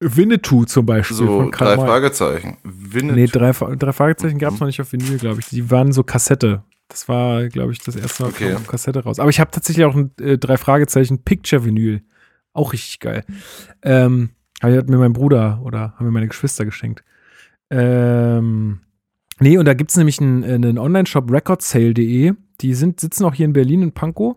[0.00, 1.16] Winnetou zum Beispiel.
[1.16, 1.76] So, drei.
[1.76, 2.56] Fragezeichen.
[2.64, 3.16] Winnet.
[3.16, 4.60] Nee, drei, drei Fragezeichen gab es Mhm.
[4.60, 5.46] noch nicht auf Vinyl, glaube ich.
[5.46, 6.62] Die waren so Kassette.
[6.92, 8.52] Das war, glaube ich, das erste Mal Okay.
[8.54, 9.18] auf Kassette raus.
[9.18, 12.02] Aber ich habe tatsächlich auch ein äh, drei Fragezeichen Picture Vinyl.
[12.52, 13.24] Auch richtig geil.
[13.82, 14.30] Ähm,
[14.60, 17.02] hat mir mein Bruder oder haben mir meine Geschwister geschenkt.
[17.70, 18.80] Ähm,
[19.40, 22.34] nee, und da gibt es nämlich einen, einen Online-Shop, recordsale.de.
[22.60, 24.36] Die sind, sitzen auch hier in Berlin in Pankow.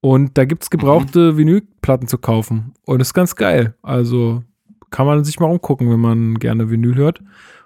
[0.00, 2.72] Und da gibt es gebrauchte Vinylplatten zu kaufen.
[2.86, 3.74] Und das ist ganz geil.
[3.82, 4.42] Also
[4.90, 7.20] kann man sich mal umgucken, wenn man gerne Vinyl hört.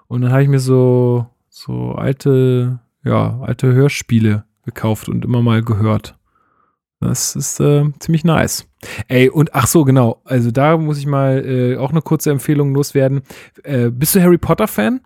[0.08, 5.62] Und dann habe ich mir so, so alte, ja, alte Hörspiele gekauft und immer mal
[5.62, 6.16] gehört.
[7.00, 8.68] Das ist äh, ziemlich nice.
[9.08, 10.22] Ey, und ach so, genau.
[10.24, 13.22] Also da muss ich mal äh, auch eine kurze Empfehlung loswerden.
[13.64, 15.00] Äh, bist du Harry Potter-Fan?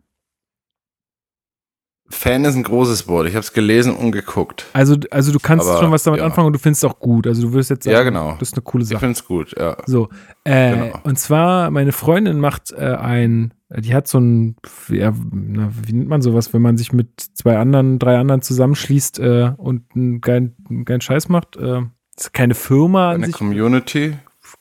[2.08, 3.26] Fan ist ein großes Wort.
[3.26, 4.66] Ich habe es gelesen und geguckt.
[4.74, 6.26] Also, also du kannst Aber, schon was damit ja.
[6.26, 7.26] anfangen und du findest es auch gut.
[7.26, 8.36] Also du würdest jetzt sagen, Ja, genau.
[8.38, 9.00] das ist eine coole Ich Sache.
[9.00, 9.76] finde es gut, ja.
[9.86, 10.08] So,
[10.44, 10.98] äh, Genau.
[11.02, 14.56] und zwar, meine Freundin macht äh, ein, die hat so ein,
[14.88, 19.18] ja, na, wie nennt man sowas, wenn man sich mit zwei anderen, drei anderen zusammenschließt
[19.18, 21.56] äh, und einen geilen, einen geilen Scheiß macht.
[21.56, 21.82] Äh,
[22.16, 24.14] ist keine Firma Eine sich, Community,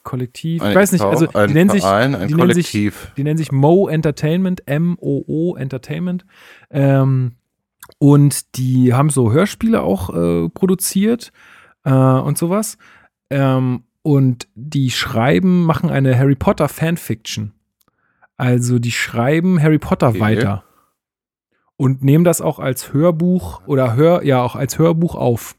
[0.03, 0.61] Kollektiv.
[0.61, 3.37] ein ich weiß nicht, also die nennen sich, Verein, ein die nennen sich, die nennen
[3.37, 6.25] sich Mo Entertainment, M-O-O Entertainment.
[6.71, 7.33] Ähm,
[7.99, 11.31] und die haben so Hörspiele auch äh, produziert
[11.83, 12.77] äh, und sowas.
[13.29, 17.53] Ähm, und die schreiben, machen eine Harry Potter Fanfiction.
[18.37, 20.19] Also die schreiben Harry Potter Okay.
[20.19, 20.63] weiter.
[21.77, 25.55] Und nehmen das auch als Hörbuch oder Hör, ja, auch als Hörbuch auf.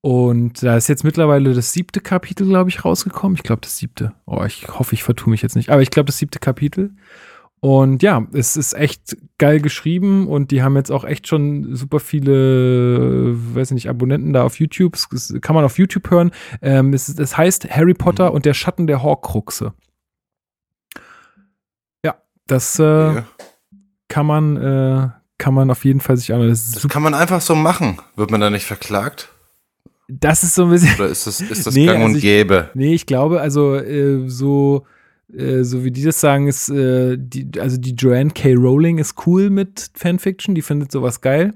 [0.00, 3.36] Und da ist jetzt mittlerweile das siebte Kapitel, glaube ich, rausgekommen.
[3.36, 4.12] Ich glaube, das siebte.
[4.26, 5.70] Oh, ich hoffe, ich vertue mich jetzt nicht.
[5.70, 6.94] Aber ich glaube, das siebte Kapitel.
[7.60, 11.98] Und ja, es ist echt geil geschrieben und die haben jetzt auch echt schon super
[12.00, 14.98] viele, weiß ich nicht, Abonnenten da auf YouTube.
[15.10, 16.30] Das kann man auf YouTube hören.
[16.60, 19.72] Ähm, es, es heißt Harry Potter und der Schatten der Horcruxe.
[22.46, 23.24] Das äh, Ja.
[24.08, 26.50] kann man, äh, kann man auf jeden Fall sich anhören.
[26.50, 27.98] Das Das kann man einfach so machen.
[28.16, 29.30] Wird man da nicht verklagt?
[30.06, 30.94] das ist so ein bisschen.
[30.96, 32.70] Oder ist das, ist das Nee, gang also und ich- gäbe?
[32.74, 34.84] Nee, ich glaube, also äh, so,
[35.34, 38.52] äh, so wie die das sagen, ist, äh, die, also die Joanne K.
[38.54, 41.54] Rowling ist cool mit Fanfiction, die findet sowas geil.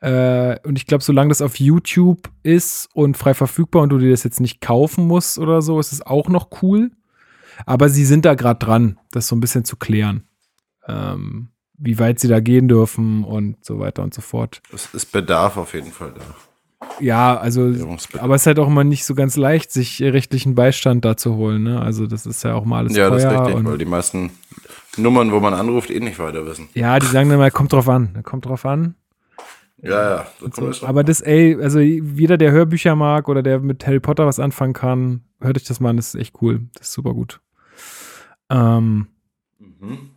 [0.00, 4.10] Äh, und ich glaube, solange das auf YouTube ist und frei verfügbar und du dir
[4.10, 6.90] das jetzt nicht kaufen musst oder so, ist es auch noch cool.
[7.66, 10.24] Aber sie sind da gerade dran, das so ein bisschen zu klären.
[10.86, 11.48] Ähm,
[11.78, 14.60] wie weit sie da gehen dürfen und so weiter und so fort.
[14.74, 16.22] Es ist Bedarf auf jeden Fall da.
[17.00, 17.72] Ja, also
[18.18, 21.34] aber es ist halt auch immer nicht so ganz leicht, sich rechtlichen Beistand da zu
[21.36, 21.62] holen.
[21.64, 21.80] Ne?
[21.80, 24.30] Also das ist ja auch mal alles Ja, das ist richtig, weil die meisten
[24.96, 26.68] Nummern, wo man anruft, eh nicht weiter wissen.
[26.74, 28.94] ja, die sagen dann mal, kommt drauf an, kommt drauf an.
[29.80, 30.26] Ja, ja.
[30.40, 34.26] So So, aber das, ey, also jeder, der Hörbücher mag oder der mit Harry Potter
[34.26, 36.62] was anfangen kann, hört euch das mal an, das ist echt cool.
[36.74, 37.40] Das ist super gut.
[38.50, 39.06] Ähm,
[39.60, 40.10] Mhm.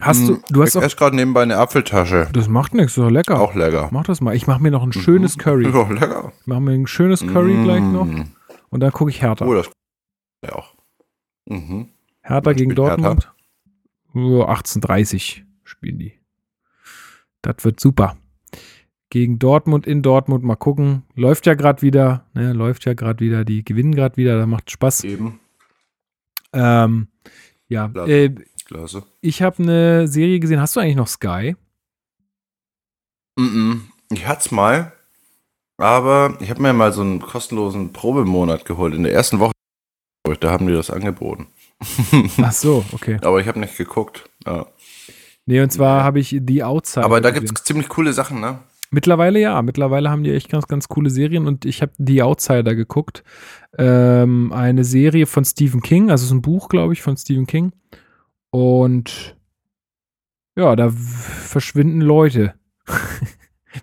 [0.00, 2.28] hast du, du hast ich esse gerade nebenbei eine Apfeltasche.
[2.32, 3.40] das macht nichts, so lecker.
[3.40, 3.88] Auch lecker.
[3.92, 4.34] Mach das mal.
[4.36, 5.66] Ich mache mir noch ein schönes Curry.
[5.68, 6.32] Ist auch lecker.
[6.40, 7.64] Ich mache mir ein schönes Curry Mm.
[7.64, 8.08] gleich noch
[8.70, 9.44] und dann gucke ich Hertha.
[9.46, 9.70] Oh, das
[10.44, 10.74] ja auch.
[11.46, 11.88] Mhm.
[12.22, 12.96] Hertha gegen Hertha?
[12.96, 13.32] Dortmund.
[14.12, 16.18] Nur 18:30 spielen die.
[17.42, 18.16] Das wird super.
[19.12, 21.02] Gegen Dortmund in Dortmund mal gucken.
[21.14, 23.44] Läuft ja gerade wieder, ne, läuft ja gerade wieder.
[23.44, 25.04] Die gewinnen gerade wieder, da macht Spaß.
[25.04, 25.38] Eben.
[26.54, 27.08] Ähm,
[27.68, 28.10] ja, Klasse.
[28.10, 28.34] äh,
[28.64, 29.02] Klasse.
[29.20, 30.62] ich habe eine Serie gesehen.
[30.62, 31.56] Hast du eigentlich noch Sky?
[33.36, 33.82] Mhm.
[34.10, 34.94] Ich hatte es mal.
[35.76, 38.94] Aber ich habe mir mal so einen kostenlosen Probemonat geholt.
[38.94, 39.52] In der ersten Woche,
[40.40, 41.48] da haben die das angeboten.
[42.42, 43.18] Ach so, okay.
[43.20, 44.24] Aber ich habe nicht geguckt.
[44.46, 44.68] Ja.
[45.44, 47.04] Nee, und zwar habe ich The Outside.
[47.04, 48.60] Aber da gibt es ziemlich coole Sachen, ne?
[48.92, 49.60] Mittlerweile ja.
[49.62, 53.24] Mittlerweile haben die echt ganz, ganz coole Serien und ich habe The Outsider geguckt.
[53.78, 57.72] Ähm, eine Serie von Stephen King, also so ein Buch, glaube ich, von Stephen King.
[58.50, 59.34] Und
[60.56, 62.54] ja, da verschwinden Leute.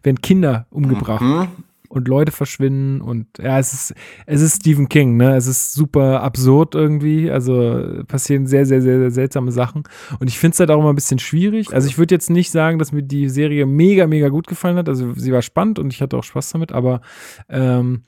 [0.03, 1.47] Werden Kinder umgebracht Mhm.
[1.89, 3.95] Und Leute verschwinden und ja, es ist,
[4.27, 5.35] es ist Stephen King, ne?
[5.35, 7.31] Es ist super absurd irgendwie.
[7.31, 9.83] Also passieren sehr, sehr, sehr, sehr seltsame Sachen.
[10.19, 11.73] Und ich finde es halt auch immer ein bisschen schwierig.
[11.73, 14.87] Also ich würde jetzt nicht sagen, dass mir die Serie mega, mega gut gefallen hat.
[14.87, 17.01] Also sie war spannend und ich hatte auch Spaß damit, aber
[17.49, 18.03] ähm,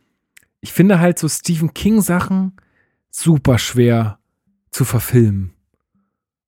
[0.62, 2.54] ich finde halt so Stephen King-Sachen
[3.10, 4.20] super schwer
[4.70, 5.54] zu verfilmen.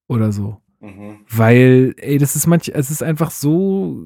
[0.08, 0.62] Oder so.
[0.80, 1.22] Mhm.
[1.30, 4.06] Weil, ey, das ist manch, es ist einfach so,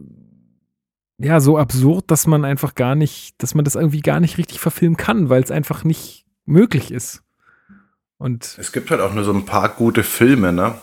[1.19, 4.59] ja, so absurd, dass man einfach gar nicht, dass man das irgendwie gar nicht richtig
[4.59, 7.23] verfilmen kann, weil es einfach nicht möglich ist.
[8.17, 10.75] Und Es gibt halt auch nur so ein paar gute Filme, ne?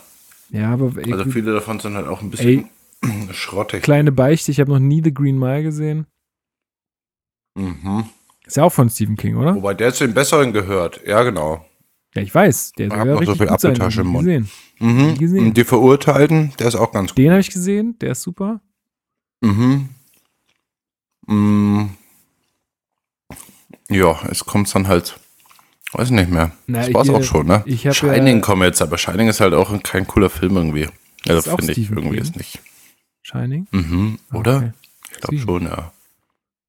[0.51, 2.69] ja, aber ey, Also gut, viele davon sind halt auch ein bisschen
[3.33, 3.83] schrottig.
[3.83, 6.07] kleine Beichte, ich habe noch nie The Green Mile gesehen.
[7.57, 8.05] Mhm.
[8.47, 9.55] Ist ja auch von Stephen King, oder?
[9.55, 11.01] Wobei der zu den besseren gehört.
[11.07, 11.65] Ja, genau.
[12.15, 14.25] Ja, ich weiß, der Ich soll hab ja noch so viel Apfeltasche im Mund.
[14.27, 14.51] gesehen.
[14.79, 15.19] Mhm.
[15.19, 15.47] gesehen.
[15.47, 17.19] Und die Verurteilten, der ist auch ganz gut.
[17.19, 18.61] Den habe ich gesehen, der ist super.
[19.41, 19.89] Mhm.
[21.27, 21.87] Mm.
[23.91, 25.19] Ja, es kommt dann halt,
[25.93, 26.53] weiß nicht mehr.
[26.67, 27.65] Na, das war's ich, auch schon, ne?
[27.93, 30.89] Shining ja- kommt jetzt, aber Shining ist halt auch kein cooler Film irgendwie.
[31.29, 32.25] Also Ist finde ich Stephen irgendwie King?
[32.25, 32.61] ist nicht.
[33.23, 33.67] Shining?
[33.71, 34.19] Mhm.
[34.33, 34.57] Oder?
[34.57, 34.73] Okay.
[35.13, 35.93] Ich glaube schon, ja.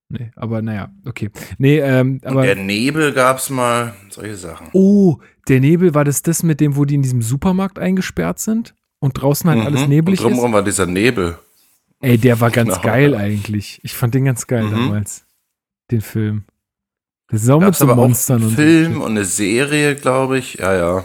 [0.08, 1.32] Nee, aber naja, okay.
[1.58, 2.44] Nee, ähm, Und aber.
[2.44, 4.68] der Nebel gab's mal, solche Sachen.
[4.74, 5.18] Oh,
[5.48, 8.76] der Nebel, war das das mit dem, wo die in diesem Supermarkt eingesperrt sind?
[9.00, 9.90] Und draußen halt alles Mhm.
[9.90, 10.32] neblig Und ist?
[10.32, 11.38] drumherum war dieser Nebel.
[12.06, 13.18] Ey, der war ganz Genau, geil ja.
[13.20, 13.80] eigentlich.
[13.84, 14.72] Ich fand den ganz geil Mhm.
[14.72, 15.24] damals.
[15.92, 16.44] Den Film.
[17.30, 20.56] Das ist auch mit so Monstern und Film und eine Serie, glaube ich.
[20.56, 21.04] Ja, ja.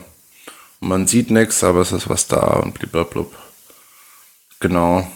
[0.81, 3.24] Und man sieht nichts, aber es ist was da und blablabla.
[4.60, 5.10] Genau.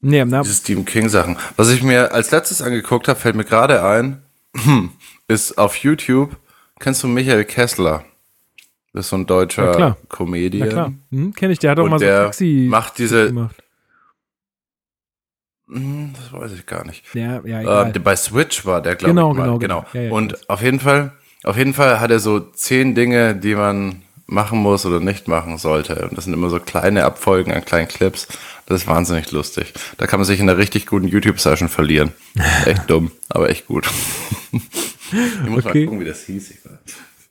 [0.00, 1.36] Nee, na, Diese Stephen King Sachen.
[1.56, 4.22] Was ich mir als letztes angeguckt habe, fällt mir gerade ein,
[5.28, 6.36] ist auf YouTube,
[6.78, 8.04] kennst du Michael Kessler?
[8.92, 9.96] Das ist so ein deutscher.
[10.08, 10.68] Comedian.
[10.68, 10.92] na klar.
[11.10, 13.56] Hm, Kenn ich, der hat auch Und mal so Taxi macht diese- gemacht.
[15.74, 17.04] Hm, Das weiß ich gar nicht.
[17.14, 17.82] Ja, ja.
[17.88, 19.38] Äh, bei Switch war der, glaube Genau, ich.
[19.38, 19.44] Mal.
[19.44, 19.80] genau, genau.
[19.82, 19.86] genau.
[19.92, 20.48] Ja, ich und weiß.
[20.48, 24.86] auf jeden Fall, auf jeden Fall hat er so zehn Dinge, die man machen muss
[24.86, 26.08] oder nicht machen sollte.
[26.08, 28.26] Und das sind immer so kleine Abfolgen an kleinen Clips.
[28.66, 29.74] Das ist wahnsinnig lustig.
[29.98, 32.12] Da kann man sich in einer richtig guten YouTube-Session verlieren.
[32.64, 33.86] Echt dumm, aber echt gut.
[34.52, 35.80] ich muss Okay.
[35.80, 36.54] mal gucken, wie das hieß.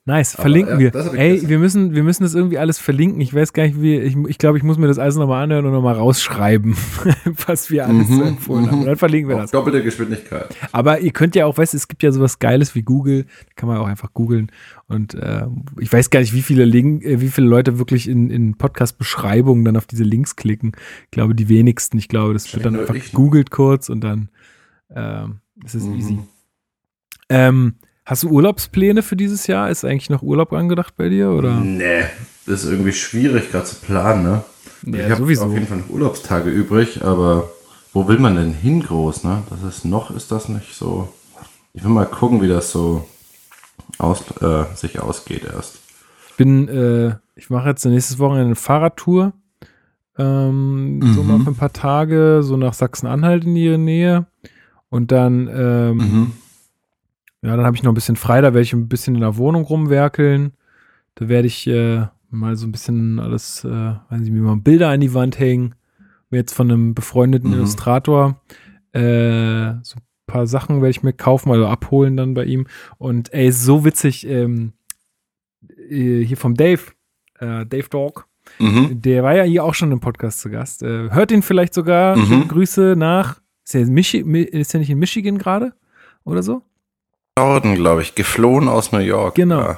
[0.05, 1.13] Nice, verlinken ja, wir.
[1.15, 3.21] Ey, wir müssen, wir müssen das irgendwie alles verlinken.
[3.21, 5.65] Ich weiß gar nicht, wie, ich, ich glaube, ich muss mir das alles nochmal anhören
[5.65, 6.75] und nochmal rausschreiben,
[7.47, 8.79] was wir alles Mhm, empfohlen haben.
[8.81, 9.51] Und dann verlinken wir Auf das.
[9.51, 10.53] doppelte Geschwindigkeit.
[10.73, 13.51] Aber ihr könnt ja auch, weißt du, es gibt ja sowas Geiles wie Google, da
[13.55, 14.51] kann man auch einfach googeln.
[14.89, 15.45] Und äh,
[15.79, 19.63] ich weiß gar nicht, wie viele Link, äh, wie viele Leute wirklich in, in Podcast-Beschreibungen
[19.63, 20.73] dann auf diese Links klicken.
[21.05, 21.97] Ich glaube, die wenigsten.
[21.97, 24.27] Ich glaube, das wird dann einfach gegoogelt kurz und dann
[24.93, 25.95] ähm, ist es Mhm.
[25.95, 26.19] easy.
[27.29, 27.75] Ähm,
[28.05, 29.69] hast du Urlaubspläne für dieses Jahr?
[29.69, 31.31] Ist eigentlich noch Urlaub angedacht bei dir?
[31.31, 31.59] Oder?
[31.61, 32.05] Nee,
[32.45, 34.43] das ist irgendwie schwierig gerade zu planen, ne?
[34.85, 37.49] Ja, ich habe auf jeden Fall noch Urlaubstage übrig, aber
[37.93, 39.43] wo will man denn hin groß, ne?
[39.49, 41.07] Das ist noch, ist das nicht so.
[41.73, 43.07] Ich will mal gucken, wie das so
[43.97, 45.79] aus, äh, sich ausgeht erst.
[46.29, 49.33] Ich bin, äh, ich mache jetzt nächstes Wochenende eine Fahrradtour.
[50.17, 51.27] Ähm, So Mhm.
[51.27, 54.25] mal für ein paar Tage, so nach Sachsen-Anhalt in ihre Nähe.
[54.89, 56.31] Und dann, ähm, Mhm.
[57.43, 59.37] Ja, dann habe ich noch ein bisschen frei, da werde ich ein bisschen in der
[59.37, 60.53] Wohnung rumwerkeln.
[61.15, 64.89] Da werde ich äh, mal so ein bisschen alles, äh, weiß nicht, mir mal Bilder
[64.89, 65.75] an die Wand hängen.
[66.31, 67.57] Mir jetzt von einem befreundeten Mhm.
[67.57, 68.41] Illustrator
[68.93, 72.65] äh, so ein paar Sachen werde ich mir kaufen, also abholen dann bei ihm.
[72.97, 74.73] Und ey, so witzig, ähm,
[75.89, 76.81] äh, hier vom Dave,
[77.39, 78.27] äh, Dave Dog,
[78.59, 79.01] Mhm.
[79.01, 80.83] der war ja hier auch schon im Podcast zu Gast.
[80.83, 82.17] Äh, hört ihn vielleicht sogar.
[82.17, 82.47] Mhm.
[82.47, 83.39] Grüße nach.
[83.63, 85.73] Ist er, Michi Mi- ist er nicht in Michigan gerade?
[86.25, 86.61] Oder so?
[87.37, 89.35] Norden, glaube ich, geflohen aus New York.
[89.35, 89.61] Genau.
[89.61, 89.77] Ja,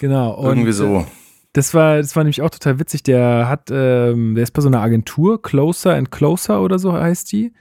[0.00, 0.32] Genau.
[0.34, 1.06] Und, irgendwie äh, so.
[1.52, 3.04] Das war, das war nämlich auch total witzig.
[3.04, 7.30] Der hat, ähm, der ist bei so einer Agentur, Closer and Closer oder so heißt
[7.32, 7.52] die.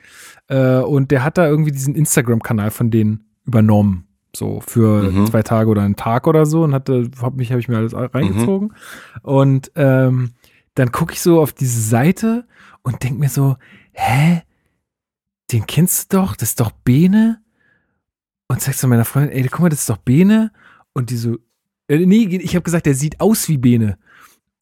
[0.48, 4.08] Äh, und der hat da irgendwie diesen Instagram-Kanal von denen übernommen.
[4.36, 5.28] So für Mhm.
[5.28, 7.94] zwei Tage oder einen Tag oder so und hatte, hab mich, habe ich mir alles
[7.96, 8.74] reingezogen.
[9.22, 10.32] Und ähm,
[10.74, 12.46] dann gucke ich so auf diese Seite
[12.82, 13.58] und denk mir so,
[13.92, 14.42] hä?
[15.52, 17.43] Den kennst du doch, das ist doch Bene.
[18.48, 20.52] Und sagst zu meiner Freundin, ey, guck mal, das ist doch Bene.
[20.94, 21.38] Und die so,
[21.88, 23.98] äh, nee, ich habe gesagt, der sieht aus wie Bene.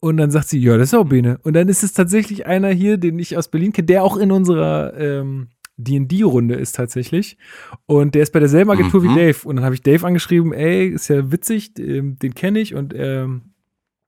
[0.00, 1.38] Und dann sagt sie, ja, das ist auch Bene.
[1.42, 4.32] Und dann ist es tatsächlich einer hier, den ich aus Berlin kenne, der auch in
[4.32, 7.38] unserer, ähm, D&D-Runde ist tatsächlich.
[7.86, 9.10] Und der ist bei derselben Agentur Mhm.
[9.10, 9.38] wie Dave.
[9.48, 12.74] Und dann habe ich Dave angeschrieben, ey, ist ja witzig, ähm, den kenne ich.
[12.74, 13.52] Und ähm,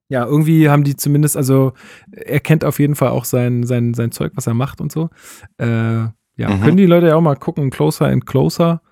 [0.08, 1.72] ja, irgendwie haben die zumindest, also
[2.12, 5.10] er kennt auf jeden Fall auch sein, sein, sein Zeug, was er macht und so.
[5.58, 6.60] Äh, ja, Mhm.
[6.60, 8.82] können die Leute ja auch mal gucken, Closer and Closer.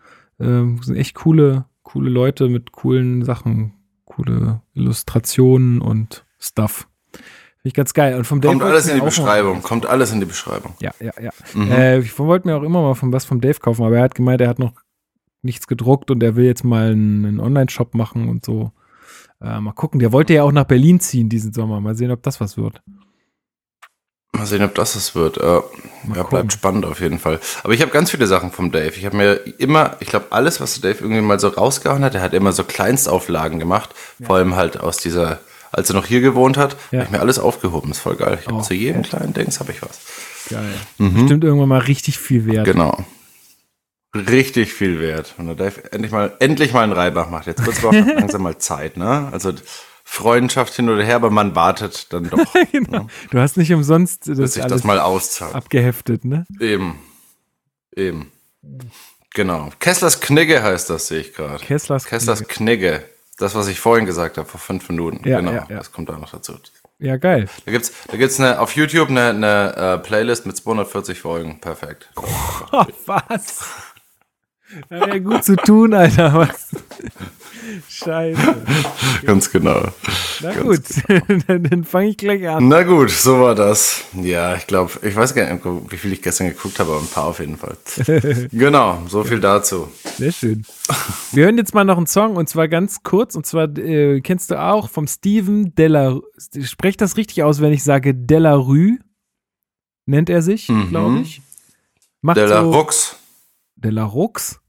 [0.43, 3.75] Ähm, sind echt coole, coole Leute mit coolen Sachen,
[4.05, 6.89] coole Illustrationen und Stuff.
[7.13, 8.17] Finde ich ganz geil.
[8.17, 9.63] Und vom Dave Kommt alles in die auch mal- Beschreibung.
[9.63, 10.75] Kommt alles in die Beschreibung.
[10.81, 11.31] Ja, ja, ja.
[11.55, 11.71] Mhm.
[11.71, 14.15] Äh, ich wollte mir auch immer mal von was vom Dave kaufen, aber er hat
[14.15, 14.73] gemeint, er hat noch
[15.43, 18.73] nichts gedruckt und er will jetzt mal einen, einen Online-Shop machen und so.
[19.41, 20.01] Äh, mal gucken.
[20.01, 21.81] Der wollte ja auch nach Berlin ziehen diesen Sommer.
[21.81, 22.83] Mal sehen, ob das was wird.
[24.35, 25.37] Mal sehen, ob das es wird.
[25.37, 25.61] Äh, ja,
[26.07, 26.25] gucken.
[26.31, 27.39] bleibt spannend auf jeden Fall.
[27.65, 28.95] Aber ich habe ganz viele Sachen vom Dave.
[28.97, 32.15] Ich habe mir immer, ich glaube, alles, was der Dave irgendwie mal so rausgehauen hat,
[32.15, 33.91] er hat immer so Kleinstauflagen gemacht.
[34.25, 35.41] Vor allem halt aus dieser,
[35.71, 37.01] als er noch hier gewohnt hat, Ja.
[37.01, 37.91] habe ich mir alles aufgehoben.
[37.91, 38.39] ist voll geil.
[38.41, 40.01] Ich Oh, zu jedem kleinen Dings habe ich was.
[40.49, 40.73] Geil.
[40.99, 42.65] Bestimmt irgendwann mal richtig viel wert.
[42.65, 43.05] Genau.
[44.17, 45.35] Richtig viel wert.
[45.39, 47.47] Und der Dave endlich mal, endlich mal einen Reibach macht.
[47.47, 49.29] Jetzt auch langsam mal Zeit, ne?
[49.31, 49.53] Also
[50.13, 53.07] Freundschaft hin oder her, aber man wartet dann doch, genau.
[53.31, 55.55] Du hast nicht umsonst das sich alles das mal auszahlt.
[55.55, 56.45] abgeheftet, ne?
[56.61, 56.99] Eben.
[57.97, 58.31] Eben.
[59.33, 59.71] Genau.
[59.79, 61.65] Kesslers Knigge heißt das, sehe ich gerade.
[61.65, 63.03] Kesslers Kesslers Knigge.
[63.39, 65.27] Das, was ich vorhin gesagt habe, vor fünf Minuten.
[65.27, 65.53] Ja, genau.
[65.53, 65.77] ja, ja.
[65.79, 66.59] Das kommt da noch dazu.
[66.99, 67.49] Ja, geil.
[67.65, 71.59] Da gibt's, da gibt's eine, auf YouTube eine, eine äh, Playlist mit 240 Folgen.
[71.59, 72.11] Perfekt.
[72.75, 73.65] Oh, was?
[74.91, 76.35] Ja, ja, gut zu tun, Alter.
[76.35, 76.71] Was?
[77.89, 78.57] Scheiße.
[79.25, 79.83] Ganz genau.
[80.41, 80.83] Na gut,
[81.47, 82.69] dann, dann fange ich gleich an.
[82.69, 84.03] Na gut, so war das.
[84.21, 87.07] Ja, ich glaube, ich weiß gar nicht, wie viel ich gestern geguckt habe, aber ein
[87.07, 87.77] paar auf jeden Fall.
[88.53, 89.89] genau, so viel dazu.
[90.17, 90.65] Sehr schön.
[91.33, 94.51] Wir hören jetzt mal noch einen Song und zwar ganz kurz und zwar äh, kennst
[94.51, 96.21] du auch vom Steven Della.
[96.63, 98.99] Sprecht das richtig aus, wenn ich sage Delarue?
[100.07, 100.89] Nennt er sich, Mhm.
[100.89, 101.41] glaube ich.
[102.23, 103.17] Macht Der La so Rux.
[103.77, 104.61] Delarux?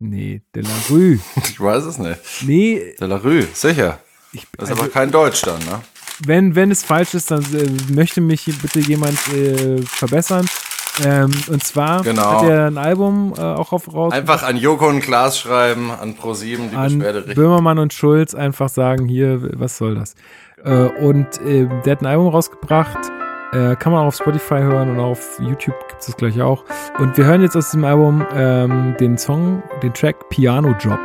[0.00, 1.18] Nee, Delarue.
[1.44, 2.18] Ich weiß es nicht.
[2.46, 3.98] Nee, Der La Rue, sicher.
[4.32, 5.80] ich, Das ist also, aber kein Deutsch dann, ne?
[6.24, 10.46] wenn, wenn es falsch ist, dann äh, möchte mich bitte jemand äh, verbessern.
[11.04, 12.42] Ähm, und zwar Genau.
[12.42, 16.14] hat er ein Album äh, auch auf, raus Einfach an Joko und Klaas schreiben, an
[16.14, 17.34] ProSieben die an Beschwerde richten.
[17.40, 20.14] Böhmermann und Schulz einfach sagen, hier, was soll das?
[20.64, 22.98] Äh, und äh, der hat ein Album rausgebracht,
[23.52, 26.64] äh, kann man auch auf Spotify hören und auf YouTube gibt es gleich auch.
[26.98, 30.98] Und wir hören jetzt aus diesem Album ähm, den Song, den Track Piano Job.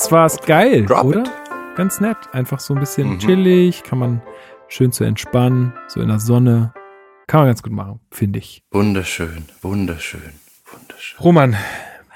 [0.00, 1.20] Das war's geil, Drop oder?
[1.20, 1.30] it.
[1.76, 2.16] Ganz nett.
[2.32, 3.18] Einfach so ein bisschen Mhm.
[3.18, 4.22] chillig, kann man
[4.66, 6.72] schön zu entspannen, so in der Sonne.
[7.26, 8.62] Kann man ganz gut machen, finde ich.
[8.70, 10.22] Wunderschön, wunderschön,
[10.72, 11.20] wunderschön.
[11.20, 11.54] Roman,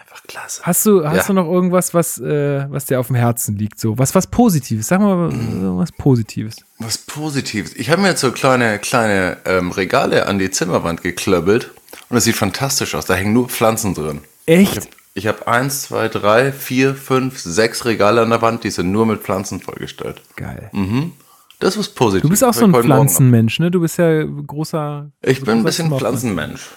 [0.01, 0.63] Einfach klasse.
[0.65, 1.23] hast du, hast Ja.
[1.27, 3.79] du noch irgendwas, was, äh, was dir auf dem Herzen liegt?
[3.79, 4.87] So, was, was Positives?
[4.89, 5.77] Sag mal Mhm.
[5.77, 6.57] was Positives.
[6.79, 7.75] Was Positives.
[7.77, 11.71] Ich habe mir jetzt so kleine, kleine ähm, Regale an die Zimmerwand geklöppelt
[12.09, 13.05] und es sieht fantastisch aus.
[13.05, 14.23] Da hängen nur Pflanzen drin.
[14.47, 14.89] Echt?
[15.15, 19.07] Ich habe eins, zwei, drei, vier, fünf, sechs Regale an der Wand, die sind nur
[19.07, 20.21] mit Pflanzen vollgestellt.
[20.37, 20.71] Geil.
[20.73, 21.13] Mhm.
[21.61, 22.23] Das ist positiv.
[22.23, 22.75] Du bist auch so ein.
[22.75, 23.71] Pflanzenmensch, ne?
[23.71, 25.13] Du bist ja großer.
[25.23, 26.69] Ich bin ein großer bisschen Pflanzenmensch.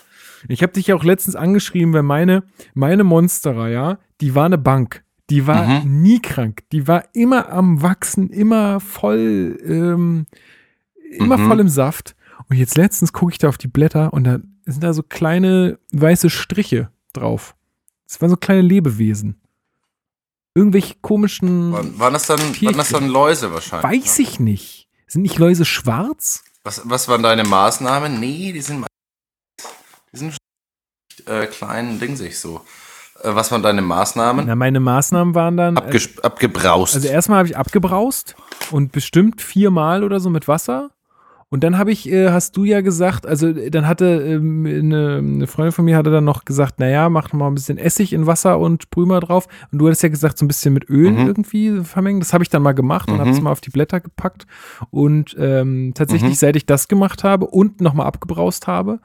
[0.47, 2.43] Ich habe dich ja auch letztens angeschrieben, weil meine,
[2.75, 5.03] meine Monstera, ja, die war eine Bank.
[5.31, 6.01] Die war Mhm.
[6.03, 6.61] nie krank.
[6.71, 10.25] Die war immer am Wachsen, immer voll, ähm,
[11.11, 11.47] immer Mhm.
[11.47, 12.15] voll im Saft.
[12.49, 14.37] Und jetzt letztens gucke ich da auf die Blätter und da
[14.67, 17.55] sind da so kleine weiße Striche drauf.
[18.07, 19.41] Das waren so kleine Lebewesen.
[20.55, 24.01] Irgendwelche komischen, Waren, waren, das dann, waren das dann Läuse wahrscheinlich?
[24.05, 24.23] weiß ne?
[24.23, 24.89] ich nicht.
[25.05, 26.43] Sind nicht Läuse schwarz?
[26.63, 28.19] Was, was waren deine Maßnahmen?
[28.19, 28.85] Nee, die sind,
[30.11, 30.35] die sind
[31.27, 32.61] äh, kleinen dingsig so.
[33.23, 34.47] Äh, was waren deine Maßnahmen?
[34.47, 35.75] Na, meine Maßnahmen waren dann.
[35.75, 36.95] äh, Abges abgebraust.
[36.95, 38.35] Also erstmal habe ich abgebraust
[38.71, 40.91] und bestimmt viermal oder so mit Wasser.
[41.49, 45.17] Und dann habe ich, äh, hast du ja gesagt, also äh, dann hatte ähm, eine,
[45.19, 48.25] eine Freundin von mir hatte dann noch gesagt, naja, mach mal ein bisschen Essig in
[48.27, 49.47] Wasser und sprüh mal drauf.
[49.71, 51.25] Und du hattest ja gesagt, so ein bisschen mit Öl Mhm.
[51.27, 52.19] irgendwie vermengen.
[52.19, 54.45] Das habe ich dann mal gemacht und habe es mal auf die Blätter gepackt.
[54.89, 56.35] Und ähm, tatsächlich, Mhm.
[56.35, 58.99] seit ich das gemacht habe und nochmal abgebraust habe,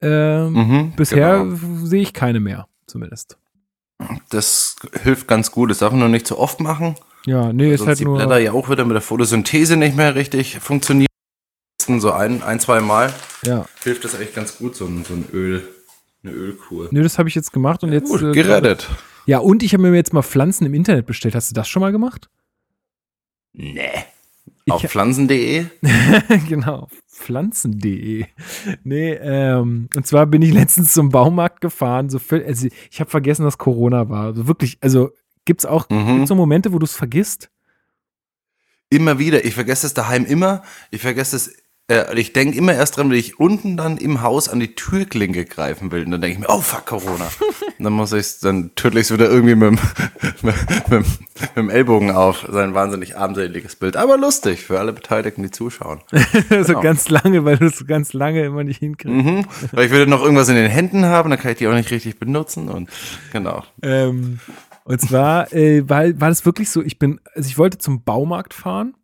[0.00, 1.56] ähm, Mhm, bisher genau.
[1.84, 3.38] sehe ich keine mehr, zumindest.
[4.28, 5.70] Das hilft ganz gut.
[5.70, 6.96] Das darf man nur nicht zu oft machen.
[7.26, 8.16] Ja, nee, ist halt die nur.
[8.16, 11.06] Blätter ja auch wieder mit der Photosynthese nicht mehr richtig funktionieren.
[12.00, 13.12] So ein, ein zwei Mal
[13.44, 13.66] Ja.
[13.82, 15.66] hilft das eigentlich ganz gut, so ein, so ein Öl,
[16.22, 16.88] eine Ölkur.
[16.90, 18.08] Nö, das habe ich jetzt gemacht und jetzt.
[18.10, 18.88] Gut, äh, gerettet.
[19.26, 21.34] Ja, und ich habe mir jetzt mal Pflanzen im Internet bestellt.
[21.34, 22.28] Hast du das schon mal gemacht?
[23.52, 23.90] Nee.
[24.64, 25.66] Ich- Auf pflanzen.de?
[26.48, 26.88] genau.
[27.08, 28.26] Pflanzen.de.
[28.84, 32.10] Nee, ähm, und zwar bin ich letztens zum Baumarkt gefahren.
[32.10, 34.24] So völ- also ich habe vergessen, dass Corona war.
[34.26, 35.10] Also wirklich, also
[35.44, 36.16] gibt's auch Mhm.
[36.16, 37.50] gibt's so Momente, wo du es vergisst?
[38.90, 39.44] Immer wieder.
[39.44, 40.62] Ich vergesse es daheim immer.
[40.90, 41.56] Ich vergesse es.
[41.88, 45.44] Äh, ich denke immer erst dran, wenn ich unten dann im Haus an die Türklinke
[45.44, 46.04] greifen will.
[46.04, 47.28] Und dann denke ich mir, oh fuck, Corona.
[47.78, 49.78] Und dann muss ich dann tüttel ich es wieder irgendwie mit, dem-
[50.42, 50.54] mit,
[50.90, 51.06] mit,
[51.40, 52.44] mit dem Ellbogen auf.
[52.50, 53.96] Sein wahnsinnig armseliges Bild.
[53.96, 56.00] Aber lustig für alle Beteiligten, die zuschauen.
[56.62, 59.24] so ganz lange, weil du es so ganz lange immer nicht hinkriegst.
[59.24, 59.46] Mhm.
[59.70, 61.90] Weil ich will noch irgendwas in den Händen haben, dann kann ich die auch nicht
[61.92, 62.68] richtig benutzen.
[62.68, 62.90] Und
[63.32, 63.62] genau.
[63.82, 64.40] Ähm,
[64.82, 68.54] und zwar äh, war, war das wirklich so, ich bin, also ich wollte zum Baumarkt
[68.54, 68.94] fahren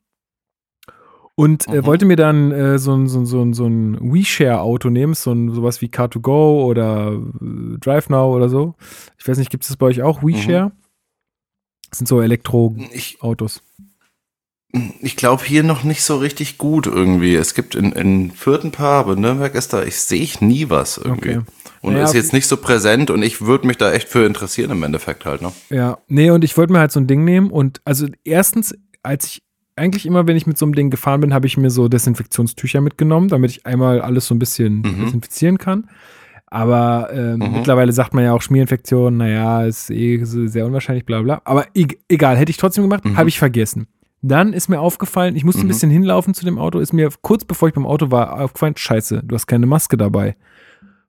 [1.43, 1.87] und äh, Mhm.
[1.87, 5.33] wollte mir dann äh, so ein, so ein, so ein, so ein WeShare-Auto nehmen, so
[5.33, 8.75] ein, sowas wie Car2Go oder äh, DriveNow oder so.
[9.19, 10.73] Ich weiß nicht, gibt es das bei euch auch, WeShare?
[11.91, 13.63] Das sind so Elektroautos.
[14.73, 17.35] Ich, ich glaube hier noch nicht so richtig gut irgendwie.
[17.35, 20.71] Es gibt in, in Fürth ein paar, aber Nürnberg ist da, ich sehe ich nie
[20.71, 21.37] was irgendwie.
[21.39, 21.47] Okay.
[21.83, 24.71] Und Naja, ist jetzt nicht so präsent und ich würde mich da echt für interessieren
[24.71, 25.53] im Endeffekt halt, ne?
[25.69, 29.27] Ja, nee, und ich wollte mir halt so ein Ding nehmen und also erstens, als
[29.27, 29.42] ich
[29.77, 32.81] eigentlich immer, wenn ich mit so einem Ding gefahren bin, habe ich mir so Desinfektionstücher
[32.81, 35.01] mitgenommen, damit ich einmal alles so ein bisschen Mhm.
[35.05, 35.89] desinfizieren kann.
[36.47, 37.53] Aber ähm, Mhm.
[37.53, 41.41] mittlerweile sagt man ja auch Schmierinfektion, naja, ist eh sehr unwahrscheinlich, bla bla.
[41.45, 43.17] Aber e egal, hätte ich trotzdem gemacht, Mhm.
[43.17, 43.87] habe ich vergessen.
[44.21, 45.69] Dann ist mir aufgefallen, ich musste ein Mhm.
[45.69, 49.23] bisschen hinlaufen zu dem Auto, ist mir kurz bevor ich beim Auto war, aufgefallen, scheiße,
[49.25, 50.37] du hast keine Maske dabei.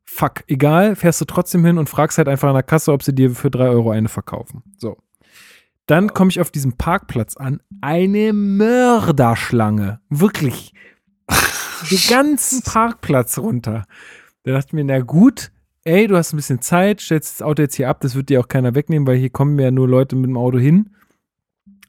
[0.06, 3.14] Fuck, egal, fährst du trotzdem hin und fragst halt einfach an der Kasse, ob sie
[3.14, 4.64] dir für drei Euro eine verkaufen.
[4.78, 4.98] So.
[5.86, 7.62] Dann komme ich auf diesem Parkplatz an.
[7.82, 10.00] Eine Mörderschlange.
[10.10, 10.74] Wirklich.
[11.92, 13.86] Den ganzen Parkplatz runter.
[14.44, 15.52] Da dachte ich mir, na gut,
[15.84, 18.40] ey, du hast ein bisschen Zeit, stellst das Auto jetzt hier ab, das wird dir
[18.40, 20.96] auch keiner wegnehmen, weil hier kommen ja nur Leute mit dem Auto hin.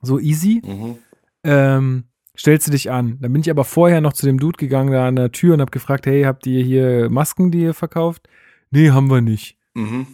[0.03, 0.61] So easy.
[0.65, 0.99] Mhm.
[1.45, 2.05] Ähm,
[2.37, 3.19] stellst du dich an.
[3.21, 5.61] Dann bin ich aber vorher noch zu dem Dude gegangen da an der Tür und
[5.61, 8.29] habe gefragt, hey, habt ihr hier Masken, die ihr verkauft?
[8.71, 9.57] Nee, haben wir nicht.
[9.75, 10.07] Mhm.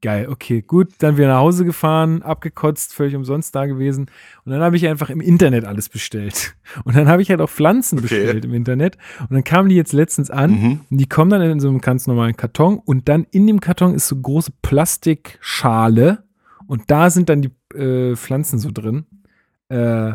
[0.00, 0.90] Geil, okay, gut.
[0.98, 4.06] Dann wieder nach Hause gefahren, abgekotzt, völlig umsonst da gewesen.
[4.44, 6.54] Und dann habe ich einfach im Internet alles bestellt.
[6.84, 8.02] Und dann habe ich halt auch Pflanzen Okay.
[8.02, 8.96] bestellt im Internet.
[9.20, 10.50] Und dann kamen die jetzt letztens an.
[10.52, 10.80] Mhm.
[10.90, 12.78] Und die kommen dann in so einem ganz normalen Karton.
[12.78, 16.22] Und dann in dem Karton ist so große Plastikschale.
[16.66, 19.06] Und da sind dann die äh, Pflanzen so drin.
[19.68, 20.12] Äh,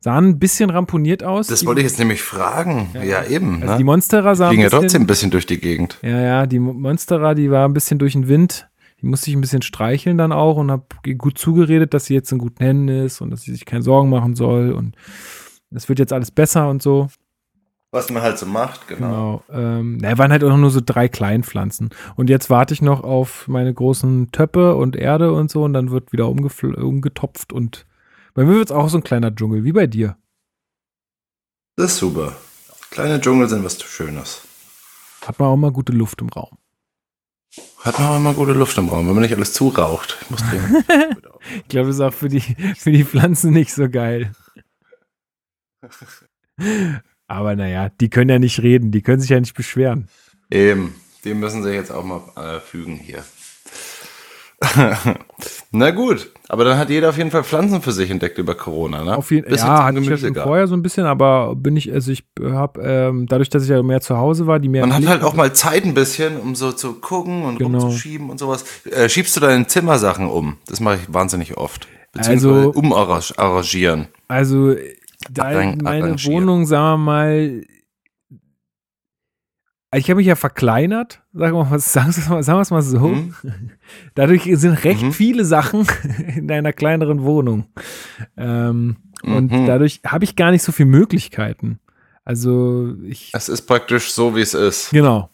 [0.00, 1.46] sahen ein bisschen ramponiert aus.
[1.46, 2.90] Das Die- wollte ich jetzt nämlich fragen.
[2.94, 3.60] Ja, eben.
[3.62, 3.78] Also ne?
[3.78, 5.98] die Monstera sahen Fliegen ja ein bisschen, trotzdem ein bisschen durch die Gegend.
[6.02, 8.68] ja, ja, die Mo- Monstera, die war ein bisschen durch den Wind.
[9.02, 10.86] Die musste ich ein bisschen streicheln dann auch und habe
[11.18, 14.08] gut zugeredet, dass sie jetzt in guten Händen ist und dass sie sich keine Sorgen
[14.08, 14.96] machen soll und
[15.70, 17.08] es wird jetzt alles besser und so.
[17.90, 19.42] Was man halt so macht, genau.
[19.48, 19.60] Genau.
[19.60, 21.90] Ähm, na, waren halt auch nur so drei Kleinpflanzen.
[22.16, 25.90] Und jetzt warte ich noch auf meine großen Töpfe und Erde und so und dann
[25.90, 27.86] wird wieder umgetopft und
[28.34, 30.16] bei mir wird es auch so ein kleiner Dschungel, wie bei dir.
[31.76, 32.34] Das ist super.
[32.90, 34.42] Kleine Dschungel sind was Schönes.
[35.26, 36.56] Hat man auch mal gute Luft im Raum.
[37.78, 40.18] Hat man auch immer gute Luft im Raum, wenn man nicht alles zuraucht.
[40.22, 40.84] Ich muss trinken.
[41.56, 44.32] Ich glaube, das ist auch für die, für die Pflanzen nicht so geil.
[47.26, 50.08] Aber naja, die können ja nicht reden, die können sich ja nicht beschweren.
[50.50, 53.24] Eben, die müssen sich jetzt auch mal äh, fügen hier.
[55.72, 59.02] Na gut, aber dann hat jeder auf jeden Fall Pflanzen für sich entdeckt über Corona,
[59.04, 59.16] ne?
[59.16, 61.92] Auf jeden Bis ja, hatte ich ja schon vorher so ein bisschen, aber bin ich,
[61.92, 64.86] also ich habe ähm, dadurch, dass ich ja mehr zu Hause war, die mehr.
[64.86, 67.78] Man hat halt auch mal Zeit ein bisschen, um so zu gucken und Genau.
[67.80, 68.64] rumzuschieben und sowas.
[68.90, 70.56] Äh, schiebst du deine Zimmersachen um?
[70.66, 71.88] Das mache ich wahnsinnig oft.
[72.14, 74.08] Also- Beziehungsweise umarrangieren.
[74.28, 74.74] Also,
[75.38, 76.16] Arran- meine.
[76.24, 77.62] Wohnung, sagen wir mal,
[79.98, 83.08] ich habe mich ja verkleinert, sagen wir mal, sagen wir es mal so.
[83.08, 83.34] Mhm.
[84.14, 85.12] Dadurch sind recht Mhm.
[85.12, 85.86] viele Sachen
[86.36, 87.66] in einer kleineren Wohnung.
[88.36, 89.66] Ähm, Und Mhm.
[89.66, 91.78] dadurch habe ich gar nicht so viele Möglichkeiten.
[92.24, 94.90] Also ich, Es ist praktisch so, wie es ist.
[94.90, 95.28] genau.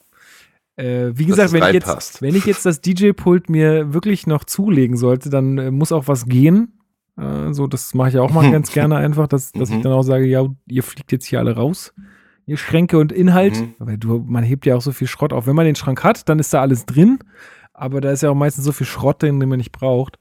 [0.76, 4.44] Äh, wie gesagt, es wenn ich, jetzt, wenn ich jetzt das DJ-Pult mir wirklich noch
[4.44, 6.78] zulegen sollte, dann äh, muss auch was gehen.
[7.18, 9.82] Äh, so, das mache ich auch mal ganz gerne einfach, dass, dass ich Mhm.
[9.82, 11.92] dann auch sage, ja, ihr fliegt jetzt hier alle raus.
[12.56, 13.60] Schränke und Inhalt.
[13.60, 13.74] Mhm.
[13.78, 15.46] Weil du, man hebt ja auch so viel Schrott auf.
[15.46, 17.18] Wenn man den Schrank hat, dann ist da alles drin.
[17.74, 20.18] Aber da ist ja auch meistens so viel Schrott drin, den man nicht braucht.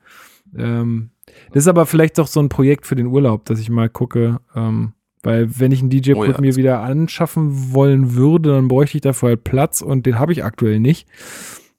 [0.56, 1.10] Ähm,
[1.52, 4.40] das ist aber vielleicht doch so ein Projekt für den Urlaub, dass ich mal gucke.
[4.56, 4.94] Ähm,
[5.24, 6.42] weil wenn ich einen DJ-Pult Oh ja.
[6.42, 10.44] mir wieder anschaffen wollen würde, dann bräuchte ich dafür halt Platz und den habe ich
[10.44, 11.08] aktuell nicht.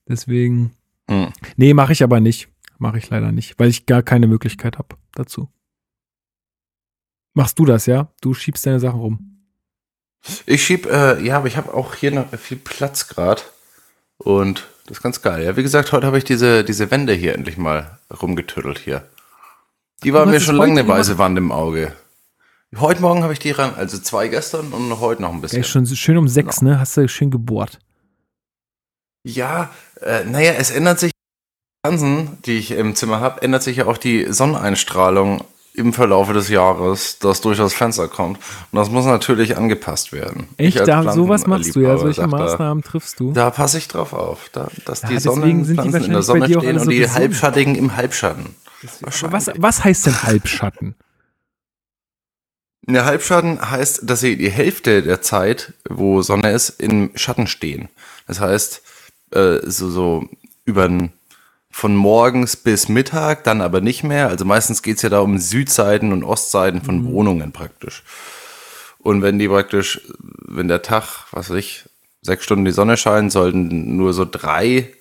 [0.08, 0.72] Deswegen,
[1.08, 1.28] Hm.
[1.56, 2.48] nee, mache ich aber nicht.
[2.78, 5.48] Mache ich leider nicht, weil ich gar keine Möglichkeit habe dazu.
[7.34, 8.12] Machst du das, ja?
[8.20, 9.37] Du schiebst deine Sachen rum.
[10.46, 13.42] Ich schieb, äh, ja, aber ich habe auch hier noch viel Platz gerade.
[14.18, 15.44] Und das ist ganz geil.
[15.44, 19.06] Ja, wie gesagt, heute habe ich diese, diese Wände hier endlich mal rumgetüttelt hier.
[20.02, 21.94] Die waren mir schon lange eine weiße Wand im Auge.
[22.76, 25.60] Heute Morgen habe ich die ran, also zwei gestern und heute noch ein Ja, bisschen.
[25.60, 26.78] ist schon schön um sechs, ne?
[26.78, 27.78] Hast du schön gebohrt.
[29.24, 29.70] Ja,
[30.02, 33.86] äh, naja, es ändert sich, die Pflanzen, die ich im Zimmer habe, ändert sich ja
[33.86, 35.44] auch die Sonneneinstrahlung
[35.78, 38.38] im Verlaufe des Jahres, das durch das Fenster kommt.
[38.70, 40.48] Und das muss natürlich angepasst werden.
[40.58, 40.80] Ich Echt?
[40.80, 43.32] als Da, sowas machst du ja, solche sag da- Maßnahmen triffst du.
[43.32, 46.44] Da passe ich drauf auf, da, dass Ja, die sind die Sonnenpflanzen in der Sonne
[46.46, 47.08] stehen und die.
[47.08, 48.54] Halbschattigen im Halbschatten.
[49.00, 50.94] Was, was heißt denn Halbschatten?
[52.82, 57.88] Der Halbschatten heißt, dass sie die Hälfte der Zeit, wo Sonne ist, im Schatten stehen.
[58.26, 58.82] Das heißt,
[59.32, 60.24] äh, so, so
[60.64, 61.12] über n-
[61.78, 64.28] von morgens bis Mittag, dann aber nicht mehr.
[64.28, 68.02] Also meistens geht's ja da um Südseiten und Ostseiten von Wohnungen praktisch.
[68.98, 71.88] Und wenn die praktisch, wenn der Tag, was weiß ich,
[72.20, 74.92] sechs Stunden die Sonne scheint, sollten nur so drei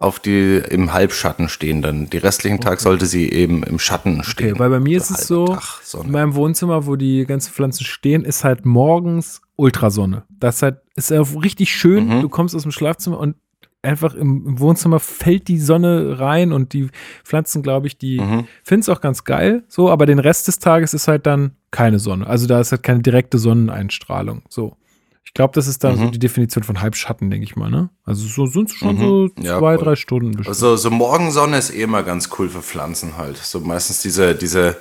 [0.00, 1.80] auf die im Halbschatten stehen.
[1.80, 4.54] Dann die restlichen Tag sollte sie eben im Schatten stehen.
[4.54, 5.56] Okay, weil bei mir ist es so,
[6.02, 10.24] in meinem Wohnzimmer, wo die ganzen Pflanzen stehen, ist halt morgens Ultrasonne.
[10.28, 12.08] Das ist halt, ist auch richtig schön.
[12.08, 12.22] Mhm.
[12.22, 13.36] Du kommst aus dem Schlafzimmer und
[13.82, 16.88] einfach im, im Wohnzimmer fällt die Sonne rein und die
[17.24, 18.46] Pflanzen, glaube ich, die Mhm.
[18.62, 19.64] finden es auch ganz geil.
[19.68, 22.26] So, aber den Rest des Tages ist halt dann keine Sonne.
[22.26, 24.42] Also da ist halt keine direkte Sonneneinstrahlung.
[24.48, 24.76] So.
[25.24, 26.12] Ich glaube, das ist dann so Mhm.
[26.12, 27.88] die Definition von Halbschatten, denke ich mal, ne?
[28.04, 29.00] Also so sind es schon Mhm.
[29.00, 29.84] so Ja, zwei, voll.
[29.84, 30.48] drei Stunden bestimmt.
[30.48, 33.36] Also so Morgensonne ist eh immer ganz cool für Pflanzen halt.
[33.38, 34.76] So meistens diese, diese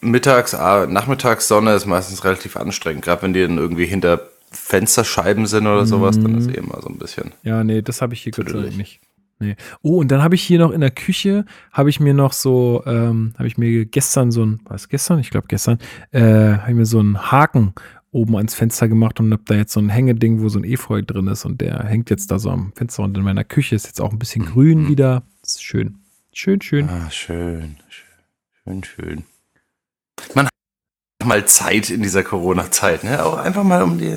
[0.00, 3.04] Mittags-, Nachmittagssonne ist meistens relativ anstrengend.
[3.04, 6.38] Gerade wenn die dann irgendwie hinter Fensterscheiben sind oder sowas, dann Mhm.
[6.38, 7.32] ist eh immer so ein bisschen.
[7.42, 9.00] Ja, nee, das habe ich hier Gott sei Dank nicht.
[9.40, 9.56] Nee.
[9.82, 12.82] Oh, und dann habe ich hier noch in der Küche, habe ich mir noch so,
[12.86, 15.18] ähm, habe ich mir gestern so ein, was gestern?
[15.18, 15.78] Ich glaube gestern,
[16.12, 17.74] äh, habe ich mir so einen Haken
[18.12, 21.02] oben ans Fenster gemacht und habe da jetzt so ein Hängeding, wo so ein Efeu
[21.02, 23.86] drin ist und der hängt jetzt da so am Fenster und in meiner Küche ist
[23.86, 25.24] jetzt auch ein bisschen grün wieder.
[25.42, 25.98] Das ist schön.
[26.32, 26.88] Schön, schön.
[26.88, 28.04] Ah, schön, schön,
[28.64, 29.24] schön, schön.
[30.34, 30.52] Man hat
[31.26, 33.24] mal Zeit in dieser Corona-Zeit, ne?
[33.24, 34.16] Auch einfach mal um die,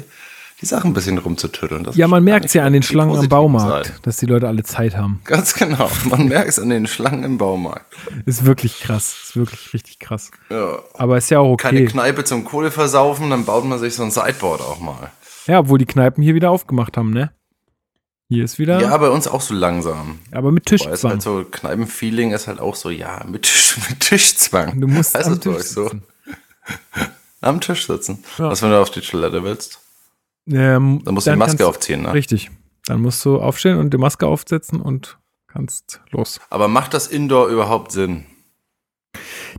[0.61, 1.83] die Sachen ein bisschen rumzutütteln.
[1.83, 3.99] Das Ja, ist man merkt nicht ja an den Schlangen am Baumarkt, Seiten.
[4.01, 5.21] dass die Leute alle Zeit haben.
[5.23, 5.89] Ganz genau.
[6.05, 7.85] Man merkt es an den Schlangen im Baumarkt.
[8.25, 9.15] Ist wirklich krass.
[9.25, 10.31] Ist wirklich richtig krass.
[10.49, 10.79] Ja.
[10.95, 11.87] Aber ist ja auch Keine okay.
[11.89, 15.11] Kneipe zum Kohle versaufen, dann baut man sich so ein Sideboard auch mal.
[15.45, 17.31] Ja, obwohl die Kneipen hier wieder aufgemacht haben, ne?
[18.29, 20.19] Hier ist wieder, Ja, bei uns auch so langsam.
[20.31, 21.11] aber mit Weil es Tischzwang.
[21.13, 24.81] halt so Kneipenfeeling ist halt auch so, ja, mit, Tisch, mit Tischzwang.
[24.81, 25.83] Du musst Heißt am Tisch euch so?
[25.83, 26.03] sitzen.
[27.41, 28.23] Am Tisch sitzen.
[28.39, 28.49] Ja.
[28.49, 29.79] Was, wenn du auf die Toilette willst?
[30.51, 32.13] Ähm, Dann musst du die Maske kannst- aufziehen, ne?
[32.13, 32.49] Richtig.
[32.85, 35.17] Dann musst du aufstehen und die Maske aufsetzen und
[35.47, 36.39] kannst los.
[36.49, 38.25] Aber macht das Indoor überhaupt Sinn?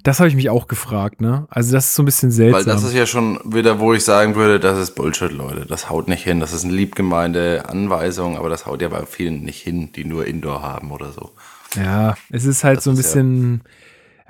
[0.05, 1.47] Das habe ich mich auch gefragt, ne?
[1.51, 2.67] Also das ist so ein bisschen Weil seltsam.
[2.67, 5.67] das ist ja schon wieder, wo ich sagen würde, das ist Bullshit, Leute.
[5.67, 6.41] Das haut nicht hin.
[6.41, 10.27] Das ist eine liebgemeinte Anweisung, aber das haut ja bei vielen nicht hin, die nur
[10.27, 11.33] Indoor haben oder so.
[11.75, 13.63] ja, es ist halt Das so ein ist ja- bisschen.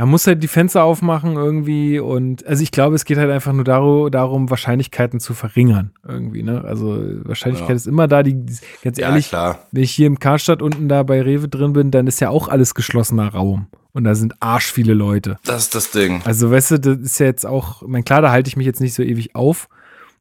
[0.00, 3.52] Er muss halt die Fenster aufmachen irgendwie und also ich glaube, es geht halt einfach
[3.52, 6.62] nur darum, darum Wahrscheinlichkeiten zu verringern irgendwie, ne?
[6.64, 7.74] Also Wahrscheinlichkeit Ja.
[7.74, 8.36] ist immer da, die
[8.84, 9.58] ganz Ja, ehrlich, klar.
[9.72, 12.46] wenn ich hier im Karstadt unten da bei Rewe drin bin, dann ist ja auch
[12.46, 15.36] alles geschlossener Raum und da sind arsch viele Leute.
[15.44, 16.22] Das ist das Ding.
[16.24, 18.66] Also, weißt du, das ist ja jetzt auch, ich mein, klar, da halte ich mich
[18.66, 19.68] jetzt nicht so ewig auf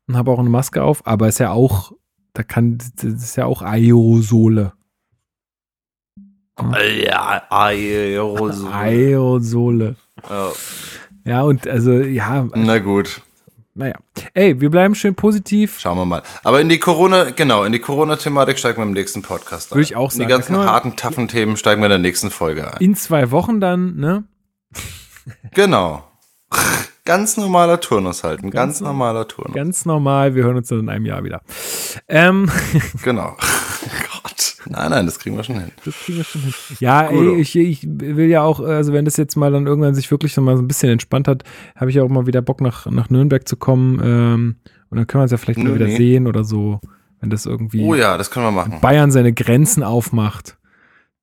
[0.08, 1.91] und habe auch eine Maske auf, aber ist ja auch,
[2.34, 4.74] da kann, das ist ja auch Aerosole.
[7.04, 8.72] Ja, Aerosol.
[8.72, 9.96] Aerosole.
[10.30, 10.52] Ja.
[11.26, 13.22] Ja, und also, ja, Na gut,
[13.78, 13.94] naja.
[14.34, 15.80] Ey, wir bleiben schön positiv.
[15.80, 16.24] schauen wir mal.
[16.44, 19.76] Aber in die Corona, genau, in die Corona-Thematik steigen wir im nächsten Podcast ein.
[19.76, 20.28] Würde ich auch In sagen.
[20.28, 22.78] Die ganzen kann harten, taffen Themen steigen wir in der nächsten Folge ein.
[22.80, 24.24] In zwei Wochen dann, ne?
[25.54, 26.07] Genau.
[27.06, 28.40] Ganz normaler Turnus halt.
[28.44, 29.56] Ein ganz, Ganz normaler Turnus.
[29.56, 30.36] Ganz normal.
[30.36, 31.41] Wir hören uns dann in einem Jahr wieder.
[32.07, 32.49] Ähm,
[33.03, 33.36] Genau.
[34.11, 34.56] Gott.
[34.65, 35.72] Nein, nein, das kriegen wir schon hin.
[35.86, 36.53] das kriegen wir schon hin.
[36.80, 40.11] Ja, ey, ich, ich will ja auch, also wenn das jetzt mal dann irgendwann sich
[40.11, 41.44] wirklich noch mal so ein bisschen entspannt hat,
[41.76, 44.02] habe ich auch mal wieder Bock nach, nach Nürnberg zu kommen.
[44.03, 44.56] Ähm,
[44.90, 45.95] und dann können wir uns ja vielleicht mal Nö, wieder nee.
[45.95, 46.82] sehen oder so.
[47.22, 48.80] Wenn das irgendwie Oh ja, das können wir machen.
[48.82, 50.57] Bayern seine Grenzen aufmacht,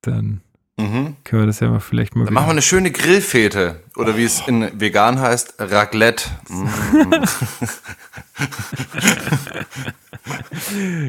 [0.00, 0.40] dann
[0.76, 1.14] Mhm.
[1.22, 3.80] können wir das ja mal vielleicht mal Dann machen wir eine schöne Grillfete.
[3.96, 6.24] Oder wie es in vegan heißt, Raclette.
[6.48, 6.68] Mhm.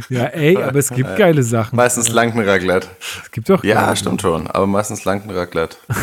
[0.09, 1.75] Ja, ey, aber es gibt geile Sachen.
[1.77, 2.87] Meistens langt ein Raclette.
[3.23, 4.47] Es gibt doch Ja, stimmt schon.
[4.47, 5.77] Aber meistens langt ein Raclette.
[5.87, 5.95] Ja.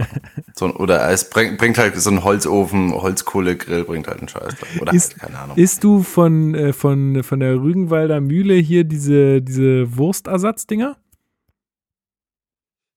[0.54, 4.54] so, ein- oder es bringt, bringt halt so ein Holzofen, Holzkohlegrill bringt halt einen Scheiß.
[4.80, 5.56] Oder Ist, halt, keine Ahnung.
[5.56, 10.96] isst du von, äh, von, von der Rügenwalder Mühle hier diese, diese Wurstersatzdinger?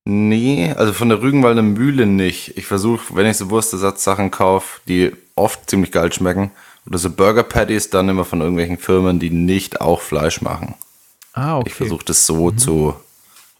[0.06, 2.58] Nee, also von der Rügenwalder Mühle nicht.
[2.58, 6.52] Ich versuche, wenn ich so Wurstersatzsachen kaufe, die oft ziemlich geil schmecken,
[6.86, 10.76] oder so Burger Patties, dann immer von irgendwelchen Firmen, die nicht auch Fleisch machen.
[11.32, 11.70] Ah, okay.
[11.70, 12.96] Ich versuche das so zu,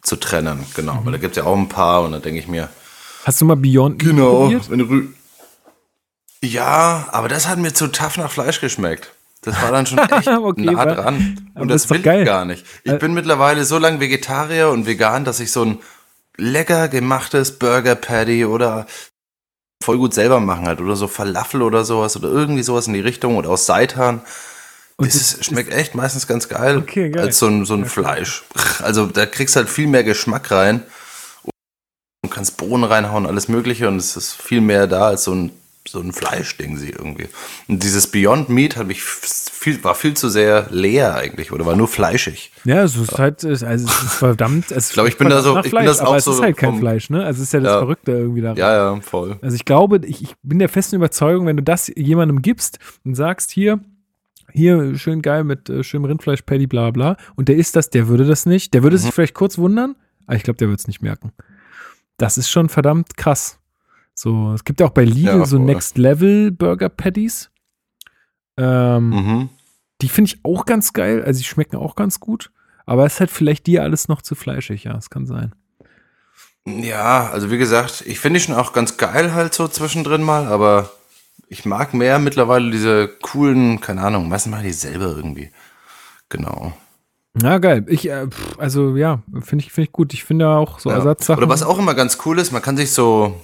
[0.02, 1.00] zu trennen, genau.
[1.04, 2.68] Weil da gibt es ja auch ein paar und da denke ich mir,
[3.24, 4.40] Hast du mal Beyond Genau.
[4.42, 4.68] probiert?
[4.70, 5.02] Wenn du
[6.46, 9.10] ja, aber das hat mir zu tough nach Fleisch geschmeckt.
[9.40, 11.50] Das war dann schon echt Okay, nah dran.
[11.54, 12.66] Und das das, will ich gar nicht.
[12.84, 15.78] Ich Äh, bin mittlerweile so lange Vegetarier und vegan, dass ich so ein
[16.36, 18.86] lecker gemachtes Burger Patty oder
[19.82, 23.00] voll gut selber machen halt oder so Falafel oder sowas oder irgendwie sowas in die
[23.00, 24.22] Richtung oder aus Seitan.
[24.96, 27.24] Und Das ist, schmeckt echt meistens ganz geil, Okay, geil.
[27.24, 28.44] als so ein, so ein Fleisch.
[28.82, 30.82] Also da kriegst halt viel mehr Geschmack rein
[32.22, 35.50] und kannst Bohnen reinhauen, alles Mögliche und es ist viel mehr da als so ein,
[35.86, 37.28] so ein Fleischding sie irgendwie.
[37.68, 41.76] Und dieses Beyond Meat hat mich viel, war viel zu sehr leer eigentlich oder war
[41.76, 42.52] nur fleischig.
[42.64, 44.70] Ja, es ist halt, es- also es ist verdammt.
[44.70, 46.42] Es glaub, ich bin da so- ich bin Fleisch, das aber auch es ist so
[46.42, 47.24] halt kein vom- Fleisch, ne?
[47.24, 47.78] Also es ist ja das Ja.
[47.80, 48.56] Verrückte irgendwie daran.
[48.56, 49.38] Ja, ja, voll.
[49.42, 53.14] Also ich glaube, ich, ich bin der festen Überzeugung, wenn du das jemandem gibst und
[53.14, 53.80] sagst, hier,
[54.52, 58.08] hier, schön geil mit äh, schönem Rindfleisch, Paddy, bla bla, und der isst das, der
[58.08, 58.72] würde das nicht.
[58.72, 59.96] Der würde sich vielleicht kurz wundern,
[60.26, 61.32] aber ich glaube, der wird es nicht merken.
[62.16, 63.58] Das ist schon verdammt krass.
[64.14, 65.66] So, es gibt ja auch bei Lidl Ja, so voll.
[65.66, 67.50] Next Level Burger Patties.
[68.56, 69.48] Ähm, Mhm.
[70.02, 71.22] Die finde ich auch ganz geil.
[71.24, 72.50] Also die schmecken auch ganz gut.
[72.86, 75.54] Aber es ist halt vielleicht dir alles noch zu fleischig, ja, es kann sein.
[76.66, 80.46] Ja, also wie gesagt, ich finde die schon auch ganz geil halt so zwischendrin mal,
[80.46, 80.90] aber
[81.48, 85.50] ich mag mehr mittlerweile diese coolen, keine Ahnung, meistens mal die selber irgendwie.
[86.28, 86.72] Genau.
[87.40, 87.84] Ja, geil.
[87.88, 88.26] Ich, äh,
[88.58, 90.12] also ja, finde ich, finde ich gut.
[90.14, 90.96] Ich finde auch so Ja.
[90.96, 91.42] Ersatzsachen.
[91.42, 93.40] Oder was auch immer ganz cool ist, man kann sich so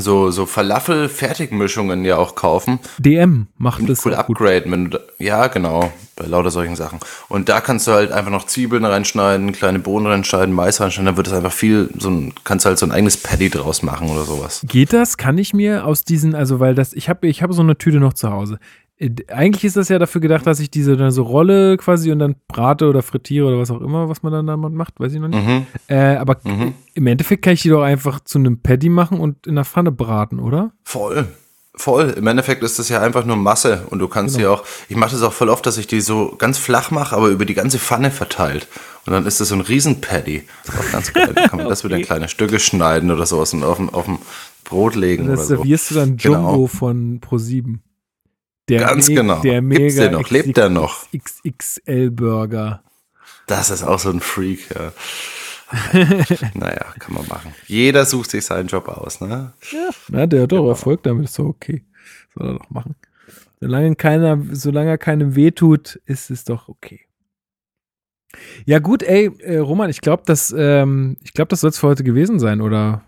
[0.00, 2.78] so so Falafel-Fertigmischungen ja auch kaufen.
[2.98, 6.98] DM macht das cool upgrade, wenn du da, ja genau, bei lauter solchen Sachen.
[7.28, 11.16] Und da kannst du halt einfach noch Zwiebeln reinschneiden, kleine Bohnen reinschneiden, Mais reinschneiden, dann
[11.16, 14.24] wird es einfach viel, so ein, kannst halt so ein eigenes Patty draus machen oder
[14.24, 14.62] sowas.
[14.66, 15.16] Geht das?
[15.16, 17.98] Kann ich mir aus diesen, also weil das, ich habe ich habe so eine Tüte
[17.98, 18.58] noch zu Hause.
[19.02, 22.18] Äh, Eigentlich ist das ja dafür gedacht, dass ich diese dann so rolle quasi und
[22.20, 25.20] dann brate oder frittiere oder was auch immer, was man dann damit macht, weiß ich
[25.20, 25.46] noch nicht.
[25.46, 25.66] Mhm.
[25.88, 26.38] Äh, aber
[26.94, 29.90] im Endeffekt kann ich die doch einfach zu einem Patty machen und in der Pfanne
[29.92, 30.72] braten, oder?
[30.84, 31.26] Voll.
[31.74, 32.14] Voll.
[32.18, 34.56] Im Endeffekt ist das ja einfach nur Masse und du kannst Genau.
[34.56, 37.16] die auch, ich mache das auch voll oft, dass ich die so ganz flach mache,
[37.16, 38.68] aber über die ganze Pfanne verteilt.
[39.06, 40.42] Und dann ist das so ein Riesen-Patty.
[40.66, 41.32] Das ist auch ganz geil.
[41.34, 42.06] Dann kann man das wieder in Okay.
[42.08, 44.18] kleine Stücke schneiden oder sowas und auf dem, auf dem
[44.64, 45.56] Brot legen Das oder so.
[45.56, 46.50] servierst du dann Genau.
[46.50, 47.78] Jumbo von Pro7.
[48.68, 49.40] Der Ganz me- genau.
[49.42, 50.30] Der Gibt's mega den noch?
[50.30, 51.06] Lebt der noch?
[51.16, 52.82] XXL-Burger.
[53.46, 54.92] Das ist auch so ein Freak, ja.
[56.54, 57.54] naja, kann man machen.
[57.66, 59.52] Jeder sucht sich seinen Job aus, ne?
[60.08, 61.84] Na, der hat doch Erfolg damit, ist doch okay.
[62.34, 62.94] Soll er doch machen.
[63.60, 67.00] Solange keiner, solange er keinem wehtut, ist es doch okay.
[68.64, 71.88] Ja, gut, ey, äh, Roman, ich glaube, das, ähm, ich glaube, das soll es für
[71.88, 73.02] heute gewesen sein, oder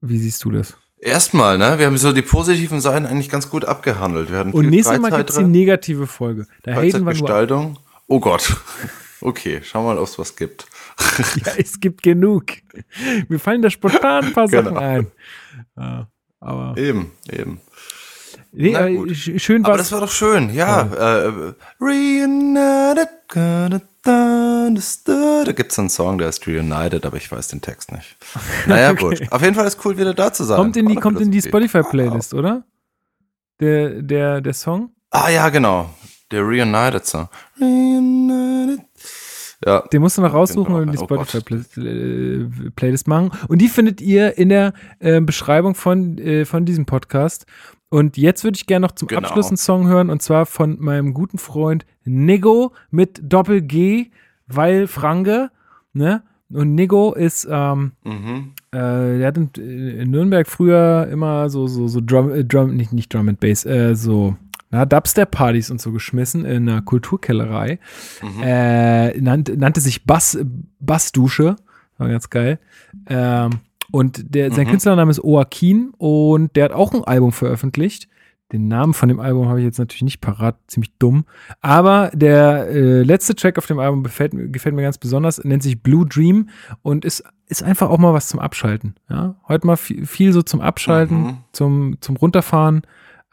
[0.00, 0.76] wie siehst du das?
[0.98, 1.78] Erstmal, ne?
[1.78, 4.30] Wir haben so die positiven Seiten eigentlich ganz gut abgehandelt.
[4.30, 6.46] Wir hatten Und nächstes Mal gibt es die negative Folge.
[6.62, 6.90] Da haten wir.
[6.92, 7.78] Freizeitgestaltung.
[8.06, 8.56] Oh Gott.
[9.22, 10.66] Okay, schau mal, ob es was gibt.
[11.46, 12.44] Ja, es gibt genug.
[13.28, 14.78] Mir fallen da spontan ein paar Sachen Genau.
[14.78, 15.06] ein.
[15.74, 16.06] Ja,
[16.38, 17.60] aber Eben, eben.
[18.52, 20.82] nee, Na äh, sch- schön Aber war das war doch schön, ja.
[20.82, 21.54] Äh, äh,
[24.66, 25.46] understood.
[25.48, 28.16] Da gibt es einen Song, der ist Reunited, aber ich weiß den Text nicht.
[28.66, 29.18] Naja, Okay.
[29.20, 29.32] gut.
[29.32, 30.56] Auf jeden Fall ist cool, wieder da zu sein.
[30.58, 31.42] kommt in die, kommt in die.
[31.42, 32.64] Spotify-Playlist, oder?
[33.60, 34.90] Der, der, der Song?
[35.10, 35.90] Ah ja, genau.
[36.30, 37.28] Der Reunited Song.
[37.60, 38.84] Reunited.
[39.64, 39.80] Ja.
[39.90, 41.04] Den musst du noch raussuchen und die Oh.
[41.04, 43.30] Spotify-Playlist machen.
[43.48, 47.46] Und die findet ihr in der äh, Beschreibung von, äh, von diesem Podcast.
[47.88, 49.22] Und jetzt würde ich gerne noch zum Genau.
[49.22, 54.10] Abschluss einen Song hören und zwar von meinem guten Freund Nigo mit Doppel G,
[54.46, 55.50] weil Franke,
[55.92, 56.22] ne?
[56.48, 58.52] Und Nigo ist, ähm, Mhm.
[58.70, 62.92] äh, der hat in, in Nürnberg früher immer so, so, so Drum, äh, Drum nicht,
[62.92, 64.36] nicht Drum and Bass, äh, so,
[64.70, 67.80] na, Dubstep-Partys und so geschmissen in einer Kulturkellerei.
[68.42, 70.38] Äh, nannte, nannte sich Bass,
[70.78, 71.56] Bassdusche.
[71.98, 72.58] War ganz geil.
[73.08, 73.50] Ähm,
[73.90, 78.08] und der, sein Künstlername ist Oakin und der hat auch ein Album veröffentlicht.
[78.52, 81.24] Den Namen von dem Album habe ich jetzt natürlich nicht parat, ziemlich dumm.
[81.60, 85.64] Aber der äh, letzte Track auf dem Album gefällt, mir- gefällt mir ganz besonders, nennt
[85.64, 86.48] sich Blue Dream
[86.82, 88.94] und ist, ist einfach auch mal was zum Abschalten.
[89.10, 89.34] Ja?
[89.48, 91.38] Heute mal viel, viel so zum Abschalten, Mhm.
[91.50, 92.82] zum, zum Runterfahren.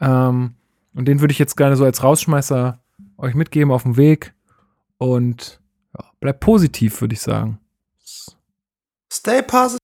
[0.00, 0.54] Ähm,
[0.94, 2.80] und den würde ich jetzt gerne so als Rausschmeißer
[3.16, 4.34] euch mitgeben auf dem Weg.
[4.98, 5.60] Und
[5.96, 7.60] ja, bleibt positiv, würde ich sagen.
[9.12, 9.78] Stay positive.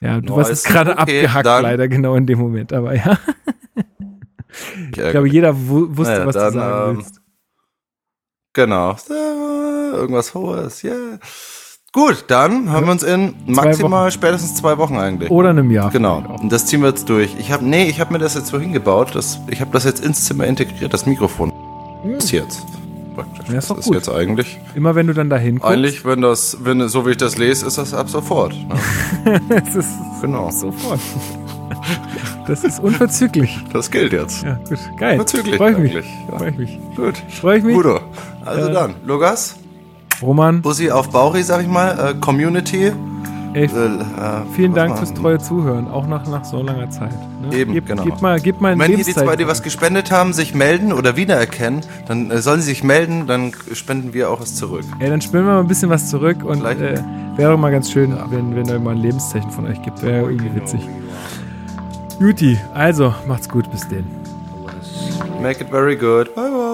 [0.00, 0.48] Ja, du Nice.
[0.50, 3.18] warst gerade Okay, abgehackt, leider genau in dem Moment, aber ja.
[4.92, 7.20] Ich Ich glaube, jeder wu wusste, Naja, was dann, du sagen ähm, willst.
[8.52, 8.96] Genau.
[9.94, 11.18] Irgendwas Hohes, yeah.
[11.92, 15.30] Gut, dann hören wir uns in maximal spätestens zwei Wochen eigentlich.
[15.30, 15.90] Oder einem Jahr.
[15.90, 17.36] Genau, und das ziehen wir jetzt durch.
[17.38, 20.04] Ich habe, nee, ich habe mir das jetzt so hingebaut, dass, ich habe das jetzt
[20.04, 21.52] ins Zimmer integriert, das Mikrofon.
[22.18, 22.64] Ist jetzt.
[23.14, 23.48] Praktisch.
[23.48, 23.86] Ja, ist das gut.
[23.86, 25.72] ist jetzt eigentlich, Immer wenn du dann dahin guckst.
[25.72, 28.52] eigentlich, wenn das, wenn, so wie ich das lese, ist das ab sofort.
[29.24, 29.40] Ne?
[29.68, 30.50] es ist Genau.
[30.50, 30.98] sofort.
[32.46, 33.58] Das ist unverzüglich.
[33.72, 34.42] Das gilt jetzt.
[34.44, 34.78] Ja, gut.
[34.98, 35.12] Geil.
[35.12, 35.94] Unverzüglich Freue ich mich.
[35.94, 36.36] ja.
[36.38, 36.78] Freue ich mich.
[36.96, 37.14] Gut.
[37.40, 37.74] Freue ich mich.
[37.74, 38.00] Gudo.
[38.44, 39.56] Also Äh, dann, Lukas,
[40.20, 42.92] Roman, Bussi auf Bauri, sag ich mal, äh, Community.
[43.54, 43.68] ey, Äh,
[44.54, 47.12] vielen Dank mal- fürs treue Zuhören, auch nach, nach so langer Zeit.
[47.42, 47.56] Ne?
[47.56, 48.02] Eben, gib, genau.
[48.04, 51.80] Gib mal, gib mal Wenn die zwei, die was gespendet haben, sich melden oder wiedererkennen,
[52.06, 54.84] dann äh, sollen sie sich melden, dann spenden wir auch was zurück.
[54.98, 57.02] Ey, dann spielen wir mal ein bisschen was zurück und Vielleicht- äh,
[57.36, 60.02] wäre doch mal ganz schön, wenn, wenn ihr mal ein Lebenszeichen von euch gibt.
[60.02, 60.80] Wäre irgendwie witzig.
[62.20, 64.04] Juti, also macht's gut, bis denn.
[65.42, 66.34] Make it very good.
[66.34, 66.73] Bye bye.